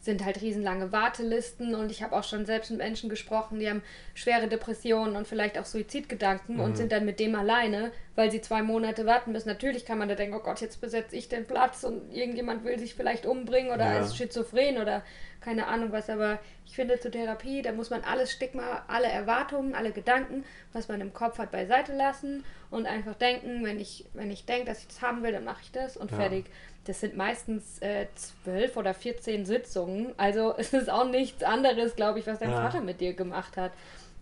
sind 0.00 0.24
halt 0.24 0.40
riesenlange 0.40 0.92
Wartelisten 0.92 1.74
und 1.74 1.90
ich 1.90 2.02
habe 2.02 2.16
auch 2.16 2.24
schon 2.24 2.46
selbst 2.46 2.70
mit 2.70 2.78
Menschen 2.78 3.10
gesprochen, 3.10 3.58
die 3.58 3.68
haben 3.68 3.82
schwere 4.14 4.48
Depressionen 4.48 5.16
und 5.16 5.26
vielleicht 5.26 5.58
auch 5.58 5.64
Suizidgedanken 5.64 6.56
mhm. 6.56 6.60
und 6.60 6.76
sind 6.76 6.92
dann 6.92 7.04
mit 7.04 7.18
dem 7.18 7.34
alleine, 7.34 7.90
weil 8.14 8.30
sie 8.30 8.40
zwei 8.40 8.62
Monate 8.62 9.06
warten 9.06 9.32
müssen. 9.32 9.48
Natürlich 9.48 9.84
kann 9.84 9.98
man 9.98 10.08
da 10.08 10.14
denken, 10.14 10.36
oh 10.36 10.42
Gott, 10.42 10.60
jetzt 10.60 10.80
besetze 10.80 11.16
ich 11.16 11.28
den 11.28 11.46
Platz 11.46 11.82
und 11.82 12.14
irgendjemand 12.14 12.64
will 12.64 12.78
sich 12.78 12.94
vielleicht 12.94 13.26
umbringen 13.26 13.72
oder 13.72 13.86
ja. 13.86 13.98
ist 14.00 14.16
schizophren 14.16 14.78
oder 14.78 15.02
keine 15.40 15.66
Ahnung 15.66 15.92
was, 15.92 16.10
aber 16.10 16.38
ich 16.66 16.74
finde 16.74 16.98
zur 17.00 17.10
Therapie, 17.10 17.62
da 17.62 17.72
muss 17.72 17.90
man 17.90 18.02
alles 18.02 18.32
Stigma, 18.32 18.84
alle 18.88 19.06
Erwartungen, 19.06 19.74
alle 19.74 19.92
Gedanken, 19.92 20.44
was 20.72 20.88
man 20.88 21.00
im 21.00 21.12
Kopf 21.12 21.38
hat, 21.38 21.50
beiseite 21.50 21.94
lassen 21.94 22.44
und 22.70 22.86
einfach 22.86 23.14
denken, 23.14 23.64
wenn 23.64 23.80
ich, 23.80 24.04
wenn 24.14 24.30
ich 24.30 24.44
denke, 24.44 24.66
dass 24.66 24.80
ich 24.80 24.88
das 24.88 25.00
haben 25.00 25.22
will, 25.22 25.32
dann 25.32 25.44
mache 25.44 25.62
ich 25.62 25.72
das 25.72 25.96
und 25.96 26.10
ja. 26.10 26.18
fertig. 26.18 26.46
Das 26.88 27.00
sind 27.00 27.18
meistens 27.18 27.80
äh, 27.80 28.06
zwölf 28.14 28.78
oder 28.78 28.94
14 28.94 29.44
Sitzungen. 29.44 30.14
Also 30.16 30.54
es 30.58 30.72
ist 30.72 30.90
auch 30.90 31.06
nichts 31.06 31.42
anderes, 31.42 31.94
glaube 31.96 32.18
ich, 32.18 32.26
was 32.26 32.38
dein 32.38 32.50
ja. 32.50 32.56
Vater 32.56 32.80
mit 32.80 33.00
dir 33.00 33.12
gemacht 33.12 33.56
hat. 33.58 33.72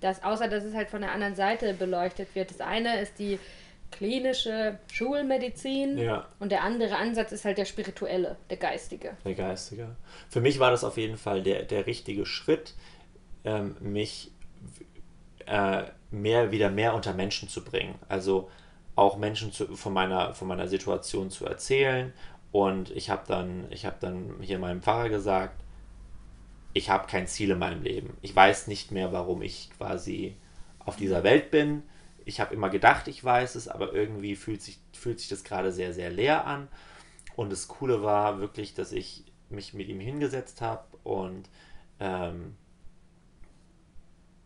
Das, 0.00 0.22
außer 0.22 0.48
dass 0.48 0.64
es 0.64 0.74
halt 0.74 0.90
von 0.90 1.00
der 1.00 1.12
anderen 1.12 1.36
Seite 1.36 1.72
beleuchtet 1.74 2.34
wird. 2.34 2.50
Das 2.50 2.60
eine 2.60 3.00
ist 3.00 3.18
die 3.20 3.38
klinische 3.92 4.80
Schulmedizin 4.92 5.96
ja. 5.96 6.26
und 6.40 6.50
der 6.50 6.64
andere 6.64 6.96
Ansatz 6.96 7.30
ist 7.30 7.44
halt 7.44 7.56
der 7.56 7.64
spirituelle, 7.64 8.36
der 8.50 8.56
geistige. 8.56 9.16
Der 9.24 9.34
geistige. 9.34 9.94
Für 10.28 10.40
mich 10.40 10.58
war 10.58 10.72
das 10.72 10.82
auf 10.82 10.96
jeden 10.96 11.16
Fall 11.16 11.42
der, 11.44 11.62
der 11.62 11.86
richtige 11.86 12.26
Schritt, 12.26 12.74
ähm, 13.44 13.76
mich 13.78 14.32
äh, 15.46 15.84
mehr 16.10 16.50
wieder 16.50 16.68
mehr 16.68 16.94
unter 16.94 17.14
Menschen 17.14 17.48
zu 17.48 17.62
bringen. 17.62 17.94
Also 18.08 18.50
auch 18.96 19.18
Menschen 19.18 19.52
zu, 19.52 19.76
von, 19.76 19.92
meiner, 19.92 20.34
von 20.34 20.48
meiner 20.48 20.66
Situation 20.66 21.30
zu 21.30 21.46
erzählen. 21.46 22.12
Und 22.52 22.90
ich 22.90 23.10
habe 23.10 23.22
dann, 23.26 23.66
ich 23.70 23.86
dann 24.00 24.36
hier 24.40 24.58
meinem 24.58 24.82
Pfarrer 24.82 25.08
gesagt, 25.08 25.62
ich 26.72 26.90
habe 26.90 27.06
kein 27.06 27.26
Ziel 27.26 27.50
in 27.50 27.58
meinem 27.58 27.82
Leben. 27.82 28.16
Ich 28.22 28.34
weiß 28.34 28.66
nicht 28.66 28.92
mehr, 28.92 29.12
warum 29.12 29.42
ich 29.42 29.70
quasi 29.76 30.36
auf 30.78 30.96
dieser 30.96 31.24
Welt 31.24 31.50
bin 31.50 31.82
ich 32.26 32.40
habe 32.40 32.52
immer 32.54 32.68
gedacht, 32.68 33.06
ich 33.06 33.24
weiß 33.24 33.54
es, 33.54 33.68
aber 33.68 33.94
irgendwie 33.94 34.34
fühlt 34.34 34.60
sich, 34.60 34.80
fühlt 34.92 35.20
sich 35.20 35.28
das 35.28 35.44
gerade 35.44 35.70
sehr, 35.70 35.94
sehr 35.94 36.10
leer 36.10 36.44
an. 36.44 36.68
Und 37.36 37.52
das 37.52 37.68
Coole 37.68 38.02
war 38.02 38.40
wirklich, 38.40 38.74
dass 38.74 38.90
ich 38.90 39.24
mich 39.48 39.74
mit 39.74 39.88
ihm 39.88 40.00
hingesetzt 40.00 40.60
habe 40.60 40.84
und 41.04 41.48
ähm, 42.00 42.56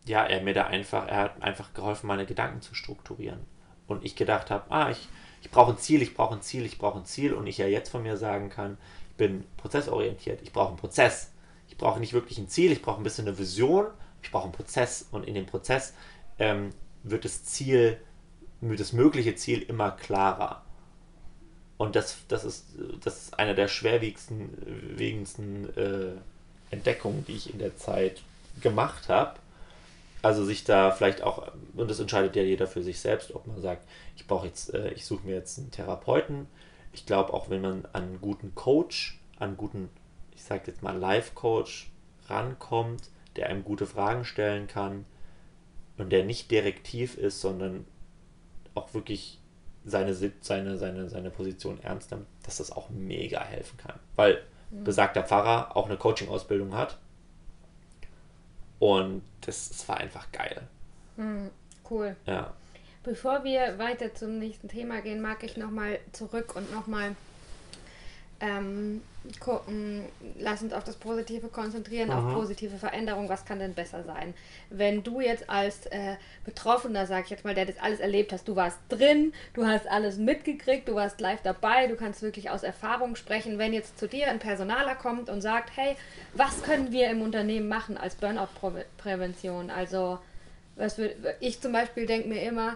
ja, 0.05 0.23
er 0.23 0.41
mir 0.41 0.53
da 0.53 0.67
einfach, 0.67 1.07
er 1.07 1.17
hat 1.17 1.41
einfach 1.41 1.73
geholfen, 1.73 2.05
meine 2.05 2.27
Gedanken 2.27 2.61
zu 2.61 2.75
strukturieren. 2.75 3.39
Und 3.87 4.05
ich 4.05 4.15
gedacht 4.15 4.51
habe, 4.51 4.69
ah, 4.69 4.91
ich, 4.91 5.09
ich 5.41 5.49
brauche 5.49 5.71
ein 5.71 5.77
Ziel, 5.77 6.01
ich 6.01 6.13
brauche 6.13 6.35
ein 6.35 6.41
Ziel, 6.41 6.65
ich 6.65 6.77
brauche 6.77 6.99
ein 6.99 7.05
Ziel. 7.05 7.33
Und 7.33 7.47
ich 7.47 7.57
ja 7.57 7.67
jetzt 7.67 7.89
von 7.89 8.03
mir 8.03 8.17
sagen 8.17 8.49
kann, 8.49 8.77
ich 9.11 9.17
bin 9.17 9.43
prozessorientiert, 9.57 10.41
ich 10.41 10.53
brauche 10.53 10.69
einen 10.69 10.77
Prozess. 10.77 11.31
Ich 11.67 11.77
brauche 11.77 11.99
nicht 11.99 12.13
wirklich 12.13 12.37
ein 12.37 12.47
Ziel, 12.47 12.71
ich 12.71 12.81
brauche 12.81 12.99
ein 12.99 13.03
bisschen 13.03 13.27
eine 13.27 13.37
Vision, 13.37 13.87
ich 14.21 14.31
brauche 14.31 14.43
einen 14.43 14.53
Prozess. 14.53 15.07
Und 15.11 15.25
in 15.25 15.35
dem 15.35 15.45
Prozess 15.45 15.93
ähm, 16.39 16.69
wird 17.03 17.25
das 17.25 17.43
Ziel, 17.43 17.99
das 18.61 18.93
mögliche 18.93 19.35
Ziel 19.35 19.61
immer 19.63 19.91
klarer. 19.91 20.63
Und 21.77 21.95
das, 21.95 22.17
das, 22.27 22.43
ist, 22.43 22.67
das 23.03 23.23
ist 23.23 23.39
eine 23.39 23.55
der 23.55 23.67
schwerwiegendsten 23.67 25.75
äh, 25.75 26.11
Entdeckungen, 26.69 27.25
die 27.25 27.33
ich 27.33 27.51
in 27.51 27.57
der 27.57 27.75
Zeit 27.75 28.21
gemacht 28.61 29.09
habe. 29.09 29.39
Also 30.21 30.45
sich 30.45 30.63
da 30.63 30.91
vielleicht 30.91 31.23
auch, 31.23 31.51
und 31.75 31.89
das 31.89 31.99
entscheidet 31.99 32.35
ja 32.35 32.43
jeder 32.43 32.67
für 32.67 32.83
sich 32.83 32.99
selbst, 32.99 33.33
ob 33.33 33.47
man 33.47 33.59
sagt, 33.59 33.87
ich 34.15 34.27
brauche 34.27 34.47
jetzt, 34.47 34.73
äh, 34.73 34.91
ich 34.91 35.05
suche 35.05 35.25
mir 35.25 35.35
jetzt 35.35 35.57
einen 35.57 35.71
Therapeuten. 35.71 36.47
Ich 36.93 37.05
glaube 37.05 37.33
auch, 37.33 37.49
wenn 37.49 37.61
man 37.61 37.85
an 37.93 38.03
einen 38.03 38.21
guten 38.21 38.53
Coach, 38.53 39.19
an 39.39 39.49
einen 39.49 39.57
guten, 39.57 39.89
ich 40.35 40.43
sage 40.43 40.63
jetzt 40.67 40.83
mal 40.83 40.95
Life-Coach 40.97 41.89
rankommt, 42.27 43.09
der 43.35 43.47
einem 43.47 43.63
gute 43.63 43.85
Fragen 43.85 44.25
stellen 44.25 44.67
kann, 44.67 45.05
und 45.97 46.09
der 46.09 46.23
nicht 46.23 46.51
direktiv 46.51 47.17
ist, 47.17 47.41
sondern 47.41 47.85
auch 48.73 48.93
wirklich 48.93 49.39
seine, 49.85 50.13
seine, 50.13 50.77
seine, 50.77 51.09
seine 51.09 51.29
Position 51.29 51.79
ernst 51.81 52.11
nimmt, 52.11 52.27
dass 52.43 52.57
das 52.57 52.71
auch 52.71 52.89
mega 52.89 53.43
helfen 53.43 53.77
kann. 53.77 53.99
Weil 54.15 54.41
mhm. 54.69 54.83
besagter 54.83 55.23
Pfarrer 55.23 55.75
auch 55.75 55.87
eine 55.87 55.97
Coaching-Ausbildung 55.97 56.75
hat. 56.75 56.97
Und 58.81 59.21
das, 59.41 59.69
das 59.69 59.87
war 59.87 59.97
einfach 59.97 60.31
geil. 60.31 60.63
Mhm, 61.15 61.51
cool. 61.87 62.15
Ja. 62.25 62.51
Bevor 63.03 63.43
wir 63.43 63.77
weiter 63.77 64.15
zum 64.15 64.39
nächsten 64.39 64.69
Thema 64.69 65.01
gehen, 65.01 65.21
mag 65.21 65.43
ich 65.43 65.55
nochmal 65.55 65.99
zurück 66.13 66.55
und 66.55 66.71
nochmal 66.73 67.15
ähm, 68.41 69.01
gucken, 69.39 70.05
lass 70.39 70.63
uns 70.63 70.73
auf 70.73 70.83
das 70.83 70.95
Positive 70.95 71.47
konzentrieren, 71.47 72.09
mhm. 72.09 72.15
auf 72.15 72.33
positive 72.33 72.77
Veränderung, 72.77 73.29
was 73.29 73.45
kann 73.45 73.59
denn 73.59 73.75
besser 73.75 74.03
sein? 74.03 74.33
Wenn 74.71 75.03
du 75.03 75.21
jetzt 75.21 75.47
als 75.47 75.85
äh, 75.87 76.15
Betroffener, 76.43 77.05
sag 77.05 77.25
ich 77.25 77.29
jetzt 77.29 77.45
mal, 77.45 77.53
der 77.53 77.67
das 77.67 77.77
alles 77.77 77.99
erlebt 77.99 78.33
hast, 78.33 78.47
du 78.47 78.55
warst 78.55 78.79
drin, 78.89 79.33
du 79.53 79.67
hast 79.67 79.87
alles 79.87 80.17
mitgekriegt, 80.17 80.87
du 80.87 80.95
warst 80.95 81.21
live 81.21 81.41
dabei, 81.43 81.85
du 81.85 81.95
kannst 81.95 82.23
wirklich 82.23 82.49
aus 82.49 82.63
Erfahrung 82.63 83.15
sprechen, 83.15 83.59
wenn 83.59 83.73
jetzt 83.73 83.99
zu 83.99 84.07
dir 84.07 84.27
ein 84.27 84.39
Personaler 84.39 84.95
kommt 84.95 85.29
und 85.29 85.41
sagt, 85.41 85.69
hey, 85.75 85.95
was 86.33 86.63
können 86.63 86.91
wir 86.91 87.09
im 87.09 87.21
Unternehmen 87.21 87.67
machen 87.67 87.97
als 87.97 88.15
Burnout-Prävention? 88.15 89.69
Also, 89.69 90.17
was 90.75 90.97
wir, 90.97 91.13
ich 91.39 91.61
zum 91.61 91.73
Beispiel 91.73 92.07
denke 92.07 92.27
mir 92.27 92.41
immer, 92.41 92.75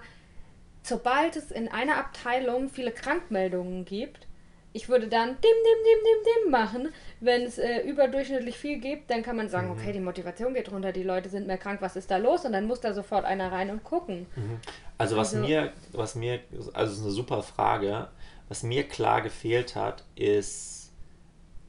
sobald 0.84 1.36
es 1.36 1.50
in 1.50 1.70
einer 1.70 1.98
Abteilung 1.98 2.70
viele 2.70 2.92
Krankmeldungen 2.92 3.86
gibt, 3.86 4.28
ich 4.76 4.90
würde 4.90 5.08
dann 5.08 5.30
dim, 5.30 5.36
dim, 5.42 5.52
dim, 5.86 6.04
dim, 6.04 6.44
dim 6.44 6.52
machen. 6.52 6.90
Wenn 7.22 7.44
es 7.44 7.58
äh, 7.58 7.80
überdurchschnittlich 7.88 8.58
viel 8.58 8.78
gibt, 8.80 9.10
dann 9.10 9.24
kann 9.24 9.38
man 9.38 9.48
sagen, 9.48 9.68
mhm. 9.68 9.80
okay, 9.80 9.94
die 9.94 10.02
Motivation 10.02 10.54
geht 10.54 10.70
runter, 10.70 10.92
die 10.92 11.04
Leute 11.04 11.30
sind 11.30 11.48
mehr 11.48 11.58
krank, 11.58 11.82
was 11.82 11.96
ist 11.96 12.12
da 12.12 12.18
los? 12.18 12.44
Und 12.44 12.52
dann 12.52 12.68
muss 12.68 12.82
da 12.82 12.94
sofort 12.94 13.24
einer 13.24 13.54
rein 13.54 13.70
und 13.70 13.86
gucken. 13.86 14.26
Mhm. 14.36 14.60
Also 14.98 15.16
was 15.16 15.34
also, 15.34 15.48
mir, 15.48 15.72
was 15.94 16.16
mir, 16.16 16.42
also 16.74 16.94
ist 16.94 17.02
eine 17.04 17.12
super 17.12 17.42
Frage. 17.42 18.10
Was 18.50 18.64
mir 18.64 18.84
klar 18.84 19.22
gefehlt 19.22 19.78
hat, 19.78 20.04
ist 20.16 20.92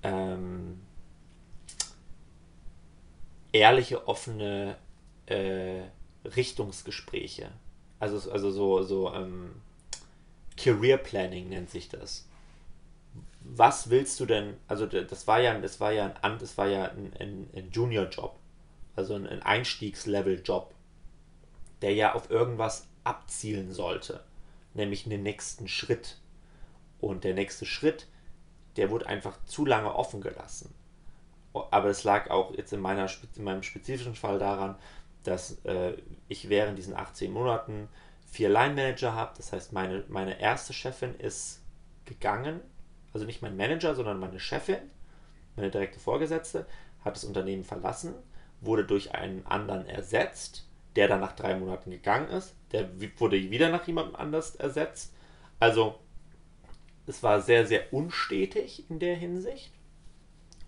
ähm, 0.02 0.80
ehrliche, 3.52 4.08
offene 4.08 4.78
äh, 5.26 5.82
Richtungsgespräche. 6.24 7.50
Also, 8.00 8.32
also 8.32 8.50
so, 8.50 8.82
so 8.82 9.14
ähm, 9.14 9.52
Career 10.56 10.98
Planning 10.98 11.50
nennt 11.50 11.70
sich 11.70 11.88
das. 11.88 12.25
Was 13.58 13.88
willst 13.88 14.20
du 14.20 14.26
denn? 14.26 14.58
Also 14.68 14.84
das 14.86 15.26
war 15.26 15.40
ja, 15.40 15.58
das 15.58 15.80
war 15.80 15.90
ja 15.90 16.14
ein, 16.20 16.38
das 16.38 16.58
war 16.58 16.66
ja 16.66 16.90
ein, 16.90 17.12
ein, 17.18 17.48
ein 17.54 17.70
Junior-Job, 17.70 18.38
also 18.96 19.14
ein 19.14 19.42
Einstiegslevel-Job, 19.42 20.74
der 21.80 21.94
ja 21.94 22.14
auf 22.14 22.30
irgendwas 22.30 22.86
abzielen 23.02 23.72
sollte, 23.72 24.22
nämlich 24.74 25.06
einen 25.06 25.22
nächsten 25.22 25.68
Schritt. 25.68 26.18
Und 27.00 27.24
der 27.24 27.32
nächste 27.32 27.64
Schritt, 27.64 28.08
der 28.76 28.90
wurde 28.90 29.06
einfach 29.06 29.42
zu 29.44 29.64
lange 29.64 29.94
offen 29.94 30.20
gelassen. 30.20 30.74
Aber 31.54 31.88
es 31.88 32.04
lag 32.04 32.30
auch 32.30 32.54
jetzt 32.54 32.74
in, 32.74 32.80
meiner, 32.80 33.08
in 33.36 33.44
meinem 33.44 33.62
spezifischen 33.62 34.16
Fall 34.16 34.38
daran, 34.38 34.76
dass 35.22 35.64
äh, 35.64 35.94
ich 36.28 36.50
während 36.50 36.76
diesen 36.76 36.94
18 36.94 37.32
Monaten 37.32 37.88
vier 38.26 38.50
Line-Manager 38.50 39.14
habe. 39.14 39.32
Das 39.38 39.52
heißt, 39.52 39.72
meine, 39.72 40.04
meine 40.08 40.38
erste 40.40 40.74
Chefin 40.74 41.14
ist 41.14 41.62
gegangen, 42.04 42.60
also 43.16 43.24
nicht 43.24 43.40
mein 43.40 43.56
Manager, 43.56 43.94
sondern 43.94 44.20
meine 44.20 44.38
Chefin, 44.38 44.90
meine 45.56 45.70
direkte 45.70 45.98
Vorgesetzte, 45.98 46.66
hat 47.02 47.16
das 47.16 47.24
Unternehmen 47.24 47.64
verlassen, 47.64 48.14
wurde 48.60 48.84
durch 48.84 49.14
einen 49.14 49.46
anderen 49.46 49.86
ersetzt, 49.86 50.68
der 50.96 51.08
dann 51.08 51.20
nach 51.20 51.32
drei 51.32 51.58
Monaten 51.58 51.90
gegangen 51.90 52.28
ist. 52.28 52.54
Der 52.72 52.90
wurde 53.18 53.50
wieder 53.50 53.70
nach 53.70 53.86
jemandem 53.86 54.16
anders 54.16 54.54
ersetzt. 54.54 55.14
Also 55.58 55.98
es 57.06 57.22
war 57.22 57.40
sehr, 57.40 57.66
sehr 57.66 57.90
unstetig 57.90 58.90
in 58.90 58.98
der 58.98 59.16
Hinsicht. 59.16 59.72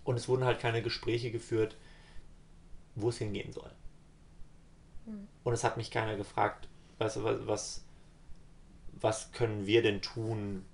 Und 0.03 0.15
es 0.15 0.27
wurden 0.27 0.45
halt 0.45 0.59
keine 0.59 0.81
Gespräche 0.81 1.29
geführt, 1.29 1.77
wo 2.95 3.09
es 3.09 3.19
hingehen 3.19 3.53
soll. 3.53 3.69
Hm. 5.05 5.27
Und 5.43 5.53
es 5.53 5.63
hat 5.63 5.77
mich 5.77 5.91
keiner 5.91 6.15
gefragt, 6.15 6.67
weißt 6.97 7.17
du, 7.17 7.45
was, 7.45 7.85
was 8.93 9.31
können 9.33 9.67
wir 9.67 9.83
denn 9.83 10.01
tun, 10.01 10.65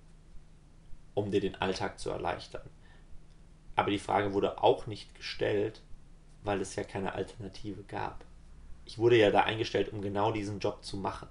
um 1.15 1.31
dir 1.31 1.41
den 1.41 1.55
Alltag 1.55 1.99
zu 1.99 2.11
erleichtern? 2.11 2.69
Aber 3.75 3.89
die 3.89 3.99
Frage 3.99 4.33
wurde 4.33 4.61
auch 4.63 4.85
nicht 4.85 5.15
gestellt, 5.15 5.81
weil 6.43 6.61
es 6.61 6.75
ja 6.75 6.83
keine 6.83 7.13
Alternative 7.13 7.83
gab. 7.83 8.23
Ich 8.85 8.99
wurde 8.99 9.17
ja 9.17 9.31
da 9.31 9.41
eingestellt, 9.41 9.91
um 9.91 10.01
genau 10.01 10.31
diesen 10.31 10.59
Job 10.59 10.83
zu 10.83 10.97
machen. 10.97 11.27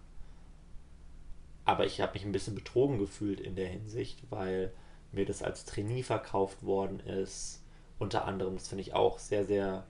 Aber 1.64 1.87
ich 1.87 2.01
habe 2.01 2.14
mich 2.14 2.24
ein 2.24 2.32
bisschen 2.32 2.55
betrogen 2.55 2.99
gefühlt 2.99 3.41
in 3.41 3.55
der 3.55 3.68
Hinsicht, 3.68 4.18
weil 4.30 4.72
mir 5.12 5.24
das 5.24 5.43
als 5.43 5.64
Trainee 5.64 6.03
verkauft 6.03 6.64
worden 6.64 7.01
ist. 7.01 7.62
Unter 7.99 8.26
anderem, 8.26 8.55
das 8.55 8.68
finde 8.68 8.82
ich 8.82 8.93
auch 8.93 9.18
sehr, 9.18 9.47
sehr 9.47 9.87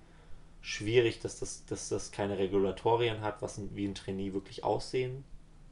schwierig, 0.60 1.20
dass 1.20 1.40
das, 1.40 1.64
dass 1.66 1.88
das 1.88 2.12
keine 2.12 2.38
Regulatorien 2.38 3.22
hat, 3.22 3.42
was 3.42 3.58
ein, 3.58 3.74
wie 3.74 3.86
ein 3.86 3.94
Trainee 3.94 4.32
wirklich 4.34 4.62
aussehen 4.62 5.24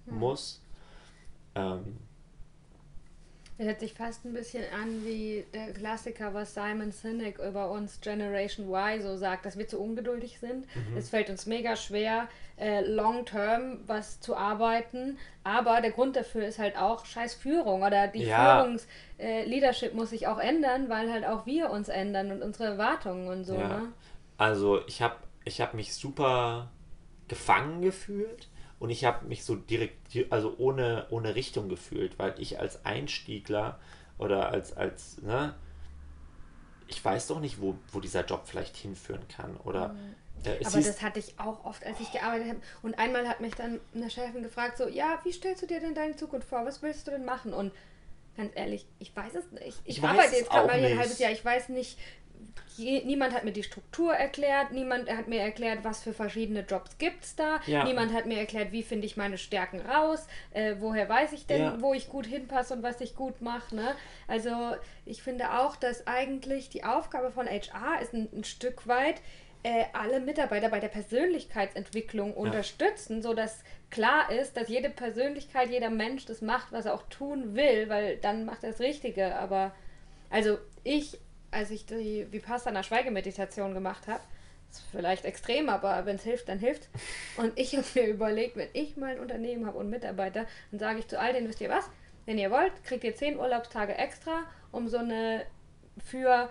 mhm. 0.06 0.18
muss. 0.18 0.62
Ähm, 1.54 1.98
das 3.62 3.68
hört 3.68 3.80
sich 3.80 3.94
fast 3.94 4.24
ein 4.24 4.32
bisschen 4.32 4.64
an 4.72 5.04
wie 5.04 5.44
der 5.54 5.72
Klassiker, 5.72 6.34
was 6.34 6.54
Simon 6.54 6.90
Sinek 6.90 7.38
über 7.38 7.70
uns 7.70 8.00
Generation 8.00 8.68
Y 8.68 9.00
so 9.00 9.16
sagt, 9.16 9.46
dass 9.46 9.56
wir 9.56 9.68
zu 9.68 9.80
ungeduldig 9.80 10.40
sind. 10.40 10.66
Mhm. 10.74 10.96
Es 10.96 11.10
fällt 11.10 11.30
uns 11.30 11.46
mega 11.46 11.76
schwer, 11.76 12.28
äh, 12.58 12.80
long 12.80 13.24
term 13.24 13.78
was 13.86 14.20
zu 14.20 14.36
arbeiten. 14.36 15.16
Aber 15.44 15.80
der 15.80 15.92
Grund 15.92 16.16
dafür 16.16 16.44
ist 16.44 16.58
halt 16.58 16.76
auch 16.76 17.06
scheiß 17.06 17.34
Führung 17.34 17.82
oder 17.82 18.08
die 18.08 18.24
ja. 18.24 18.64
Führungs-Leadership 18.64 19.92
äh, 19.92 19.96
muss 19.96 20.10
sich 20.10 20.26
auch 20.26 20.38
ändern, 20.38 20.88
weil 20.88 21.12
halt 21.12 21.24
auch 21.24 21.46
wir 21.46 21.70
uns 21.70 21.88
ändern 21.88 22.32
und 22.32 22.42
unsere 22.42 22.64
Erwartungen 22.64 23.28
und 23.28 23.44
so. 23.44 23.54
Ja. 23.54 23.68
Ne? 23.68 23.92
Also 24.38 24.84
ich 24.88 25.02
habe 25.02 25.16
ich 25.44 25.60
hab 25.60 25.74
mich 25.74 25.94
super 25.94 26.70
gefangen 27.28 27.80
gefühlt 27.80 28.48
und 28.82 28.90
ich 28.90 29.04
habe 29.04 29.26
mich 29.26 29.44
so 29.44 29.54
direkt, 29.54 29.96
also 30.30 30.56
ohne, 30.58 31.06
ohne 31.10 31.36
Richtung 31.36 31.68
gefühlt, 31.68 32.18
weil 32.18 32.34
ich 32.38 32.58
als 32.58 32.84
Einstiegler 32.84 33.78
oder 34.18 34.48
als, 34.48 34.76
als, 34.76 35.22
ne, 35.22 35.54
ich 36.88 37.04
weiß 37.04 37.28
doch 37.28 37.38
nicht, 37.38 37.60
wo, 37.60 37.76
wo 37.92 38.00
dieser 38.00 38.24
Job 38.24 38.42
vielleicht 38.44 38.76
hinführen 38.76 39.22
kann. 39.28 39.56
Oder 39.58 39.90
mhm. 39.90 40.16
äh, 40.42 40.64
Aber 40.64 40.80
das 40.80 41.00
hatte 41.00 41.20
ich 41.20 41.38
auch 41.38 41.64
oft, 41.64 41.86
als 41.86 42.00
ich 42.00 42.10
gearbeitet 42.10 42.48
habe. 42.48 42.60
Und 42.82 42.98
einmal 42.98 43.28
hat 43.28 43.40
mich 43.40 43.54
dann 43.54 43.78
eine 43.94 44.10
Chefin 44.10 44.42
gefragt, 44.42 44.78
so, 44.78 44.88
ja, 44.88 45.20
wie 45.22 45.32
stellst 45.32 45.62
du 45.62 45.68
dir 45.68 45.78
denn 45.78 45.94
deine 45.94 46.16
Zukunft 46.16 46.48
vor? 46.48 46.66
Was 46.66 46.82
willst 46.82 47.06
du 47.06 47.12
denn 47.12 47.24
machen? 47.24 47.54
Und 47.54 47.72
ganz 48.36 48.50
ehrlich, 48.56 48.84
ich 48.98 49.14
weiß 49.14 49.36
es 49.36 49.52
nicht. 49.52 49.80
Ich, 49.84 49.98
ich 49.98 50.02
arbeite 50.02 50.34
jetzt 50.34 50.50
gerade 50.50 50.66
mal 50.66 50.84
ein 50.84 50.98
halbes 50.98 51.20
Jahr. 51.20 51.30
Ich 51.30 51.44
weiß 51.44 51.68
nicht, 51.68 52.00
je, 52.76 53.02
niemand 53.04 53.34
hat 53.34 53.44
mir 53.44 53.52
die 53.52 53.62
Struktur 53.62 54.14
erklärt, 54.14 54.72
niemand 54.72 55.10
hat 55.10 55.28
mir 55.28 55.40
erklärt, 55.40 55.84
was 55.84 56.02
für 56.02 56.12
verschiedene 56.12 56.60
Jobs 56.60 56.98
gibt 56.98 57.24
es 57.24 57.36
da, 57.36 57.60
ja. 57.66 57.84
niemand 57.84 58.12
hat 58.12 58.26
mir 58.26 58.38
erklärt, 58.38 58.72
wie 58.72 58.82
finde 58.82 59.06
ich 59.06 59.16
meine 59.16 59.38
Stärken 59.38 59.80
raus, 59.80 60.26
äh, 60.52 60.76
woher 60.78 61.08
weiß 61.08 61.32
ich 61.32 61.46
denn, 61.46 61.62
ja. 61.62 61.80
wo 61.80 61.94
ich 61.94 62.08
gut 62.08 62.26
hinpasse 62.26 62.74
und 62.74 62.82
was 62.82 63.00
ich 63.00 63.14
gut 63.14 63.40
mache. 63.40 63.74
Ne? 63.74 63.94
Also 64.26 64.50
ich 65.04 65.22
finde 65.22 65.58
auch, 65.58 65.76
dass 65.76 66.06
eigentlich 66.06 66.68
die 66.68 66.84
Aufgabe 66.84 67.30
von 67.30 67.46
HR 67.46 68.00
ist 68.00 68.14
ein, 68.14 68.28
ein 68.32 68.44
Stück 68.44 68.86
weit, 68.86 69.20
äh, 69.64 69.84
alle 69.92 70.20
Mitarbeiter 70.20 70.68
bei 70.68 70.80
der 70.80 70.88
Persönlichkeitsentwicklung 70.88 72.30
ja. 72.30 72.36
unterstützen, 72.36 73.22
sodass 73.22 73.62
klar 73.90 74.30
ist, 74.32 74.56
dass 74.56 74.68
jede 74.68 74.90
Persönlichkeit, 74.90 75.70
jeder 75.70 75.90
Mensch 75.90 76.24
das 76.24 76.42
macht, 76.42 76.72
was 76.72 76.86
er 76.86 76.94
auch 76.94 77.04
tun 77.08 77.54
will, 77.54 77.88
weil 77.88 78.16
dann 78.16 78.44
macht 78.44 78.64
er 78.64 78.70
das 78.70 78.80
Richtige. 78.80 79.36
Aber 79.36 79.72
also 80.30 80.58
ich 80.82 81.18
als 81.52 81.70
ich 81.70 81.86
die 81.86 82.26
Vipassana 82.30 82.82
Schweigemeditation 82.82 83.74
gemacht 83.74 84.08
habe, 84.08 84.20
ist 84.70 84.82
vielleicht 84.90 85.24
extrem, 85.24 85.68
aber 85.68 86.06
wenn 86.06 86.16
es 86.16 86.22
hilft, 86.22 86.48
dann 86.48 86.58
hilft. 86.58 86.88
Und 87.36 87.52
ich 87.56 87.76
habe 87.76 87.86
mir 87.94 88.06
überlegt, 88.06 88.56
wenn 88.56 88.68
ich 88.72 88.96
mal 88.96 89.12
ein 89.12 89.20
Unternehmen 89.20 89.66
habe 89.66 89.78
und 89.78 89.90
Mitarbeiter, 89.90 90.46
dann 90.70 90.80
sage 90.80 90.98
ich 90.98 91.08
zu 91.08 91.20
all 91.20 91.32
denen, 91.32 91.48
wisst 91.48 91.60
ihr 91.60 91.70
was? 91.70 91.88
Wenn 92.24 92.38
ihr 92.38 92.50
wollt, 92.50 92.72
kriegt 92.84 93.04
ihr 93.04 93.14
zehn 93.14 93.38
Urlaubstage 93.38 93.94
extra, 93.96 94.44
um 94.70 94.88
so 94.88 94.98
eine 94.98 95.44
für 96.04 96.48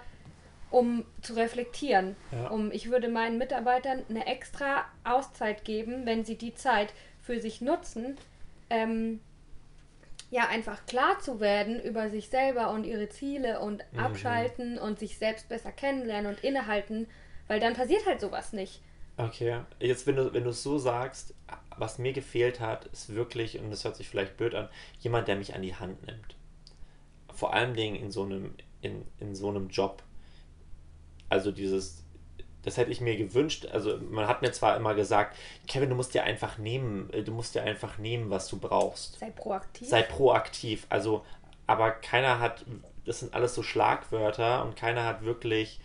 um 0.69 1.03
zu 1.21 1.33
reflektieren. 1.33 2.15
Ja. 2.31 2.47
Um, 2.47 2.71
ich 2.71 2.89
würde 2.89 3.09
meinen 3.09 3.37
Mitarbeitern 3.37 4.03
eine 4.09 4.25
extra 4.25 4.85
Auszeit 5.03 5.65
geben, 5.65 6.05
wenn 6.05 6.23
sie 6.23 6.37
die 6.37 6.55
Zeit 6.55 6.93
für 7.21 7.39
sich 7.39 7.59
nutzen, 7.59 8.17
ähm, 8.69 9.19
ja 10.31 10.47
einfach 10.47 10.85
klar 10.85 11.19
zu 11.19 11.39
werden 11.39 11.79
über 11.79 12.09
sich 12.09 12.29
selber 12.29 12.71
und 12.71 12.85
ihre 12.85 13.09
Ziele 13.09 13.59
und 13.59 13.83
mhm. 13.91 13.99
abschalten 13.99 14.79
und 14.79 14.97
sich 14.97 15.17
selbst 15.17 15.49
besser 15.49 15.71
kennenlernen 15.71 16.33
und 16.33 16.43
innehalten, 16.43 17.07
weil 17.47 17.59
dann 17.59 17.75
passiert 17.75 18.05
halt 18.07 18.21
sowas 18.21 18.53
nicht. 18.53 18.81
Okay, 19.17 19.59
jetzt 19.79 20.07
wenn 20.07 20.15
du 20.15 20.33
wenn 20.33 20.45
du 20.45 20.49
es 20.49 20.63
so 20.63 20.77
sagst, 20.79 21.35
was 21.77 21.99
mir 21.99 22.13
gefehlt 22.13 22.61
hat, 22.61 22.85
ist 22.85 23.13
wirklich 23.13 23.59
und 23.59 23.69
das 23.69 23.83
hört 23.83 23.97
sich 23.97 24.07
vielleicht 24.07 24.37
blöd 24.37 24.55
an, 24.55 24.69
jemand, 25.01 25.27
der 25.27 25.35
mich 25.35 25.53
an 25.53 25.61
die 25.61 25.75
Hand 25.75 26.05
nimmt. 26.07 26.35
Vor 27.33 27.53
allen 27.53 27.73
Dingen 27.73 27.97
in 27.97 28.09
so 28.09 28.23
einem 28.23 28.55
in, 28.81 29.05
in 29.19 29.35
so 29.35 29.49
einem 29.49 29.67
Job. 29.67 30.01
Also 31.27 31.51
dieses 31.51 32.00
das 32.63 32.77
hätte 32.77 32.91
ich 32.91 33.01
mir 33.01 33.17
gewünscht. 33.17 33.67
Also 33.71 33.97
man 34.09 34.27
hat 34.27 34.41
mir 34.41 34.51
zwar 34.51 34.77
immer 34.77 34.93
gesagt, 34.93 35.37
Kevin, 35.67 35.89
du 35.89 35.95
musst 35.95 36.13
dir 36.13 36.23
einfach 36.23 36.57
nehmen, 36.57 37.11
äh, 37.11 37.23
du 37.23 37.31
musst 37.31 37.55
dir 37.55 37.63
einfach 37.63 37.97
nehmen, 37.97 38.29
was 38.29 38.47
du 38.47 38.59
brauchst. 38.59 39.19
Sei 39.19 39.31
proaktiv. 39.31 39.87
Sei 39.87 40.01
proaktiv. 40.03 40.85
Also, 40.89 41.25
aber 41.67 41.91
keiner 41.91 42.39
hat, 42.39 42.65
das 43.05 43.19
sind 43.19 43.33
alles 43.33 43.55
so 43.55 43.63
Schlagwörter 43.63 44.63
und 44.63 44.75
keiner 44.75 45.05
hat 45.05 45.23
wirklich 45.23 45.79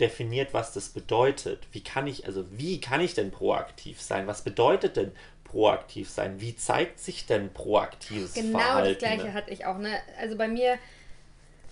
definiert, 0.00 0.54
was 0.54 0.72
das 0.72 0.90
bedeutet. 0.90 1.66
Wie 1.72 1.82
kann 1.82 2.06
ich, 2.06 2.26
also 2.26 2.44
wie 2.52 2.80
kann 2.80 3.00
ich 3.00 3.14
denn 3.14 3.30
proaktiv 3.30 4.00
sein? 4.00 4.26
Was 4.26 4.42
bedeutet 4.42 4.96
denn 4.96 5.12
proaktiv 5.44 6.08
sein? 6.08 6.40
Wie 6.40 6.54
zeigt 6.56 7.00
sich 7.00 7.26
denn 7.26 7.52
proaktives 7.52 8.34
genau 8.34 8.58
Verhalten? 8.58 8.98
Genau 8.98 9.10
das 9.10 9.18
gleiche 9.18 9.34
hatte 9.34 9.50
ich 9.50 9.66
auch. 9.66 9.78
Ne? 9.78 9.98
Also 10.20 10.36
bei 10.36 10.48
mir 10.48 10.78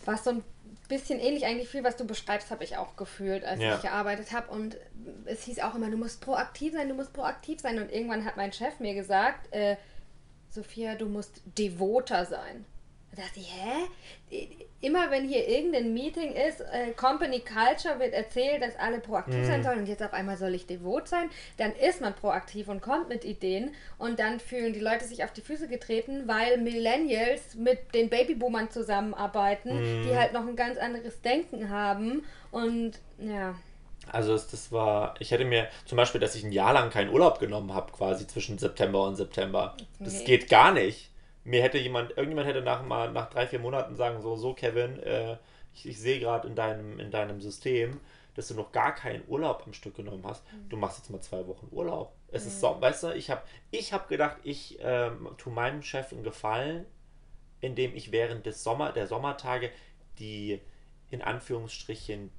war 0.04 0.14
es 0.14 0.24
so 0.24 0.30
ein 0.30 0.44
bisschen 0.88 1.20
ähnlich 1.20 1.46
eigentlich 1.46 1.68
viel, 1.68 1.84
was 1.84 1.96
du 1.96 2.06
beschreibst, 2.06 2.50
habe 2.50 2.64
ich 2.64 2.76
auch 2.76 2.96
gefühlt, 2.96 3.44
als 3.44 3.60
ja. 3.60 3.76
ich 3.76 3.82
gearbeitet 3.82 4.32
habe. 4.32 4.50
Und 4.50 4.76
es 5.24 5.44
hieß 5.44 5.60
auch 5.60 5.74
immer, 5.74 5.90
du 5.90 5.96
musst 5.96 6.20
proaktiv 6.20 6.72
sein, 6.72 6.88
du 6.88 6.94
musst 6.94 7.12
proaktiv 7.12 7.60
sein. 7.60 7.78
Und 7.78 7.92
irgendwann 7.92 8.24
hat 8.24 8.36
mein 8.36 8.52
Chef 8.52 8.80
mir 8.80 8.94
gesagt, 8.94 9.52
äh, 9.52 9.76
Sophia, 10.50 10.94
du 10.94 11.06
musst 11.06 11.42
devoter 11.44 12.24
sein. 12.24 12.64
Da 13.10 13.22
dachte 13.22 13.40
ich, 13.40 13.52
hä? 13.52 14.65
Immer 14.80 15.10
wenn 15.10 15.26
hier 15.26 15.48
irgendein 15.48 15.94
Meeting 15.94 16.32
ist, 16.32 16.60
äh, 16.60 16.92
Company 16.96 17.40
Culture 17.40 17.98
wird 17.98 18.12
erzählt, 18.12 18.62
dass 18.62 18.76
alle 18.78 19.00
proaktiv 19.00 19.36
mhm. 19.36 19.44
sein 19.44 19.62
sollen 19.62 19.78
und 19.80 19.86
jetzt 19.86 20.02
auf 20.02 20.12
einmal 20.12 20.36
soll 20.36 20.54
ich 20.54 20.66
devot 20.66 21.08
sein, 21.08 21.30
dann 21.56 21.72
ist 21.72 22.02
man 22.02 22.14
proaktiv 22.14 22.68
und 22.68 22.82
kommt 22.82 23.08
mit 23.08 23.24
Ideen 23.24 23.74
und 23.98 24.18
dann 24.18 24.38
fühlen 24.38 24.74
die 24.74 24.80
Leute 24.80 25.06
sich 25.06 25.24
auf 25.24 25.32
die 25.32 25.40
Füße 25.40 25.68
getreten, 25.68 26.28
weil 26.28 26.58
Millennials 26.58 27.54
mit 27.54 27.94
den 27.94 28.10
Babyboomern 28.10 28.70
zusammenarbeiten, 28.70 30.00
mhm. 30.00 30.02
die 30.04 30.14
halt 30.14 30.34
noch 30.34 30.46
ein 30.46 30.56
ganz 30.56 30.78
anderes 30.78 31.22
Denken 31.22 31.70
haben 31.70 32.24
und 32.50 32.92
ja. 33.18 33.54
Also 34.12 34.34
das, 34.34 34.48
das, 34.48 34.70
war, 34.70 35.14
ich 35.18 35.30
hätte 35.32 35.44
mir 35.44 35.68
zum 35.84 35.96
Beispiel, 35.96 36.20
dass 36.20 36.34
ich 36.36 36.44
ein 36.44 36.52
Jahr 36.52 36.74
lang 36.74 36.90
keinen 36.90 37.10
Urlaub 37.10 37.40
genommen 37.40 37.74
habe, 37.74 37.90
quasi 37.92 38.26
zwischen 38.26 38.56
September 38.58 39.04
und 39.04 39.16
September. 39.16 39.74
Das 39.98 40.18
nee. 40.18 40.24
geht 40.24 40.48
gar 40.48 40.72
nicht 40.72 41.10
mir 41.46 41.62
hätte 41.62 41.78
jemand, 41.78 42.10
irgendjemand 42.10 42.48
hätte 42.48 42.60
nach, 42.60 42.82
mal, 42.82 43.12
nach 43.12 43.30
drei, 43.30 43.46
vier 43.46 43.60
Monaten 43.60 43.94
sagen, 43.94 44.20
so, 44.20 44.36
so 44.36 44.52
Kevin, 44.52 44.98
äh, 45.00 45.36
ich, 45.72 45.86
ich 45.86 46.00
sehe 46.00 46.18
gerade 46.18 46.48
in 46.48 46.56
deinem, 46.56 46.98
in 46.98 47.10
deinem 47.10 47.40
System, 47.40 48.00
dass 48.34 48.48
du 48.48 48.54
noch 48.54 48.72
gar 48.72 48.94
keinen 48.94 49.22
Urlaub 49.28 49.62
am 49.64 49.72
Stück 49.72 49.94
genommen 49.94 50.24
hast. 50.26 50.44
Mhm. 50.52 50.68
Du 50.68 50.76
machst 50.76 50.98
jetzt 50.98 51.08
mal 51.08 51.20
zwei 51.20 51.46
Wochen 51.46 51.68
Urlaub. 51.70 52.12
Es 52.28 52.42
mhm. 52.42 52.48
ist 52.48 52.60
so, 52.60 52.76
weißt 52.80 53.04
du, 53.04 53.14
ich 53.14 53.30
habe 53.30 53.42
ich 53.70 53.92
hab 53.92 54.08
gedacht, 54.08 54.38
ich 54.42 54.78
ähm, 54.80 55.28
tue 55.38 55.52
meinem 55.52 55.82
Chef 55.82 56.12
einen 56.12 56.24
Gefallen, 56.24 56.84
indem 57.60 57.94
ich 57.94 58.10
während 58.10 58.44
des 58.44 58.62
Sommer, 58.62 58.92
der 58.92 59.06
Sommertage 59.06 59.70
die 60.18 60.60
in 61.10 61.22
Anführungsstrichen 61.22 62.30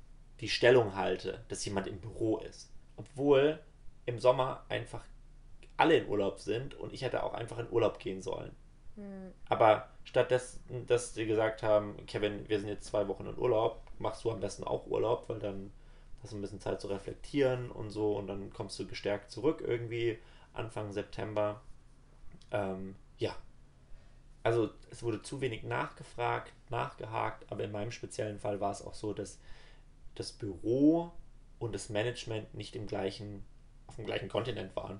die 0.42 0.50
Stellung 0.50 0.96
halte, 0.96 1.46
dass 1.48 1.64
jemand 1.64 1.88
im 1.88 2.00
Büro 2.00 2.40
ist. 2.40 2.72
Obwohl 2.98 3.60
im 4.06 4.20
Sommer 4.20 4.66
einfach 4.68 5.06
alle 5.78 5.98
in 5.98 6.08
Urlaub 6.08 6.40
sind 6.40 6.74
und 6.76 6.92
ich 6.94 7.04
hätte 7.04 7.24
auch 7.24 7.34
einfach 7.34 7.60
in 7.60 7.70
Urlaub 7.72 8.00
gehen 8.00 8.22
sollen. 8.22 8.56
Mhm. 8.98 9.32
Aber 9.48 9.90
stattdessen, 10.04 10.86
dass 10.88 11.14
sie 11.14 11.26
gesagt 11.26 11.64
haben, 11.64 11.96
Kevin, 12.06 12.48
wir 12.50 12.60
sind 12.60 12.70
jetzt 12.70 12.86
zwei 12.86 13.08
Wochen 13.08 13.26
in 13.26 13.38
Urlaub, 13.38 13.82
machst 14.00 14.24
du 14.24 14.32
am 14.32 14.40
besten 14.40 14.64
auch 14.64 14.88
Urlaub, 14.88 15.30
weil 15.30 15.40
dann 15.40 15.72
hast 16.22 16.34
du 16.34 16.38
ein 16.38 16.42
bisschen 16.42 16.60
Zeit 16.60 16.82
zu 16.82 16.88
reflektieren 16.88 17.72
und 17.72 17.92
so 17.92 18.18
und 18.18 18.28
dann 18.28 18.52
kommst 18.52 18.78
du 18.80 18.88
gestärkt 18.88 19.32
zurück 19.32 19.64
irgendwie 19.66 20.18
Anfang 20.54 20.92
September. 20.92 21.62
Ähm, 22.52 22.96
ja. 23.18 23.36
Also 24.44 24.70
es 24.92 25.04
wurde 25.04 25.22
zu 25.22 25.42
wenig 25.42 25.64
nachgefragt, 25.64 26.54
nachgehakt, 26.70 27.52
aber 27.52 27.64
in 27.64 27.72
meinem 27.72 27.92
speziellen 27.92 28.40
Fall 28.40 28.60
war 28.60 28.72
es 28.72 28.82
auch 28.82 28.94
so, 28.94 29.14
dass 29.14 29.40
das 30.16 30.32
Büro 30.32 31.12
und 31.60 31.76
das 31.76 31.90
Management 31.90 32.54
nicht 32.54 32.76
im 32.76 32.88
gleichen, 32.88 33.44
auf 33.88 33.98
dem 33.98 34.06
gleichen 34.06 34.30
Kontinent 34.30 34.76
waren. 34.76 35.00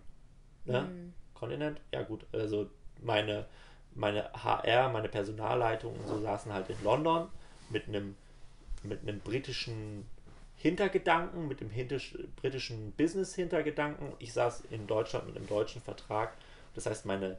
Ne? 0.66 0.82
Mhm. 0.82 1.14
Kontinent? 1.34 1.80
Ja 1.94 2.04
gut, 2.04 2.26
also 2.34 2.70
meine, 3.02 3.46
meine 3.98 4.32
HR, 4.34 4.90
meine 4.90 5.10
Personalleitung 5.10 5.96
und 5.96 6.08
so 6.08 6.20
saßen 6.22 6.54
halt 6.54 6.70
in 6.70 6.84
London 6.84 7.28
mit 7.70 7.88
einem 7.88 8.16
mit 8.84 9.02
einem 9.02 9.20
britischen 9.20 10.06
Hintergedanken, 10.56 11.48
mit 11.48 11.60
dem 11.60 11.70
britischen 12.36 12.92
Business-Hintergedanken. 12.94 14.14
Ich 14.20 14.34
saß 14.34 14.64
in 14.72 14.88
Deutschland 14.88 15.28
mit 15.28 15.36
einem 15.36 15.48
deutschen 15.48 15.82
Vertrag. 15.82 16.36
Das 16.74 16.86
heißt, 16.86 17.06
meine 17.06 17.38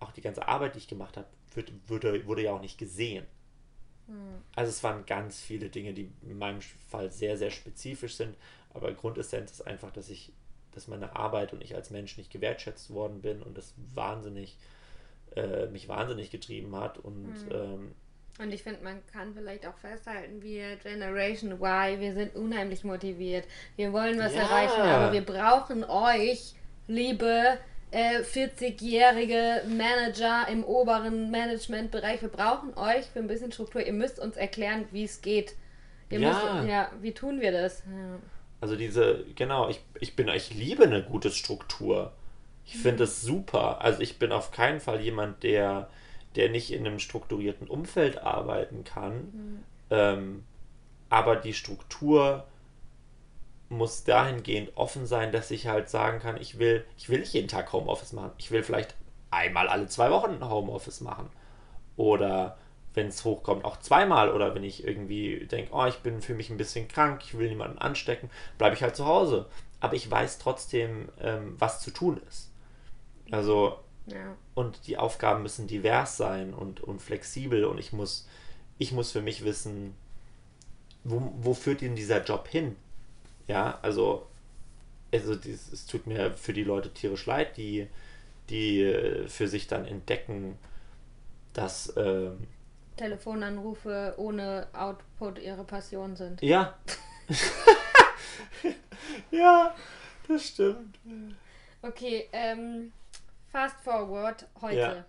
auch 0.00 0.12
die 0.12 0.22
ganze 0.22 0.48
Arbeit, 0.48 0.74
die 0.74 0.78
ich 0.78 0.88
gemacht 0.88 1.16
habe, 1.16 1.26
wird, 1.54 1.72
wurde, 1.88 2.26
wurde 2.26 2.42
ja 2.42 2.52
auch 2.52 2.60
nicht 2.60 2.78
gesehen. 2.78 3.26
Hm. 4.06 4.42
Also 4.56 4.70
es 4.70 4.82
waren 4.82 5.04
ganz 5.06 5.40
viele 5.40 5.68
Dinge, 5.68 5.92
die 5.92 6.10
in 6.22 6.38
meinem 6.38 6.60
Fall 6.62 7.10
sehr, 7.10 7.36
sehr 7.36 7.50
spezifisch 7.50 8.14
sind. 8.16 8.34
Aber 8.72 8.92
Grundessenz 8.92 9.52
ist 9.52 9.66
einfach, 9.66 9.90
dass 9.90 10.08
ich, 10.08 10.32
dass 10.72 10.88
meine 10.88 11.16
Arbeit 11.16 11.52
und 11.52 11.62
ich 11.62 11.74
als 11.74 11.90
Mensch 11.90 12.16
nicht 12.16 12.32
gewertschätzt 12.32 12.90
worden 12.90 13.20
bin 13.20 13.42
und 13.42 13.58
das 13.58 13.74
wahnsinnig, 13.94 14.56
äh, 15.36 15.66
mich 15.66 15.88
wahnsinnig 15.88 16.30
getrieben 16.30 16.74
hat. 16.76 16.98
Und 16.98 17.46
mhm. 17.46 17.52
ähm, 17.52 17.94
und 18.38 18.54
ich 18.54 18.62
finde, 18.62 18.82
man 18.82 19.04
kann 19.12 19.34
vielleicht 19.34 19.66
auch 19.66 19.76
festhalten, 19.76 20.42
wir 20.42 20.76
Generation 20.76 21.52
Y, 21.52 22.00
wir 22.00 22.14
sind 22.14 22.34
unheimlich 22.34 22.84
motiviert. 22.84 23.44
Wir 23.76 23.92
wollen 23.92 24.18
was 24.18 24.34
ja. 24.34 24.42
erreichen, 24.42 24.80
aber 24.80 25.12
wir 25.12 25.20
brauchen 25.20 25.84
euch, 25.84 26.54
liebe 26.86 27.58
äh, 27.90 28.20
40-jährige 28.20 29.62
Manager 29.68 30.46
im 30.48 30.64
oberen 30.64 31.30
Managementbereich. 31.30 32.22
Wir 32.22 32.30
brauchen 32.30 32.72
euch 32.76 33.04
für 33.06 33.18
ein 33.18 33.26
bisschen 33.26 33.52
Struktur. 33.52 33.84
Ihr 33.84 33.92
müsst 33.92 34.18
uns 34.18 34.36
erklären, 34.36 34.86
wie 34.90 35.04
es 35.04 35.20
geht. 35.20 35.54
Ihr 36.08 36.20
ja. 36.20 36.30
Müsst, 36.30 36.68
ja, 36.68 36.90
wie 37.00 37.12
tun 37.12 37.40
wir 37.40 37.52
das? 37.52 37.80
Ja. 37.80 38.18
Also 38.60 38.76
diese, 38.76 39.24
genau, 39.34 39.68
ich, 39.68 39.80
ich 40.00 40.16
bin, 40.16 40.28
ich 40.28 40.54
liebe 40.54 40.84
eine 40.84 41.02
gute 41.02 41.30
Struktur. 41.30 42.12
Ich 42.72 42.76
finde 42.76 43.02
es 43.02 43.20
super. 43.20 43.80
Also 43.80 44.00
ich 44.00 44.20
bin 44.20 44.30
auf 44.30 44.52
keinen 44.52 44.78
Fall 44.78 45.00
jemand, 45.00 45.42
der, 45.42 45.90
der 46.36 46.50
nicht 46.50 46.72
in 46.72 46.86
einem 46.86 47.00
strukturierten 47.00 47.66
Umfeld 47.66 48.18
arbeiten 48.18 48.84
kann. 48.84 49.14
Mhm. 49.16 49.64
Ähm, 49.90 50.44
aber 51.08 51.34
die 51.34 51.52
Struktur 51.52 52.44
muss 53.70 54.04
dahingehend 54.04 54.76
offen 54.76 55.04
sein, 55.04 55.32
dass 55.32 55.50
ich 55.50 55.66
halt 55.66 55.90
sagen 55.90 56.20
kann, 56.20 56.40
ich 56.40 56.60
will, 56.60 56.84
ich 56.96 57.08
will 57.08 57.18
nicht 57.18 57.32
jeden 57.32 57.48
Tag 57.48 57.72
Homeoffice 57.72 58.12
machen. 58.12 58.30
Ich 58.38 58.52
will 58.52 58.62
vielleicht 58.62 58.94
einmal 59.32 59.66
alle 59.66 59.88
zwei 59.88 60.12
Wochen 60.12 60.38
Homeoffice 60.48 61.00
machen. 61.00 61.28
Oder 61.96 62.56
wenn 62.94 63.08
es 63.08 63.24
hochkommt, 63.24 63.64
auch 63.64 63.80
zweimal. 63.80 64.30
Oder 64.30 64.54
wenn 64.54 64.62
ich 64.62 64.84
irgendwie 64.84 65.44
denke, 65.46 65.72
oh, 65.74 65.86
ich 65.86 65.98
bin 65.98 66.22
für 66.22 66.34
mich 66.34 66.50
ein 66.50 66.56
bisschen 66.56 66.86
krank, 66.86 67.22
ich 67.24 67.36
will 67.36 67.48
niemanden 67.48 67.78
anstecken, 67.78 68.30
bleibe 68.58 68.76
ich 68.76 68.82
halt 68.84 68.94
zu 68.94 69.06
Hause. 69.06 69.46
Aber 69.80 69.94
ich 69.94 70.08
weiß 70.08 70.38
trotzdem, 70.38 71.08
ähm, 71.20 71.56
was 71.58 71.80
zu 71.80 71.90
tun 71.90 72.20
ist. 72.28 72.49
Also, 73.30 73.78
ja. 74.06 74.36
und 74.54 74.86
die 74.86 74.96
Aufgaben 74.96 75.42
müssen 75.42 75.66
divers 75.66 76.16
sein 76.16 76.54
und, 76.54 76.80
und 76.80 77.00
flexibel. 77.00 77.64
Und 77.64 77.78
ich 77.78 77.92
muss, 77.92 78.28
ich 78.78 78.92
muss 78.92 79.12
für 79.12 79.22
mich 79.22 79.44
wissen, 79.44 79.94
wo, 81.04 81.32
wo 81.40 81.54
führt 81.54 81.80
denn 81.80 81.96
dieser 81.96 82.24
Job 82.24 82.48
hin? 82.48 82.76
Ja, 83.46 83.78
also, 83.82 84.26
also 85.12 85.34
dies, 85.34 85.72
es 85.72 85.86
tut 85.86 86.06
mir 86.06 86.32
für 86.32 86.52
die 86.52 86.64
Leute 86.64 86.90
tierisch 86.90 87.26
leid, 87.26 87.56
die, 87.56 87.88
die 88.48 88.82
äh, 88.82 89.28
für 89.28 89.48
sich 89.48 89.66
dann 89.66 89.86
entdecken, 89.86 90.58
dass 91.52 91.92
ähm, 91.96 92.46
Telefonanrufe 92.96 94.14
ohne 94.18 94.68
Output 94.74 95.38
ihre 95.38 95.64
Passion 95.64 96.16
sind. 96.16 96.42
Ja. 96.42 96.78
ja, 99.30 99.74
das 100.28 100.48
stimmt. 100.48 100.98
Okay, 101.80 102.28
ähm, 102.32 102.92
fast 103.50 103.76
forward 103.82 104.46
heute. 104.60 104.76
Ja. 104.76 105.04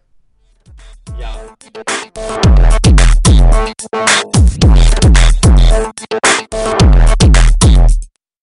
ja. 1.19 1.35